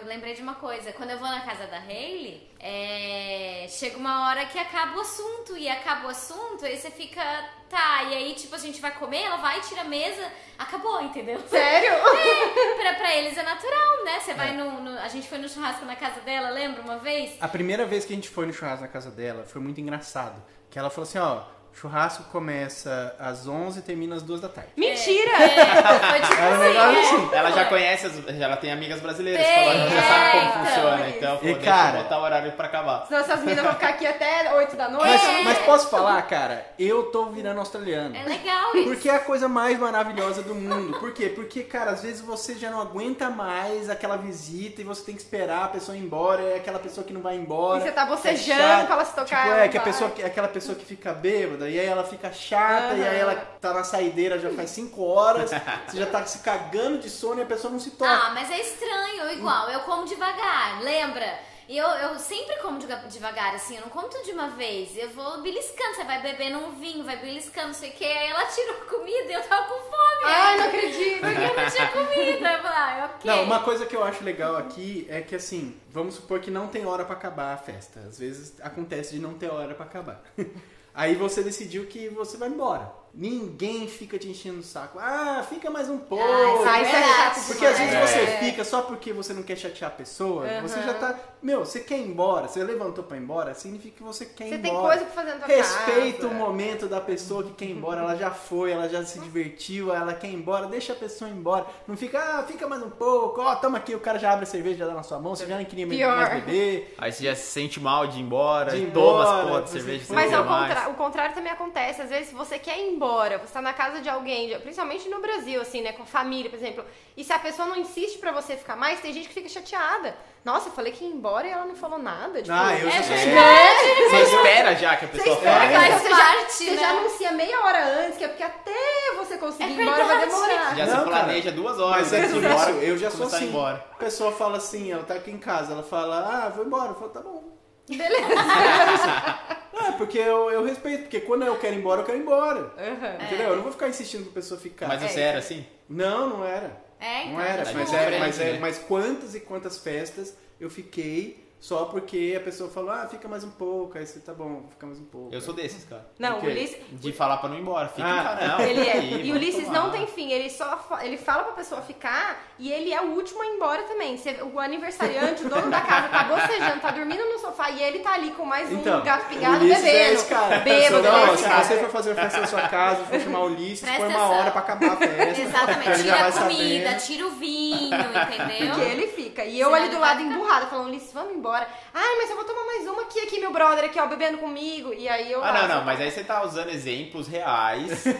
eu 0.00 0.06
lembrei 0.06 0.34
de 0.34 0.42
uma 0.42 0.54
coisa. 0.54 0.92
Quando 0.92 1.10
eu 1.10 1.18
vou 1.18 1.26
na 1.28 1.40
casa 1.40 1.66
da 1.66 1.78
Hailey, 1.78 2.48
é, 2.60 3.66
chega 3.68 3.96
uma 3.96 4.28
hora 4.28 4.44
que 4.46 4.58
acaba 4.58 4.96
o 4.96 5.00
assunto. 5.00 5.56
E 5.56 5.68
acaba 5.68 6.06
o 6.06 6.10
assunto, 6.10 6.64
aí 6.64 6.76
você 6.76 6.90
fica. 6.90 7.22
Tá, 7.70 8.02
e 8.02 8.14
aí, 8.14 8.34
tipo, 8.34 8.52
a 8.52 8.58
gente 8.58 8.80
vai 8.80 8.90
comer, 8.90 9.22
ela 9.22 9.36
vai, 9.36 9.60
tira 9.60 9.82
a 9.82 9.84
mesa, 9.84 10.28
acabou, 10.58 11.00
entendeu? 11.02 11.38
Sério? 11.48 11.92
pra, 12.82 12.94
pra 12.94 13.14
eles 13.16 13.38
é 13.38 13.42
natural, 13.44 14.04
né? 14.04 14.18
Você 14.18 14.34
vai 14.34 14.56
no, 14.56 14.80
no- 14.82 14.98
A 14.98 15.06
gente 15.06 15.28
foi 15.28 15.38
no 15.38 15.48
churrasco 15.48 15.84
na 15.84 15.94
casa 15.94 16.20
dela, 16.22 16.50
lembra 16.50 16.82
uma 16.82 16.98
vez? 16.98 17.36
A 17.40 17.46
primeira 17.46 17.86
vez 17.86 18.04
que 18.04 18.12
a 18.12 18.16
gente 18.16 18.28
foi 18.28 18.44
no 18.44 18.52
churrasco 18.52 18.82
na 18.82 18.88
casa 18.88 19.08
dela 19.12 19.44
foi 19.44 19.60
muito 19.62 19.80
engraçado. 19.80 20.42
Que 20.68 20.80
ela 20.80 20.90
falou 20.90 21.04
assim, 21.08 21.18
ó, 21.18 21.42
churrasco 21.72 22.24
começa 22.24 23.14
às 23.18 23.46
11 23.46 23.78
e 23.78 23.82
termina 23.82 24.16
às 24.16 24.22
2 24.22 24.40
da 24.40 24.48
tarde. 24.48 24.70
Mentira! 24.76 25.30
É, 25.42 26.10
foi 26.10 26.20
tipo 26.20 26.34
Era 26.40 26.50
um 26.50 26.54
assim. 26.54 26.68
negócio 26.68 26.96
é. 26.96 27.00
assim. 27.00 27.28
Ela 27.34 27.50
já 27.52 27.64
conhece, 27.66 28.06
as- 28.06 28.40
ela 28.40 28.56
tem 28.56 28.72
amigas 28.72 29.00
brasileiras, 29.00 29.46
Tem, 29.46 29.54
falando 29.64 29.88
que 29.88 29.94
já 29.94 30.02
sabe 30.02 30.30
como 30.30 30.42
é, 30.42 30.46
então. 30.48 30.64
funciona. 30.64 31.08
Então, 31.08 31.36
pô, 31.38 31.44
E, 31.48 31.54
deixa 31.54 31.70
cara- 31.70 31.98
eu 31.98 32.02
botar 32.02 32.18
o 32.18 32.22
horário 32.22 32.52
pra 32.52 32.66
acabar. 32.66 33.06
Senão 33.06 33.20
essas 33.20 33.40
minas 33.40 33.64
vão 33.64 33.72
ficar 33.74 33.88
aqui 33.90 34.06
até 34.06 34.54
8 34.54 34.76
da 34.76 34.88
noite. 34.88 35.06
Mas, 35.24 35.44
mas 35.44 35.58
posso 35.58 35.88
falar, 35.88 36.20
cara, 36.22 36.66
eu 36.78 37.04
tô 37.04 37.26
virando 37.26 37.58
australiano. 37.60 38.14
É 38.16 38.24
legal 38.24 38.74
isso. 38.76 38.84
Porque 38.88 39.08
é 39.08 39.14
a 39.16 39.20
coisa 39.20 39.48
mais 39.48 39.78
maravilhosa 39.78 40.42
do 40.42 40.54
mundo. 40.54 40.98
Por 40.98 41.12
quê? 41.12 41.28
Porque, 41.28 41.62
cara, 41.62 41.92
às 41.92 42.02
vezes 42.02 42.20
você 42.20 42.54
já 42.54 42.70
não 42.70 42.80
aguenta 42.80 43.30
mais 43.30 43.88
aquela 43.88 44.16
visita 44.16 44.80
e 44.80 44.84
você 44.84 45.02
tem 45.04 45.14
que 45.14 45.22
esperar 45.22 45.64
a 45.64 45.68
pessoa 45.68 45.96
ir 45.96 46.00
embora, 46.00 46.42
é 46.42 46.56
aquela 46.56 46.78
pessoa 46.78 47.06
que 47.06 47.12
não 47.12 47.20
vai 47.22 47.36
embora. 47.36 47.78
E 47.78 47.82
você 47.82 47.92
tá 47.92 48.02
é 48.02 48.06
bocejando 48.06 48.86
pra 48.86 48.94
ela 48.94 49.04
se 49.04 49.14
tocar, 49.14 49.24
Tipo, 49.26 49.48
ela 49.54 49.64
é, 49.64 49.68
que 49.68 49.78
a 49.78 49.80
vai. 49.82 49.92
pessoa, 49.92 50.10
que- 50.10 50.22
aquela 50.22 50.48
pessoa 50.48 50.76
que 50.76 50.84
fica 50.84 51.12
bêbada, 51.12 51.59
e 51.68 51.78
aí 51.78 51.86
ela 51.86 52.04
fica 52.04 52.32
chata, 52.32 52.94
e 52.94 53.06
aí 53.06 53.18
ela 53.18 53.34
tá 53.60 53.72
na 53.74 53.84
saideira 53.84 54.38
já 54.38 54.50
faz 54.50 54.70
5 54.70 55.02
horas, 55.02 55.50
você 55.86 55.98
já 55.98 56.06
tá 56.06 56.24
se 56.24 56.38
cagando 56.38 56.98
de 56.98 57.10
sono 57.10 57.40
e 57.40 57.42
a 57.42 57.46
pessoa 57.46 57.72
não 57.72 57.80
se 57.80 57.90
toca. 57.92 58.10
Ah, 58.10 58.30
mas 58.34 58.50
é 58.50 58.60
estranho, 58.60 59.32
igual, 59.32 59.68
eu 59.70 59.80
como 59.80 60.06
devagar, 60.06 60.82
lembra? 60.82 61.50
E 61.70 61.78
eu, 61.78 61.86
eu 61.86 62.18
sempre 62.18 62.56
como 62.56 62.80
devagar, 62.80 63.54
assim, 63.54 63.76
eu 63.76 63.82
não 63.82 63.90
como 63.90 64.08
tudo 64.08 64.24
de 64.24 64.32
uma 64.32 64.48
vez. 64.48 64.96
Eu 64.96 65.08
vou 65.10 65.40
beliscando, 65.40 65.94
você 65.94 66.02
vai 66.02 66.20
bebendo 66.20 66.58
um 66.58 66.72
vinho, 66.72 67.04
vai 67.04 67.16
beliscando, 67.18 67.68
não 67.68 67.74
sei 67.74 67.90
o 67.90 67.92
que. 67.92 68.04
Aí 68.04 68.26
ela 68.26 68.44
tirou 68.46 68.74
a 68.74 68.84
comida 68.86 69.30
e 69.30 69.34
eu 69.34 69.42
tava 69.44 69.68
com 69.68 69.78
fome. 69.78 70.24
Ai, 70.24 70.58
não 70.58 70.66
acredito. 70.66 71.20
Porque 71.20 71.40
eu 71.40 71.56
não 71.56 71.70
tinha 71.70 71.88
comida. 71.92 72.52
Eu 72.52 72.62
falei, 72.62 72.76
ah, 72.76 73.10
ok. 73.14 73.30
Não, 73.30 73.44
uma 73.44 73.60
coisa 73.60 73.86
que 73.86 73.94
eu 73.94 74.02
acho 74.02 74.24
legal 74.24 74.56
aqui 74.56 75.06
é 75.08 75.20
que 75.20 75.36
assim, 75.36 75.80
vamos 75.88 76.16
supor 76.16 76.40
que 76.40 76.50
não 76.50 76.66
tem 76.66 76.84
hora 76.86 77.04
pra 77.04 77.14
acabar 77.14 77.54
a 77.54 77.56
festa. 77.56 78.00
Às 78.00 78.18
vezes 78.18 78.60
acontece 78.60 79.14
de 79.14 79.20
não 79.20 79.34
ter 79.34 79.48
hora 79.48 79.72
pra 79.72 79.86
acabar. 79.86 80.20
Aí 80.94 81.14
você 81.14 81.42
decidiu 81.42 81.86
que 81.86 82.08
você 82.08 82.36
vai 82.36 82.48
embora. 82.48 82.92
Ninguém 83.14 83.88
fica 83.88 84.18
te 84.18 84.28
enchendo 84.28 84.60
o 84.60 84.62
saco. 84.62 84.98
Ah, 85.00 85.44
fica 85.48 85.70
mais 85.70 85.88
um 85.88 85.98
pouco. 85.98 86.22
Ah, 86.24 86.80
isso 86.80 86.90
é 86.94 86.98
é 86.98 87.02
verdade. 87.02 87.34
chato 87.34 87.46
Porque 87.48 87.66
às 87.66 87.76
vezes 87.78 87.90
demais. 87.92 88.10
você 88.10 88.18
É. 88.20 88.38
fica 88.38 88.64
só 88.64 88.82
porque 88.82 89.12
você 89.12 89.32
não 89.32 89.42
quer 89.42 89.56
chatear 89.56 89.90
a 89.90 89.94
pessoa, 89.94 90.46
Aham. 90.46 90.62
você 90.62 90.80
já 90.82 90.94
tá. 90.94 91.18
Meu, 91.42 91.64
você 91.64 91.80
quer 91.80 91.96
ir 91.98 92.06
embora, 92.06 92.48
você 92.48 92.62
levantou 92.62 93.02
pra 93.02 93.16
ir 93.16 93.20
embora, 93.20 93.54
significa 93.54 93.96
que 93.96 94.02
você 94.02 94.26
quer 94.26 94.44
ir 94.46 94.48
Você 94.50 94.54
embora. 94.56 94.72
tem 94.72 94.80
coisa 94.82 95.04
pra 95.06 95.14
fazer 95.22 95.30
na 95.38 95.46
tua 95.46 95.56
Respeita 95.56 96.18
casa. 96.18 96.28
o 96.28 96.34
momento 96.34 96.86
da 96.86 97.00
pessoa 97.00 97.42
que 97.42 97.52
quer 97.54 97.64
ir 97.64 97.70
embora, 97.72 98.02
ela 98.02 98.14
já 98.14 98.30
foi, 98.30 98.72
ela 98.72 98.86
já 98.90 99.02
se 99.06 99.18
divertiu, 99.20 99.90
ela 99.94 100.12
quer 100.12 100.26
ir 100.28 100.34
embora, 100.34 100.66
deixa 100.66 100.92
a 100.92 100.96
pessoa 100.96 101.30
ir 101.30 101.32
embora. 101.32 101.64
Não 101.88 101.96
fica, 101.96 102.18
ah, 102.20 102.42
fica 102.46 102.68
mais 102.68 102.82
um 102.82 102.90
pouco, 102.90 103.40
ó, 103.40 103.54
toma 103.56 103.78
aqui, 103.78 103.94
o 103.94 104.00
cara 104.00 104.18
já 104.18 104.32
abre 104.32 104.42
a 104.44 104.46
cerveja, 104.46 104.80
já 104.80 104.86
dá 104.86 104.92
na 104.92 105.02
sua 105.02 105.18
mão, 105.18 105.34
você 105.34 105.46
já 105.46 105.56
nem 105.56 105.64
queria 105.64 105.86
Pior. 105.86 106.14
mais 106.14 106.34
beber. 106.44 106.94
Aí 106.98 107.10
você 107.10 107.24
já 107.24 107.34
se 107.34 107.46
sente 107.46 107.80
mal 107.80 108.06
de 108.06 108.18
ir 108.18 108.22
embora, 108.22 108.72
De 108.72 108.76
ir 108.76 108.88
e 108.88 108.90
toma 108.90 109.08
embora, 109.22 109.40
as 109.40 109.46
porra 109.48 109.62
de 109.62 109.70
você 109.70 109.78
cerveja 109.78 110.04
Mas 110.14 110.34
ao 110.34 110.44
mais. 110.44 110.74
contra- 110.74 110.90
o 110.90 110.94
contrário 110.94 111.34
também 111.34 111.52
acontece. 111.52 112.02
Às 112.02 112.10
vezes, 112.10 112.28
se 112.28 112.34
você 112.34 112.58
quer 112.58 112.78
ir 112.78 112.92
embora, 112.92 113.38
você 113.38 113.54
tá 113.54 113.62
na 113.62 113.72
casa 113.72 114.02
de 114.02 114.10
alguém, 114.10 114.58
principalmente 114.60 115.08
no 115.08 115.22
Brasil, 115.22 115.58
assim, 115.62 115.80
né? 115.80 115.92
Com 115.92 116.04
família, 116.04 116.50
por 116.50 116.56
exemplo. 116.58 116.84
E 117.16 117.24
se 117.24 117.32
a 117.32 117.38
pessoa 117.38 117.66
não 117.66 117.76
insiste 117.78 118.18
pra 118.18 118.30
você 118.30 118.58
ficar 118.58 118.76
mais, 118.76 119.00
tem 119.00 119.10
gente 119.14 119.26
que 119.28 119.32
fica 119.34 119.48
chateada. 119.48 120.14
Nossa, 120.44 120.68
eu 120.68 120.72
falei 120.72 120.90
que 120.92 121.04
ia 121.04 121.10
embora 121.10 121.46
e 121.46 121.50
ela 121.50 121.66
não 121.66 121.74
falou 121.76 121.98
nada. 121.98 122.40
Tipo, 122.40 122.54
Ah, 122.54 122.74
eu 122.74 122.88
É 122.88 122.92
já 122.92 123.02
sou 123.02 123.14
assim. 123.14 123.24
verdade. 123.26 124.10
Você 124.10 124.36
espera 124.36 124.74
já 124.74 124.96
que 124.96 125.04
a 125.04 125.08
Você 125.08 125.16
pessoa 125.18 125.36
espera, 125.36 125.60
fale. 125.60 125.74
então 125.86 125.98
você, 125.98 126.08
já, 126.10 126.16
parte, 126.16 126.52
você 126.52 126.70
né? 126.70 126.76
já 126.78 126.90
anuncia 126.90 127.32
meia 127.32 127.60
hora 127.60 127.84
antes, 128.06 128.16
que 128.18 128.24
é 128.24 128.28
porque 128.28 128.42
até 128.42 128.72
você 129.18 129.36
conseguir 129.36 129.64
É 129.64 129.68
ir 129.76 129.80
embora 129.82 130.04
vai 130.04 130.18
verdade. 130.18 130.30
demorar. 130.30 130.76
Já 130.76 130.86
Não, 130.86 130.98
se 130.98 131.04
planeja 131.04 131.52
duas 131.52 131.78
horas 131.78 132.00
Mas 132.02 132.12
é 132.14 132.16
antes 132.20 132.30
de 132.32 132.38
ir 132.38 132.40
por 132.42 132.50
embora. 132.50 132.70
eu 132.72 132.96
já 132.98 133.10
sou 133.10 133.26
assim. 133.26 133.48
embora. 133.48 133.84
A 133.92 133.96
pessoa 133.96 134.32
fala 134.32 134.56
assim, 134.56 134.90
ela 134.90 135.02
tá 135.02 135.14
aqui 135.14 135.30
em 135.30 135.38
casa, 135.38 135.72
ela 135.74 135.82
fala, 135.82 136.44
ah, 136.46 136.48
vou 136.48 136.64
embora. 136.64 136.88
Eu 136.92 136.94
falo, 136.94 137.10
tá 137.10 137.20
bom. 137.20 137.44
Beleza. 137.88 138.34
Ah, 138.38 139.56
É, 139.88 139.92
porque 139.92 140.18
eu, 140.18 140.50
eu 140.50 140.62
respeito, 140.64 141.02
porque 141.04 141.20
quando 141.20 141.42
eu 141.42 141.56
quero 141.56 141.74
ir 141.74 141.78
embora, 141.78 142.02
eu 142.02 142.04
quero 142.04 142.18
ir 142.18 142.20
embora. 142.20 142.70
Aham. 142.76 143.24
Entendeu? 143.24 143.48
Eu 143.50 143.56
não 143.56 143.62
vou 143.62 143.72
ficar 143.72 143.88
insistindo 143.88 144.24
pra 144.24 144.34
pessoa 144.34 144.60
ficar. 144.60 144.86
Mas 144.88 145.02
É, 145.02 145.08
você 145.08 145.20
era 145.20 145.38
assim? 145.38 145.64
Não, 145.88 146.28
não 146.28 146.44
era. 146.44 146.76
É, 147.00 147.22
então. 147.22 147.32
Não 147.32 147.40
era, 147.40 147.64
mas, 147.72 147.90
diferente, 147.90 148.20
mas, 148.20 148.40
é, 148.40 148.52
né? 148.52 148.58
mas 148.58 148.78
quantas 148.78 149.34
e 149.34 149.40
quantas 149.40 149.78
festas 149.78 150.34
eu 150.60 150.68
fiquei 150.68 151.49
só 151.60 151.84
porque 151.84 152.34
a 152.36 152.40
pessoa 152.42 152.70
falou, 152.70 152.90
ah, 152.90 153.06
fica 153.06 153.28
mais 153.28 153.44
um 153.44 153.50
pouco, 153.50 153.98
aí 153.98 154.06
você 154.06 154.18
tá 154.18 154.32
bom, 154.32 154.64
fica 154.70 154.86
mais 154.86 154.98
um 154.98 155.04
pouco. 155.04 155.28
Eu 155.34 155.40
sou 155.42 155.52
desses, 155.52 155.84
cara. 155.84 156.06
Não, 156.18 156.38
O? 156.40 156.44
Ulisses, 156.46 156.78
De 156.90 157.12
falar 157.12 157.36
pra 157.36 157.50
não 157.50 157.56
ir 157.56 157.60
embora. 157.60 157.86
Fica 157.88 158.02
Ah, 158.08 158.38
não. 158.58 158.60
Ele 158.64 158.88
é. 158.88 158.92
aí, 158.92 159.26
E 159.26 159.30
o 159.32 159.34
Ulisses 159.34 159.66
tomar. 159.66 159.78
não 159.80 159.90
tem 159.90 160.06
fim, 160.06 160.32
ele 160.32 160.48
só 160.48 160.80
ele 161.02 161.18
fala 161.18 161.42
pra 161.44 161.52
pessoa 161.52 161.82
ficar 161.82 162.42
e 162.58 162.72
ele 162.72 162.92
é 162.94 163.00
o 163.02 163.10
último 163.10 163.42
a 163.42 163.46
ir 163.46 163.50
embora 163.56 163.82
também. 163.82 164.16
Você- 164.16 164.40
o 164.42 164.58
aniversariante, 164.58 165.44
o 165.44 165.48
dono 165.50 165.70
da 165.70 165.80
casa, 165.82 166.08
tá 166.08 166.24
bocejando, 166.24 166.80
tá 166.80 166.90
dormindo 166.92 167.22
no 167.24 167.38
sofá 167.38 167.70
e 167.70 167.82
ele 167.82 167.98
tá 167.98 168.14
ali 168.14 168.30
com 168.30 168.44
mais 168.46 168.72
um 168.72 168.76
Então, 168.80 169.02
gato 169.02 169.28
pingado 169.28 169.56
é 169.56 169.68
bebendo. 169.68 170.14
esse 170.14 170.26
cara. 170.28 170.58
Bêbado, 170.60 171.02
não, 171.02 171.36
se 171.36 171.44
cara? 171.44 171.62
você 171.64 171.76
for 171.78 171.90
fazer 171.90 172.14
festa 172.14 172.40
na 172.40 172.46
sua 172.46 172.68
casa, 172.68 173.04
for 173.04 173.20
chamar 173.20 173.40
o 173.40 173.46
Ulisses, 173.46 173.80
Presta 173.80 174.00
põe 174.00 174.08
uma 174.08 174.18
atenção. 174.18 174.38
hora 174.40 174.50
pra 174.50 174.60
acabar 174.62 174.92
a 174.92 174.96
festa. 174.96 175.40
Exatamente, 175.42 176.02
tira 176.02 176.26
a 176.26 176.32
comida, 176.32 176.84
sabendo. 176.90 177.00
tira 177.06 177.26
o 177.26 177.30
vinho, 177.32 177.94
entendeu? 177.94 178.74
Porque 178.74 178.88
ele 178.88 179.06
fica. 179.08 179.44
E 179.44 179.60
eu 179.60 179.68
Senão 179.68 179.78
ali 179.82 179.88
do 179.90 179.98
lado 180.00 180.18
ficar. 180.20 180.30
emburrada, 180.34 180.66
falando, 180.66 180.88
Ulisses, 180.88 181.12
vamos 181.12 181.34
embora. 181.34 181.49
Ai, 181.52 182.16
mas 182.18 182.30
eu 182.30 182.36
vou 182.36 182.44
tomar 182.44 182.64
mais 182.64 182.86
uma 182.86 183.02
aqui, 183.02 183.20
aqui, 183.20 183.40
meu 183.40 183.52
brother, 183.52 183.84
aqui, 183.84 183.98
ó, 184.00 184.06
bebendo 184.06 184.38
comigo. 184.38 184.92
E 184.92 185.08
aí 185.08 185.30
eu. 185.32 185.42
Ah, 185.44 185.52
não, 185.52 185.68
não, 185.76 185.84
mas 185.84 186.00
aí 186.00 186.10
você 186.10 186.22
tá 186.24 186.42
usando 186.44 186.70
exemplos 186.70 187.26
reais. 187.28 188.04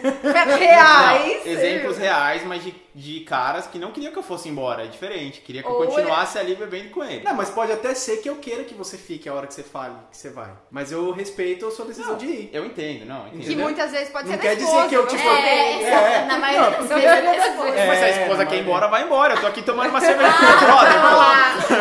Reais. 0.59 1.45
Não, 1.45 1.51
exemplos 1.51 1.97
reais, 1.97 2.43
mas 2.45 2.63
de, 2.63 2.73
de 2.93 3.19
caras 3.21 3.67
que 3.67 3.77
não 3.79 3.91
queriam 3.91 4.11
que 4.11 4.17
eu 4.19 4.23
fosse 4.23 4.49
embora. 4.49 4.83
É 4.83 4.87
diferente. 4.87 5.41
Queria 5.41 5.61
que 5.61 5.67
eu 5.67 5.73
Ou 5.73 5.85
continuasse 5.85 6.37
ali 6.37 6.55
bebendo 6.55 6.89
com 6.89 7.03
ele. 7.03 7.23
Não, 7.23 7.33
mas 7.33 7.49
pode 7.49 7.71
até 7.71 7.93
ser 7.93 8.17
que 8.17 8.29
eu 8.29 8.35
queira 8.37 8.63
que 8.63 8.73
você 8.73 8.97
fique 8.97 9.27
a 9.29 9.33
hora 9.33 9.47
que 9.47 9.53
você 9.53 9.63
fale 9.63 9.93
que 10.11 10.17
você 10.17 10.29
vai. 10.29 10.49
Mas 10.69 10.91
eu 10.91 11.11
respeito 11.11 11.67
a 11.67 11.71
sua 11.71 11.85
decisão 11.85 12.11
Não, 12.11 12.17
de 12.17 12.25
ir. 12.25 12.49
Eu 12.53 12.65
entendo, 12.65 13.05
não. 13.05 13.27
Entendo. 13.27 13.43
Que 13.45 13.55
muitas 13.55 13.91
vezes 13.91 14.09
pode 14.09 14.27
Não 14.27 14.35
ser 14.35 14.41
quer 14.41 14.49
da 14.49 14.53
dizer 14.55 14.65
esposa, 14.67 14.87
que 14.89 14.95
eu 14.95 15.01
não 15.01 15.07
te 15.07 15.17
sei 15.17 15.25
falei. 15.25 15.41
bem. 15.43 15.83
É, 15.85 15.91
É, 15.91 16.25
na 16.25 16.37
maioria 16.37 16.69
não, 16.79 16.87
das 16.87 16.89
vezes 17.01 17.05
é 17.05 17.21
das 17.21 17.55
coisas. 17.55 17.87
Mas 17.87 17.99
se 17.99 18.03
a 18.03 18.07
É, 18.07 18.21
esposa 18.21 18.43
não 18.43 18.49
quer 18.51 18.55
ir 18.55 18.59
é. 18.59 18.61
embora, 18.61 18.87
vai 18.87 19.03
embora. 19.03 19.33
Eu 19.35 19.41
tô 19.41 19.47
aqui 19.47 19.61
tomando 19.61 19.89
uma 19.89 20.01
cerveja 20.01 20.31
com 20.33 20.45
meu 20.45 20.57
brother, 20.59 20.93
pô. 21.01 21.07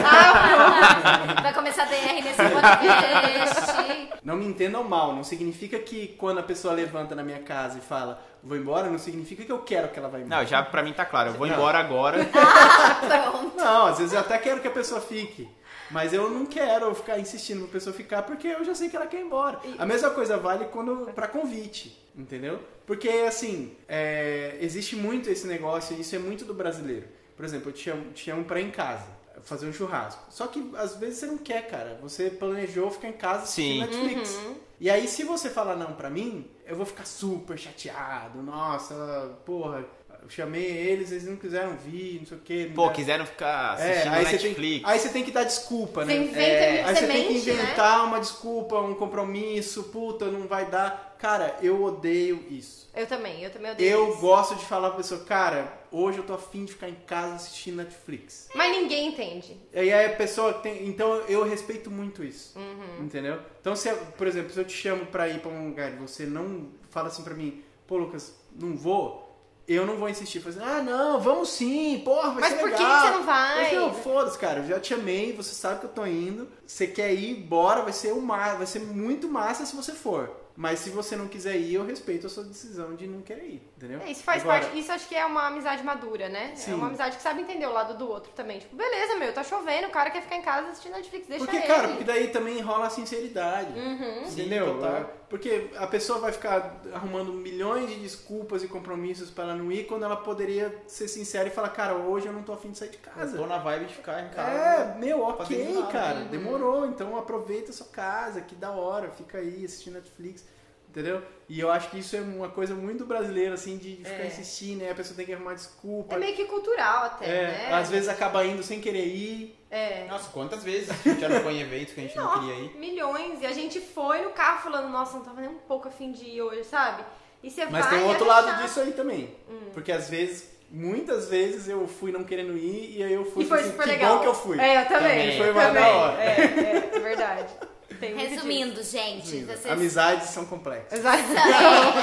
Ah, 0.05 1.40
Vai 1.43 1.55
começar 1.55 1.83
a 1.83 1.87
DR 1.87 2.23
nesse 2.23 2.37
podcast. 2.37 4.09
Não 4.23 4.37
me 4.37 4.45
entendam 4.47 4.85
mal, 4.85 5.15
não 5.15 5.25
significa 5.25 5.79
que 5.79 6.09
quando 6.19 6.39
a 6.39 6.43
pessoa 6.43 6.75
levanta 6.75 7.15
na 7.15 7.23
minha 7.23 7.39
casa 7.41 7.79
e 7.79 7.81
fala 7.81 8.23
vou 8.43 8.57
embora, 8.57 8.89
não 8.89 8.99
significa 8.99 9.45
que 9.45 9.53
eu 9.53 9.59
quero 9.61 9.89
que 9.89 9.99
ela 9.99 10.09
vá 10.09 10.19
embora. 10.19 10.41
Não, 10.43 10.47
já 10.47 10.63
pra 10.63 10.83
mim 10.83 10.93
tá 10.93 11.05
claro. 11.05 11.31
Eu 11.31 11.35
vou 11.35 11.47
Não. 11.47 11.55
embora 11.55 11.79
agora. 11.79 12.19
Pronto. 12.25 13.57
Não, 13.57 13.87
às 13.87 13.99
vezes 13.99 14.13
eu 14.13 14.21
até 14.21 14.39
quero 14.39 14.61
que 14.61 14.69
a 14.69 14.71
pessoa 14.71 15.01
fique. 15.01 15.49
Mas 15.91 16.13
eu 16.13 16.31
não 16.31 16.47
quero 16.47 16.95
ficar 16.95 17.19
insistindo 17.19 17.63
pra 17.63 17.73
pessoa 17.73 17.95
ficar 17.95 18.23
porque 18.23 18.47
eu 18.47 18.65
já 18.65 18.75
sei 18.75 18.89
que 18.89 18.97
ela 18.97 19.07
quer 19.07 19.19
ir 19.19 19.25
embora. 19.25 19.59
A 19.79 19.85
mesma 19.85 20.11
coisa 20.11 20.37
vale 20.37 20.67
quando 20.67 21.11
para 21.15 21.27
convite, 21.27 22.00
entendeu? 22.17 22.61
Porque 22.87 23.09
assim, 23.09 23.77
é, 23.89 24.57
existe 24.61 24.97
muito 24.97 25.31
esse 25.31 25.47
negócio, 25.47 25.97
e 25.97 26.01
isso 26.01 26.15
é 26.17 26.19
muito 26.19 26.45
do 26.45 26.55
brasileiro. 26.55 27.07
Por 27.37 27.45
exemplo, 27.45 27.69
eu 27.71 27.73
te 27.73 27.85
chamo, 27.85 28.13
te 28.13 28.25
chamo 28.25 28.45
pra 28.45 28.61
ir 28.61 28.67
em 28.67 28.71
casa, 28.71 29.07
fazer 29.43 29.67
um 29.67 29.73
churrasco. 29.73 30.23
Só 30.31 30.47
que 30.47 30.71
às 30.77 30.97
vezes 30.97 31.19
você 31.19 31.27
não 31.27 31.39
quer, 31.39 31.67
cara. 31.69 31.99
Você 32.03 32.29
planejou 32.31 32.91
ficar 32.91 33.09
em 33.09 33.13
casa 33.13 33.47
Sim. 33.47 33.83
assistindo 33.83 34.05
Netflix. 34.07 34.39
E 34.79 34.89
aí, 34.91 35.07
se 35.09 35.25
você 35.25 35.49
falar 35.51 35.77
não 35.77 35.93
pra 35.93 36.09
mim, 36.11 36.47
eu 36.67 36.75
vou 36.77 36.85
ficar 36.87 37.05
super 37.07 37.59
chateado. 37.59 38.43
Nossa, 38.43 39.39
porra, 39.45 39.85
eu 40.23 40.29
chamei 40.29 40.65
eles, 40.65 41.11
eles 41.13 41.27
não 41.27 41.37
quiseram 41.37 41.77
vir, 41.77 42.19
não 42.21 42.27
sei 42.27 42.37
o 42.37 42.41
quê. 42.41 42.65
não 42.69 42.75
Pô, 42.75 42.83
deram- 42.83 42.95
quiseram 42.97 43.27
ficar 43.27 43.79
é, 43.81 43.91
assistindo 43.91 44.13
aí 44.15 44.25
você, 44.25 44.33
Netflix. 44.33 44.83
tem, 44.83 44.91
aí 44.93 44.99
você 44.99 45.09
tem 45.11 45.25
que 45.25 45.31
dar 45.33 45.45
desculpa, 45.45 46.05
né? 46.05 46.15
Você 46.15 46.21
inventa 46.21 46.41
É, 46.41 46.85
aí 46.85 46.97
você 46.97 47.07
tem 47.07 47.27
que 47.29 47.33
né? 47.33 47.39
inventar 47.39 48.05
uma 48.07 48.21
desculpa, 48.21 48.79
um 48.81 48.95
compromisso, 48.95 49.85
puta, 49.85 50.27
não 50.27 50.47
vai 50.47 50.67
dar. 50.71 51.10
Cara, 51.21 51.57
eu 51.63 51.83
odeio 51.85 52.43
isso. 52.51 52.89
Eu 52.97 53.07
também, 53.07 53.43
eu 53.45 53.51
também 53.51 53.71
odeio 53.73 53.91
Eu 53.91 54.09
isso. 54.11 54.21
gosto 54.21 54.55
de 54.55 54.65
falar 54.65 54.89
pra 54.89 54.97
pessoa, 54.97 55.21
cara, 55.25 55.71
hoje 55.93 56.19
eu 56.19 56.25
tô 56.25 56.33
afim 56.33 56.65
de 56.65 56.73
ficar 56.73 56.89
em 56.89 56.95
casa 57.07 57.35
assistindo 57.35 57.77
Netflix. 57.77 58.49
Mas 58.55 58.75
ninguém 58.77 59.09
entende. 59.09 59.57
E 59.73 59.79
aí 59.79 60.07
a 60.07 60.17
pessoa 60.17 60.55
tem. 60.55 60.89
Então 60.89 61.15
eu 61.29 61.45
respeito 61.45 61.91
muito 61.91 62.25
isso. 62.25 62.59
Uhum. 62.59 63.05
Entendeu? 63.05 63.39
Então, 63.61 63.77
se, 63.77 63.93
por 64.17 64.27
exemplo, 64.27 64.51
se 64.51 64.59
eu 64.59 64.65
te 64.65 64.73
chamo 64.73 65.07
pra 65.07 65.29
ir 65.29 65.41
pra 65.41 65.51
um 65.51 65.69
lugar 65.69 65.93
e 65.93 65.97
você 65.97 66.25
não 66.25 66.69
fala 66.89 67.09
assim 67.09 67.23
pra 67.23 67.35
mim, 67.35 67.63
pô, 67.87 67.99
Lucas, 67.99 68.35
não 68.59 68.75
vou, 68.75 69.39
eu 69.69 69.85
não 69.87 69.97
vou 69.99 70.09
insistir. 70.09 70.43
Assim, 70.49 70.59
ah, 70.63 70.83
não, 70.83 71.21
vamos 71.21 71.51
sim, 71.51 72.01
porra, 72.03 72.31
vai 72.31 72.41
Mas 72.41 72.53
ser 72.55 72.59
por 72.61 72.71
que 72.71 72.83
legal. 72.83 73.01
você 73.03 73.11
não 73.11 73.23
vai? 73.25 73.75
Não, 73.77 73.93
foda-se, 73.95 74.39
cara, 74.39 74.61
eu 74.61 74.67
já 74.69 74.81
te 74.81 74.89
chamei, 74.89 75.35
você 75.35 75.55
sabe 75.55 75.81
que 75.81 75.87
eu 75.87 75.91
tô 75.91 76.07
indo, 76.07 76.49
você 76.67 76.87
quer 76.87 77.13
ir, 77.13 77.35
bora, 77.35 77.83
vai 77.83 77.93
ser, 77.93 78.13
uma, 78.13 78.55
vai 78.55 78.67
ser 78.67 78.81
muito 78.81 79.29
massa 79.29 79.67
se 79.67 79.77
você 79.77 79.93
for. 79.93 80.40
Mas 80.57 80.81
se 80.81 80.91
você 80.91 81.17
não 81.17 81.29
quiser 81.29 81.57
ir, 81.57 81.75
eu 81.75 81.85
respeito 81.85 82.27
a 82.27 82.31
sua 82.31 82.45
decisão 82.45 82.95
de 82.95 83.07
não 83.07 83.23
querer 83.23 83.45
ir, 83.45 83.63
entendeu? 83.77 84.01
É, 84.01 84.11
isso 84.11 84.23
faz 84.23 84.43
Agora, 84.43 84.61
parte. 84.61 84.79
Isso 84.79 84.93
acho 84.93 85.09
que 85.09 85.15
é 85.15 85.25
uma 85.25 85.47
amizade 85.47 85.83
madura, 85.83 86.29
né? 86.29 86.53
Sim. 86.55 86.73
É 86.73 86.75
uma 86.75 86.89
amizade 86.89 87.17
que 87.17 87.23
sabe 87.23 87.43
entender 87.43 87.67
o 87.67 87.73
lado 87.73 87.97
do 87.97 88.09
outro 88.09 88.33
também. 88.33 88.59
Tipo, 88.59 88.77
beleza, 88.77 89.17
meu, 89.17 89.33
tá 89.33 89.43
chovendo, 89.43 89.89
o 89.89 89.91
cara 89.91 90.11
quer 90.11 90.23
ficar 90.23 90.37
em 90.37 90.43
casa 90.43 90.69
assistindo 90.69 90.93
Netflix, 90.93 91.27
deixa 91.27 91.45
Porque, 91.45 91.57
ele. 91.57 91.67
cara, 91.67 91.89
porque 91.89 92.05
daí 92.05 92.29
também 92.29 92.61
rola 92.61 92.87
a 92.87 92.91
sinceridade. 92.91 93.79
Uhum. 93.79 94.23
Entendeu? 94.27 94.67
Sim, 94.67 94.73
total. 94.75 95.20
É, 95.31 95.37
Porque 95.37 95.71
a 95.77 95.87
pessoa 95.87 96.19
vai 96.19 96.33
ficar 96.33 96.81
arrumando 96.93 97.33
milhões 97.33 97.89
de 97.89 97.97
desculpas 98.01 98.63
e 98.65 98.69
compromissos 98.69 99.31
para 99.31 99.45
ela 99.45 99.55
não 99.55 99.71
ir, 99.71 99.85
quando 99.85 100.05
ela 100.05 100.17
poderia 100.17 100.75
ser 100.89 101.07
sincera 101.07 101.49
e 101.49 101.51
falar, 101.53 101.69
cara, 101.71 101.95
hoje 101.95 102.27
eu 102.27 102.33
não 102.33 102.43
tô 102.43 102.53
afim 102.53 102.73
de 102.73 102.79
sair 102.79 102.89
de 102.91 102.99
Eu 102.99 103.13
casa. 103.13 103.37
tô 103.37 103.47
na 103.47 103.59
vibe 103.59 103.87
de 103.87 103.95
ficar 103.95 104.25
em 104.25 104.29
casa. 104.31 104.51
É, 104.51 104.99
meu, 104.99 105.23
ok, 105.23 105.73
nada. 105.73 105.87
cara, 105.93 106.21
demorou. 106.23 106.87
Então 106.87 107.17
aproveita 107.17 107.71
a 107.71 107.73
sua 107.73 107.87
casa, 107.87 108.41
que 108.41 108.55
da 108.57 108.73
hora, 108.73 109.11
fica 109.11 109.39
aí 109.39 109.65
assistindo 109.65 109.95
Netflix, 109.95 110.45
entendeu? 110.89 111.23
E 111.49 111.59
eu 111.61 111.71
acho 111.71 111.91
que 111.91 111.99
isso 112.01 112.17
é 112.17 112.21
uma 112.21 112.49
coisa 112.49 112.75
muito 112.75 113.05
brasileira, 113.07 113.55
assim, 113.55 113.77
de 113.79 113.97
ficar 113.97 114.25
É. 114.25 114.27
insistindo, 114.27 114.81
né? 114.83 114.91
A 114.91 114.95
pessoa 114.95 115.17
tem 115.17 115.27
que 115.27 115.33
arrumar 115.33 115.55
desculpa. 115.55 116.15
É 116.15 116.19
meio 116.19 116.35
que 116.35 116.45
cultural 116.47 117.05
até, 117.05 117.27
É, 117.27 117.43
né? 117.69 117.73
às 117.73 117.89
vezes 117.89 118.09
acaba 118.09 118.45
indo 118.45 118.63
sem 118.65 118.81
querer 118.81 119.07
ir. 119.07 119.57
É. 119.71 120.05
Nossa, 120.09 120.29
quantas 120.31 120.65
vezes 120.65 120.91
a 120.91 120.95
gente 120.95 121.21
já 121.21 121.29
não 121.29 121.41
foi 121.43 121.55
em 121.55 121.61
eventos 121.61 121.95
que 121.95 122.01
a 122.01 122.03
gente 122.03 122.17
não 122.17 122.25
Nossa, 122.25 122.41
queria 122.41 122.55
ir? 122.57 122.77
milhões. 122.77 123.41
E 123.41 123.47
a 123.47 123.53
gente 123.53 123.81
foi 123.81 124.23
no 124.23 124.31
carro 124.31 124.63
falando, 124.63 124.89
nossa, 124.89 125.17
não 125.19 125.25
tava 125.25 125.41
nem 125.41 125.51
um 125.51 125.59
pouco 125.59 125.87
afim 125.89 126.11
de 126.11 126.25
ir 126.25 126.43
hoje, 126.43 126.65
sabe? 126.65 127.05
E 127.43 127.51
você 127.51 127.65
Mas 127.67 127.87
vai 127.87 127.95
tem 127.95 128.01
um 128.01 128.07
e 128.07 128.09
outro 128.09 128.25
é 128.25 128.29
lado 128.29 128.63
disso 128.63 128.81
aí 128.81 128.93
também. 128.93 129.35
Porque 129.73 129.93
às 129.93 130.11
vezes, 130.11 130.51
muitas 130.71 131.29
vezes 131.29 131.69
eu 131.69 131.87
fui 131.87 132.11
não 132.11 132.25
querendo 132.25 132.57
ir 132.59 132.99
e 132.99 133.03
aí 133.03 133.13
eu 133.13 133.25
fui 133.25 133.45
E 133.45 133.47
foi 133.47 133.61
assim, 133.61 133.71
super 133.71 133.85
que 133.85 133.91
legal. 133.91 134.17
bom 134.17 134.23
que 134.23 134.27
eu 134.29 134.35
fui. 134.35 134.61
É, 134.61 134.83
eu 134.83 134.89
também. 134.89 135.11
Também. 135.11 135.39
Foi 135.39 135.47
também. 135.55 135.83
da 135.83 135.89
hora. 135.89 136.23
É, 136.23 136.41
é, 136.41 136.91
é 136.97 136.99
verdade. 136.99 137.53
Resumindo, 138.01 138.83
gente, 138.83 139.45
vocês 139.45 139.67
Amizades 139.67 140.31
são 140.31 140.47
complexas. 140.47 141.05
É, 141.05 141.09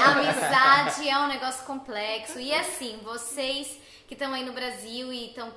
amizade 0.04 1.08
é 1.08 1.18
um 1.18 1.26
negócio 1.28 1.64
complexo. 1.66 2.38
E 2.38 2.54
assim, 2.54 2.98
vocês 3.04 3.78
que 4.08 4.14
estão 4.14 4.32
aí 4.34 4.42
no 4.44 4.52
Brasil 4.52 5.12
e 5.12 5.28
estão 5.28 5.52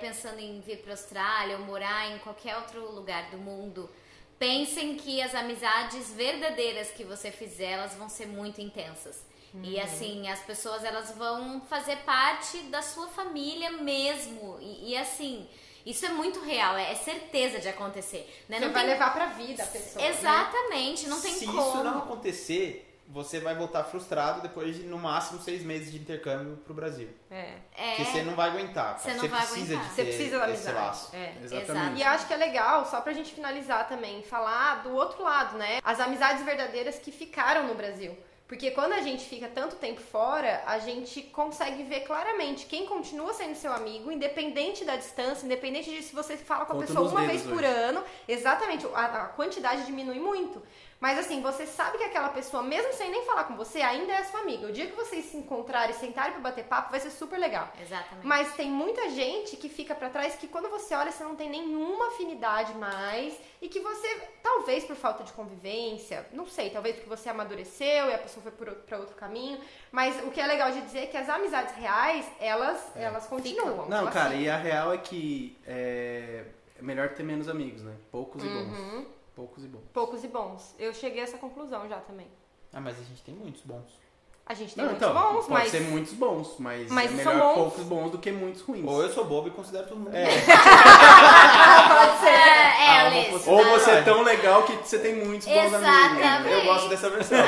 pensando 0.00 0.38
em 0.38 0.60
vir 0.60 0.78
para 0.78 0.92
Austrália 0.92 1.58
ou 1.58 1.64
morar 1.64 2.10
em 2.14 2.18
qualquer 2.20 2.56
outro 2.56 2.90
lugar 2.94 3.30
do 3.30 3.36
mundo, 3.36 3.90
pensem 4.38 4.94
que 4.96 5.20
as 5.20 5.34
amizades 5.34 6.12
verdadeiras 6.14 6.90
que 6.90 7.02
você 7.04 7.30
fizer, 7.32 7.72
elas 7.72 7.94
vão 7.94 8.08
ser 8.08 8.26
muito 8.26 8.60
intensas. 8.60 9.24
E 9.62 9.80
assim, 9.80 10.28
as 10.28 10.40
pessoas 10.40 10.84
elas 10.84 11.12
vão 11.12 11.62
fazer 11.62 11.96
parte 11.98 12.58
da 12.64 12.82
sua 12.82 13.08
família 13.08 13.70
mesmo. 13.72 14.58
E, 14.60 14.90
e, 14.90 14.96
assim, 14.98 15.48
isso 15.86 16.04
é 16.04 16.10
muito 16.10 16.40
real, 16.40 16.76
é, 16.76 16.92
é 16.92 16.94
certeza 16.94 17.58
de 17.58 17.66
acontecer. 17.68 18.28
Né? 18.50 18.58
Você 18.58 18.66
Não 18.66 18.72
vai 18.72 18.82
tem- 18.82 18.92
levar 18.92 19.14
pra 19.14 19.26
vida 19.28 19.62
a 19.62 19.66
pessoa. 19.66 20.02
né? 20.04 20.10
Exatamente, 20.10 21.08
não 21.08 21.18
tem 21.22 21.32
Se 21.32 21.46
como. 21.46 21.58
isso 21.58 21.82
não 21.82 21.98
acontecer, 22.00 22.85
você 23.08 23.38
vai 23.40 23.54
voltar 23.54 23.84
frustrado 23.84 24.40
depois 24.40 24.76
de 24.76 24.82
no 24.82 24.98
máximo 24.98 25.40
seis 25.40 25.62
meses 25.62 25.90
de 25.92 25.98
intercâmbio 25.98 26.56
pro 26.58 26.74
Brasil. 26.74 27.08
É. 27.30 27.54
É. 27.76 27.96
Porque 27.96 28.04
você 28.04 28.22
não 28.22 28.34
vai 28.34 28.50
aguentar. 28.50 28.98
Você 28.98 29.12
não 29.12 29.20
você 29.20 29.28
vai 29.28 29.40
precisa 29.40 29.74
aguentar. 29.74 29.88
de 29.88 29.94
Você 29.94 30.04
ter 30.04 30.08
precisa 30.16 30.38
da 30.38 30.50
esse 30.50 30.68
amizade. 30.68 30.86
laço. 30.86 31.16
É. 31.16 31.32
Exatamente. 31.42 31.98
E 31.98 32.02
eu 32.02 32.08
acho 32.08 32.26
que 32.26 32.34
é 32.34 32.36
legal, 32.36 32.86
só 32.86 33.00
pra 33.00 33.12
gente 33.12 33.32
finalizar 33.32 33.88
também, 33.88 34.22
falar 34.22 34.82
do 34.82 34.92
outro 34.92 35.22
lado, 35.22 35.56
né? 35.56 35.80
As 35.84 36.00
amizades 36.00 36.44
verdadeiras 36.44 36.98
que 36.98 37.12
ficaram 37.12 37.66
no 37.66 37.74
Brasil. 37.74 38.16
Porque 38.48 38.70
quando 38.70 38.92
a 38.92 39.00
gente 39.00 39.24
fica 39.24 39.48
tanto 39.48 39.74
tempo 39.74 40.00
fora, 40.00 40.62
a 40.66 40.78
gente 40.78 41.20
consegue 41.20 41.82
ver 41.82 42.02
claramente 42.02 42.66
quem 42.66 42.86
continua 42.86 43.34
sendo 43.34 43.56
seu 43.56 43.72
amigo, 43.72 44.12
independente 44.12 44.84
da 44.84 44.94
distância, 44.94 45.44
independente 45.44 45.90
de 45.90 46.00
se 46.00 46.14
você 46.14 46.36
fala 46.36 46.64
com 46.64 46.74
a 46.74 46.76
Conta 46.76 46.86
pessoa 46.86 47.08
uma 47.10 47.22
vez 47.22 47.42
por 47.42 47.54
hoje. 47.54 47.64
ano. 47.66 48.04
Exatamente, 48.28 48.86
a, 48.94 49.04
a 49.04 49.24
quantidade 49.30 49.84
diminui 49.84 50.20
muito. 50.20 50.62
Mas 50.98 51.18
assim, 51.18 51.42
você 51.42 51.66
sabe 51.66 51.98
que 51.98 52.04
aquela 52.04 52.30
pessoa, 52.30 52.62
mesmo 52.62 52.92
sem 52.94 53.10
nem 53.10 53.24
falar 53.26 53.44
com 53.44 53.54
você, 53.54 53.82
ainda 53.82 54.12
é 54.14 54.24
sua 54.24 54.40
amiga. 54.40 54.66
O 54.66 54.72
dia 54.72 54.86
que 54.86 54.96
vocês 54.96 55.26
se 55.26 55.36
encontrarem 55.36 55.90
e 55.94 55.98
sentarem 55.98 56.32
pra 56.32 56.40
bater 56.40 56.64
papo, 56.64 56.90
vai 56.90 56.98
ser 57.00 57.10
super 57.10 57.38
legal. 57.38 57.68
Exatamente. 57.80 58.26
Mas 58.26 58.54
tem 58.54 58.70
muita 58.70 59.10
gente 59.10 59.56
que 59.58 59.68
fica 59.68 59.94
pra 59.94 60.08
trás 60.08 60.36
que 60.36 60.48
quando 60.48 60.70
você 60.70 60.94
olha 60.94 61.12
você 61.12 61.22
não 61.22 61.36
tem 61.36 61.50
nenhuma 61.50 62.08
afinidade 62.08 62.72
mais 62.74 63.38
e 63.60 63.68
que 63.68 63.78
você, 63.80 64.08
talvez 64.42 64.84
por 64.84 64.96
falta 64.96 65.22
de 65.22 65.32
convivência, 65.34 66.26
não 66.32 66.46
sei, 66.46 66.70
talvez 66.70 66.96
porque 66.96 67.08
você 67.10 67.28
amadureceu 67.28 68.08
e 68.08 68.14
a 68.14 68.18
pessoa 68.18 68.42
foi 68.42 68.52
por, 68.52 68.68
outro- 68.68 68.84
pra 68.84 68.98
outro 68.98 69.16
caminho, 69.16 69.58
mas 69.92 70.16
o 70.24 70.30
que 70.30 70.40
é 70.40 70.46
legal 70.46 70.70
de 70.70 70.80
dizer 70.80 71.00
é 71.00 71.06
que 71.06 71.16
as 71.16 71.28
amizades 71.28 71.74
reais, 71.74 72.26
elas, 72.40 72.80
elas 72.96 73.26
continuam. 73.26 73.86
Não, 73.86 73.98
elas 73.98 74.14
cara, 74.14 74.30
ficam. 74.30 74.42
e 74.42 74.48
a 74.48 74.56
real 74.56 74.92
é 74.94 74.98
que 74.98 75.58
é, 75.66 76.44
é 76.78 76.82
melhor 76.82 77.10
ter 77.10 77.22
menos 77.22 77.48
amigos, 77.48 77.82
né? 77.82 77.94
Poucos 78.10 78.42
e 78.42 78.46
bons. 78.48 78.78
Uhum. 78.78 79.15
Poucos 79.36 79.62
e 79.64 79.68
bons. 79.68 79.82
Poucos 79.92 80.24
e 80.24 80.28
bons. 80.28 80.74
Eu 80.78 80.92
cheguei 80.92 81.20
a 81.20 81.24
essa 81.24 81.38
conclusão 81.38 81.88
já 81.88 81.98
também. 81.98 82.26
Ah, 82.72 82.80
mas 82.80 82.98
a 82.98 83.02
gente 83.04 83.22
tem 83.22 83.34
muitos 83.34 83.62
bons. 83.62 84.04
A 84.48 84.54
gente 84.54 84.74
tem 84.74 84.82
Não, 84.84 84.92
muitos 84.92 85.08
então, 85.08 85.22
bons, 85.32 85.46
pode 85.46 85.50
mas. 85.62 85.70
ser 85.70 85.80
muitos 85.82 86.12
bons, 86.12 86.54
mas, 86.58 86.90
Mas 86.90 87.18
é 87.18 87.22
são 87.24 87.32
melhor 87.34 87.54
bons. 87.54 87.62
poucos 87.62 87.84
bons 87.84 88.10
do 88.12 88.18
que 88.18 88.30
muitos 88.32 88.62
ruins. 88.62 88.86
Ou 88.86 89.02
eu 89.02 89.10
sou 89.12 89.24
bobo 89.24 89.48
e 89.48 89.50
considero 89.50 89.86
todo 89.88 89.98
mundo 89.98 90.14
É. 90.16 90.24
bom. 90.24 90.30
Pode 91.96 92.20
ser. 92.20 92.28
É, 92.28 92.86
é, 92.86 93.26
Ah, 93.26 93.30
possi- 93.32 93.50
Ou 93.50 93.64
você 93.64 93.90
é 93.90 94.02
tão 94.02 94.22
legal 94.22 94.62
que 94.62 94.72
você 94.76 94.98
tem 95.00 95.16
muitos 95.16 95.46
bons 95.48 95.54
amigos. 95.56 95.74
Exatamente. 95.82 96.52
Eu 96.54 96.64
gosto 96.64 96.88
dessa 96.88 97.10
versão. 97.10 97.38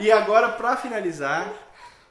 E 0.00 0.10
agora, 0.10 0.48
pra 0.50 0.76
finalizar, 0.76 1.52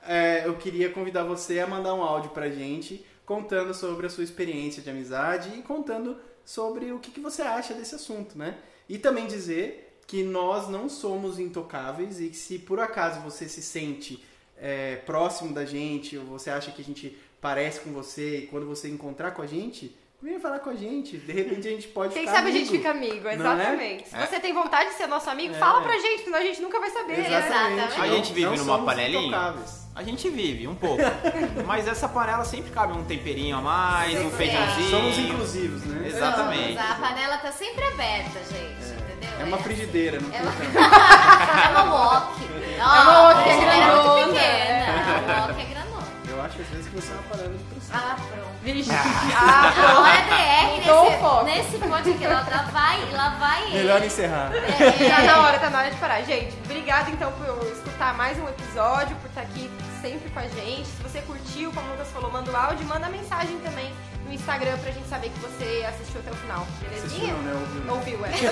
é, 0.08 0.44
eu 0.46 0.56
queria 0.56 0.90
convidar 0.90 1.24
você 1.26 1.60
a 1.60 1.68
mandar 1.68 1.94
um 1.94 2.02
áudio 2.02 2.30
pra 2.32 2.50
gente 2.50 3.06
contando 3.26 3.74
sobre 3.74 4.08
a 4.08 4.10
sua 4.10 4.24
experiência 4.24 4.82
de 4.82 4.90
amizade 4.90 5.50
e 5.58 5.62
contando 5.62 6.18
sobre 6.46 6.92
o 6.92 7.00
que, 7.00 7.12
que 7.12 7.20
você 7.20 7.42
acha 7.42 7.74
desse 7.74 7.96
assunto, 7.96 8.38
né? 8.38 8.58
E 8.90 8.98
também 8.98 9.28
dizer 9.28 9.98
que 10.06 10.24
nós 10.24 10.68
não 10.68 10.90
somos 10.90 11.40
intocáveis 11.40 12.20
e 12.20 12.28
que 12.30 12.36
se 12.38 12.60
por 12.60 12.80
acaso 12.80 13.22
você 13.22 13.48
se 13.48 13.62
sente 13.62 14.24
é, 14.58 14.98
próximo 14.98 15.54
da 15.54 15.66
gente 15.66 16.18
ou 16.18 16.26
você 16.26 16.50
acha 16.50 16.72
que 16.72 16.82
a 16.82 16.86
gente 16.86 17.18
parece 17.42 17.80
com 17.82 17.92
você 17.92 18.40
e 18.40 18.48
quando 18.48 18.66
você 18.66 18.88
encontrar 18.90 19.32
com 19.32 19.42
a 19.42 19.48
gente, 19.48 19.96
venha 20.22 20.40
falar 20.40 20.60
com 20.60 20.70
a 20.70 20.76
gente. 20.76 21.18
De 21.18 21.32
repente 21.34 21.68
a 21.68 21.72
gente 21.72 21.88
pode 21.88 22.14
Quem 22.14 22.24
ficar 22.24 22.36
sabe 22.36 22.50
a 22.50 22.52
gente 22.52 22.68
amigo. 22.70 22.78
fica 22.78 22.92
amigo, 22.92 23.28
é? 23.28 23.34
exatamente. 23.36 24.10
Se 24.10 24.16
É. 24.16 24.26
você 24.28 24.40
tem 24.40 24.54
vontade 24.54 24.90
de 24.92 24.96
ser 24.96 25.08
nosso 25.08 25.30
amigo, 25.30 25.54
É. 25.56 25.58
fala 25.60 25.82
pra 25.82 25.98
gente, 25.98 26.24
senão 26.26 26.38
a 26.38 26.42
gente 26.44 26.62
nunca 26.62 26.80
vai 26.80 26.90
saber. 26.92 27.18
né? 27.18 27.28
Exatamente. 27.28 28.00
A 28.02 28.08
gente 28.08 28.34
vive 28.34 28.58
Não 28.58 28.66
numa 28.66 28.86
panelinha? 28.86 29.22
intocáveis. 29.28 29.83
A 29.96 30.02
gente 30.02 30.28
vive, 30.30 30.68
um 30.68 30.74
pouco. 30.76 31.02
Mas 31.68 31.88
essa 31.88 32.10
panela 32.10 32.44
sempre 32.44 32.72
cabe 32.72 32.94
um 32.94 33.04
temperinho 33.04 33.58
a 33.58 33.62
mais, 33.62 34.20
um 34.20 34.32
feijãozinho. 34.32 34.90
Somos 34.90 35.18
inclusivos, 35.20 35.84
né? 35.86 36.08
Exatamente. 36.08 36.78
A 36.80 36.96
panela 36.96 37.38
tá 37.38 37.52
sempre 37.52 37.84
aberta, 37.86 38.40
gente. 38.40 38.94
Entendeu? 39.14 39.30
É 39.40 39.44
uma 39.44 39.58
frigideira, 39.60 40.20
não 40.20 40.34
É 40.34 40.42
uma, 40.42 40.52
é 41.80 41.84
uma 41.84 41.94
wok. 41.94 42.44
É 42.78 42.84
uma 42.84 43.30
wok, 43.30 43.50
é 43.50 43.52
Ela 43.54 43.86
grandona. 43.86 44.26
muito 44.26 44.34
pequena. 44.34 45.34
A 45.38 45.48
wok 45.48 45.62
é 45.62 45.66
grandona. 45.74 46.08
Eu 46.28 46.42
acho 46.42 46.62
às 46.62 46.68
vezes 46.70 46.88
que 46.88 46.96
você 46.96 47.12
é 47.12 47.16
uma 47.16 47.24
panela 47.24 47.50
de. 47.50 47.73
Ah, 47.94 48.16
pronto. 48.16 48.44
Vixe. 48.64 48.90
Ah, 48.92 49.74
A 49.76 50.00
hora 50.00 50.22
DR 50.22 50.78
Mudou 50.88 51.08
o 51.08 51.20
foco. 51.20 51.46
nesse, 51.46 51.78
nesse 51.78 51.78
podcast, 51.80 52.28
lá, 52.28 52.46
lá 52.50 52.64
vai, 52.72 53.12
lá 53.12 53.30
vai 53.40 53.64
ele. 53.66 53.78
Melhor 53.80 54.04
encerrar. 54.04 54.52
É, 54.56 55.10
Tá 55.10 55.22
na 55.22 55.40
hora, 55.42 55.60
tá 55.60 55.70
na 55.70 55.80
hora 55.80 55.92
de 55.92 55.98
parar. 55.98 56.22
Gente, 56.22 56.56
obrigada 56.66 57.10
então 57.12 57.32
por 57.34 57.68
escutar 57.72 58.14
mais 58.16 58.38
um 58.40 58.48
episódio, 58.48 59.16
por 59.18 59.28
estar 59.28 59.42
aqui 59.42 59.70
sempre 60.02 60.30
com 60.30 60.40
a 60.40 60.48
gente. 60.48 60.86
Se 60.88 61.04
você 61.04 61.22
curtiu, 61.22 61.72
como 61.72 61.88
o 61.88 61.92
Lucas 61.92 62.10
falou, 62.12 62.32
manda 62.32 62.50
o 62.52 62.56
áudio, 62.56 62.86
manda 62.88 63.08
mensagem 63.10 63.58
também 63.60 63.94
no 64.34 64.40
Instagram 64.40 64.78
pra 64.80 64.92
gente 64.92 65.08
saber 65.08 65.30
que 65.30 65.40
você 65.40 65.86
assistiu 65.88 66.20
até 66.22 66.32
o 66.32 66.36
final. 66.36 66.68
Assistiu 66.92 67.20
Belezinha? 67.28 67.34
não, 67.34 67.42
né? 67.44 67.92
Ouviu. 67.92 68.18
Ouviu, 68.18 68.26
é. 68.26 68.32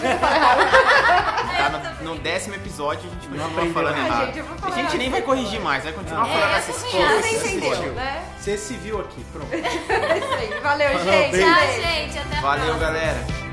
Tá 1.58 1.70
no, 2.04 2.14
no 2.14 2.20
décimo 2.20 2.56
episódio 2.56 3.10
a 3.10 3.14
gente 3.14 3.28
continua 3.28 3.74
falando 3.74 3.96
nada. 3.98 4.08
errado. 4.08 4.26
Gente, 4.28 4.42
vou 4.42 4.58
falar 4.58 4.76
a 4.76 4.82
gente 4.82 4.98
nem 4.98 5.10
vai 5.10 5.22
corrigir 5.22 5.60
mais, 5.62 5.84
vai 5.84 5.94
continuar 5.94 6.28
É, 6.28 6.34
falando 6.34 6.56
essa 6.58 6.72
essas 6.72 6.84
coisas. 6.92 7.22
Você 7.22 7.36
entendeu, 7.50 7.72
assistiu. 7.72 7.94
né? 7.94 8.26
Você 8.40 8.58
se 8.58 8.74
viu 8.76 9.00
aqui, 9.02 9.24
pronto. 9.32 9.52
É 9.54 10.18
isso 10.18 10.34
aí. 10.34 10.60
Valeu, 10.62 10.90
gente. 11.00 11.40
Tchau, 11.40 11.82
gente. 11.82 12.20
Até 12.20 12.38
a 12.38 12.42
Valeu, 12.42 12.66
próxima. 12.66 12.80
galera. 12.80 13.51